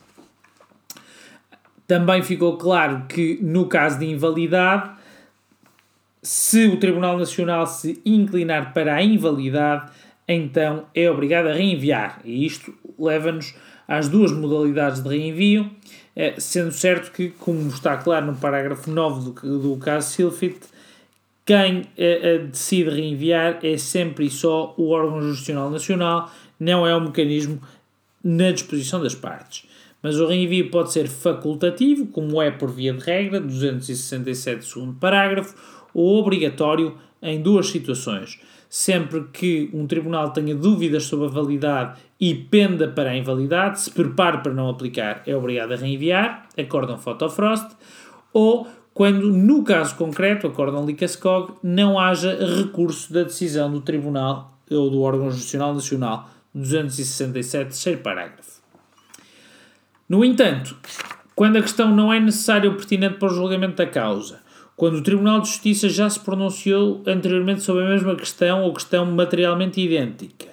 Também 1.89 2.21
ficou 2.21 2.55
claro 2.55 3.05
que, 3.09 3.39
no 3.41 3.65
caso 3.65 3.97
de 3.97 4.05
invalidade, 4.05 4.91
se 6.21 6.67
o 6.67 6.77
Tribunal 6.77 7.17
Nacional 7.17 7.65
se 7.65 7.99
inclinar 8.05 8.75
para 8.75 8.93
a 8.93 9.03
invalidade, 9.03 9.91
então 10.27 10.85
é 10.93 11.09
obrigado 11.09 11.47
a 11.47 11.53
reenviar. 11.53 12.21
E 12.23 12.45
isto 12.45 12.71
leva-nos 12.99 13.55
às 13.87 14.07
duas 14.07 14.31
modalidades 14.31 15.01
de 15.01 15.09
reenvio, 15.09 15.67
eh, 16.15 16.35
sendo 16.37 16.71
certo 16.71 17.11
que, 17.11 17.29
como 17.29 17.67
está 17.69 17.97
claro 17.97 18.27
no 18.27 18.35
parágrafo 18.35 18.91
9 18.91 19.31
do, 19.31 19.59
do 19.59 19.77
caso 19.77 20.11
Silfit, 20.11 20.59
quem 21.43 21.79
uh, 21.79 22.45
decide 22.51 22.91
reenviar 22.91 23.57
é 23.63 23.75
sempre 23.79 24.27
e 24.27 24.29
só 24.29 24.75
o 24.77 24.91
órgão 24.91 25.19
jurisdicional 25.23 25.71
nacional, 25.71 26.31
não 26.59 26.85
é 26.85 26.95
o 26.95 27.01
mecanismo 27.01 27.59
na 28.23 28.51
disposição 28.51 29.01
das 29.01 29.15
partes. 29.15 29.67
Mas 30.01 30.19
o 30.19 30.27
reenvio 30.27 30.69
pode 30.69 30.91
ser 30.91 31.07
facultativo, 31.07 32.07
como 32.07 32.41
é 32.41 32.49
por 32.49 32.71
via 32.71 32.93
de 32.93 33.03
regra, 33.03 33.39
267, 33.39 34.65
segundo 34.65 34.93
parágrafo, 34.93 35.55
ou 35.93 36.19
obrigatório 36.19 36.95
em 37.21 37.41
duas 37.41 37.67
situações. 37.67 38.39
Sempre 38.69 39.25
que 39.33 39.69
um 39.73 39.87
tribunal 39.87 40.31
tenha 40.31 40.55
dúvidas 40.55 41.03
sobre 41.03 41.25
a 41.25 41.29
validade 41.29 41.99
e 42.19 42.35
penda 42.35 42.87
para 42.87 43.09
a 43.09 43.17
invalidade, 43.17 43.81
se 43.81 43.91
prepare 43.91 44.39
para 44.39 44.53
não 44.53 44.69
aplicar, 44.69 45.23
é 45.25 45.35
obrigado 45.35 45.73
a 45.73 45.75
reenviar, 45.75 46.47
acórdão 46.57 46.97
Fotofrost, 46.97 47.75
ou 48.31 48.67
quando, 48.93 49.31
no 49.31 49.63
caso 49.63 49.95
concreto, 49.95 50.47
acórdão 50.47 50.85
Licascog, 50.85 51.53
não 51.63 51.97
haja 51.97 52.37
recurso 52.57 53.11
da 53.11 53.23
decisão 53.23 53.71
do 53.71 53.81
Tribunal 53.81 54.59
ou 54.69 54.89
do 54.89 55.01
órgão 55.01 55.29
jurisdicional 55.29 55.73
nacional 55.73 56.29
267, 56.53 57.69
terceiro 57.69 58.01
parágrafo. 58.01 58.58
No 60.09 60.25
entanto, 60.25 60.75
quando 61.35 61.57
a 61.57 61.61
questão 61.61 61.95
não 61.95 62.11
é 62.11 62.19
necessária 62.19 62.67
ou 62.67 62.75
pertinente 62.75 63.19
para 63.19 63.31
o 63.31 63.35
julgamento 63.35 63.75
da 63.75 63.85
causa, 63.85 64.39
quando 64.75 64.95
o 64.95 65.03
Tribunal 65.03 65.39
de 65.39 65.49
Justiça 65.49 65.87
já 65.87 66.09
se 66.09 66.19
pronunciou 66.19 67.03
anteriormente 67.05 67.61
sobre 67.61 67.85
a 67.85 67.89
mesma 67.89 68.15
questão 68.15 68.63
ou 68.63 68.73
questão 68.73 69.05
materialmente 69.05 69.79
idêntica, 69.79 70.47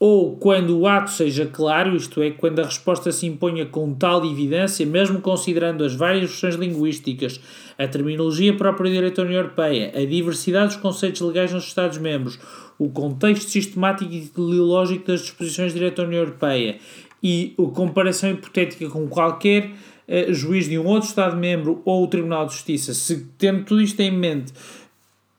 ou 0.00 0.36
quando 0.36 0.76
o 0.76 0.86
ato 0.88 1.12
seja 1.12 1.46
claro, 1.46 1.94
isto 1.94 2.20
é, 2.20 2.32
quando 2.32 2.58
a 2.58 2.64
resposta 2.64 3.12
se 3.12 3.24
imponha 3.24 3.66
com 3.66 3.94
tal 3.94 4.26
evidência, 4.26 4.84
mesmo 4.84 5.20
considerando 5.20 5.84
as 5.84 5.94
várias 5.94 6.30
versões 6.30 6.56
linguísticas, 6.56 7.40
a 7.78 7.86
terminologia 7.86 8.52
própria 8.56 8.90
da 8.90 8.96
direito 8.96 9.16
da 9.18 9.22
União 9.22 9.42
Europeia, 9.42 9.92
a 9.94 10.04
diversidade 10.04 10.74
dos 10.74 10.82
conceitos 10.82 11.20
legais 11.20 11.52
nos 11.52 11.64
Estados-membros, 11.64 12.36
o 12.78 12.90
contexto 12.90 13.48
sistemático 13.48 14.12
e 14.12 14.26
teleológico 14.26 15.06
das 15.06 15.22
disposições 15.22 15.72
de 15.72 15.78
direito 15.78 16.02
da 16.02 16.08
União 16.08 16.22
Europeia 16.22 16.78
e 17.26 17.56
a 17.58 17.74
comparação 17.74 18.30
hipotética 18.30 18.88
com 18.88 19.08
qualquer 19.08 19.72
uh, 20.06 20.32
juiz 20.32 20.68
de 20.68 20.78
um 20.78 20.86
outro 20.86 21.08
Estado-membro 21.08 21.82
ou 21.84 22.04
o 22.04 22.06
Tribunal 22.06 22.46
de 22.46 22.52
Justiça, 22.52 22.94
se 22.94 23.26
tendo 23.36 23.64
tudo 23.64 23.82
isto 23.82 23.98
em 24.00 24.12
mente, 24.12 24.52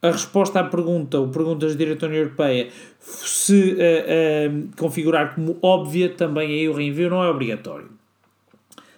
a 0.02 0.12
resposta 0.12 0.60
à 0.60 0.66
pergunta 0.66 1.18
ou 1.18 1.30
perguntas 1.30 1.76
da 1.76 1.86
União 1.86 2.12
Europeia 2.12 2.68
se 3.00 3.74
uh, 3.74 3.78
uh, 3.78 4.70
configurar 4.76 5.34
como 5.34 5.58
óbvia, 5.62 6.10
também 6.10 6.50
aí 6.50 6.68
o 6.68 6.74
reenvio 6.74 7.10
não 7.10 7.24
é 7.24 7.30
obrigatório. 7.30 7.90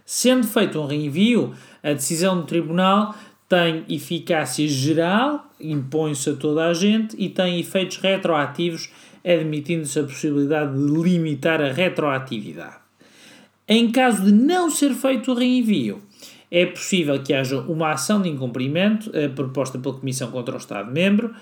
Sendo 0.03 0.47
feito 0.47 0.79
um 0.79 0.87
reenvio, 0.87 1.53
a 1.83 1.93
decisão 1.93 2.37
do 2.37 2.47
Tribunal 2.47 3.13
tem 3.47 3.85
eficácia 3.87 4.67
geral, 4.67 5.45
impõe-se 5.61 6.31
a 6.31 6.35
toda 6.35 6.65
a 6.65 6.73
gente 6.73 7.15
e 7.19 7.29
tem 7.29 7.59
efeitos 7.59 7.97
retroativos, 7.97 8.89
admitindo-se 9.23 9.99
a 9.99 10.03
possibilidade 10.03 10.73
de 10.73 10.91
limitar 10.91 11.61
a 11.61 11.71
retroatividade. 11.71 12.78
Em 13.71 13.91
caso 13.91 14.25
de 14.25 14.31
não 14.31 14.71
ser 14.71 14.95
feito 14.95 15.31
o 15.31 15.35
reenvio, 15.35 16.01
é 16.49 16.65
possível 16.65 17.21
que 17.21 17.31
haja 17.31 17.59
uma 17.61 17.91
ação 17.91 18.19
de 18.19 18.27
incumprimento 18.27 19.11
eh, 19.13 19.27
proposta 19.27 19.77
pela 19.77 19.93
Comissão 19.93 20.31
contra 20.31 20.55
o 20.55 20.57
Estado-membro, 20.57 21.35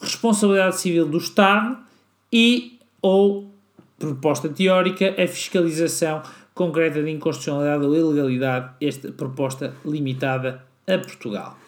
responsabilidade 0.00 0.80
civil 0.80 1.06
do 1.06 1.18
Estado 1.18 1.76
e 2.32 2.78
ou, 3.02 3.52
proposta 3.98 4.48
teórica, 4.48 5.10
a 5.22 5.26
fiscalização 5.26 6.22
concreta 6.54 7.02
de 7.02 7.10
inconstitucionalidade 7.10 7.84
ou 7.84 7.94
ilegalidade, 7.94 8.70
esta 8.80 9.12
proposta 9.12 9.74
limitada 9.84 10.64
a 10.86 10.96
Portugal. 10.96 11.58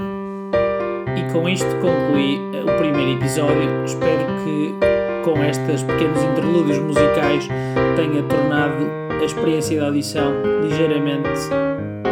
E 0.00 1.32
com 1.32 1.46
isto 1.46 1.68
concluí 1.82 2.38
eh, 2.54 2.62
o 2.62 2.78
primeiro 2.78 3.18
episódio. 3.20 3.84
Espero 3.84 4.44
que 4.44 4.97
com 5.24 5.42
estes 5.44 5.82
pequenos 5.82 6.22
interlúdios 6.22 6.78
musicais 6.78 7.48
tenha 7.96 8.22
tornado 8.22 8.86
a 9.20 9.24
experiência 9.24 9.80
da 9.80 9.86
audição 9.86 10.32
ligeiramente 10.62 11.28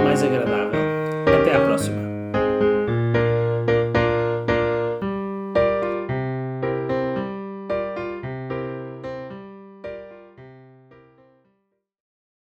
mais 0.04 0.22
agradável. 0.22 0.66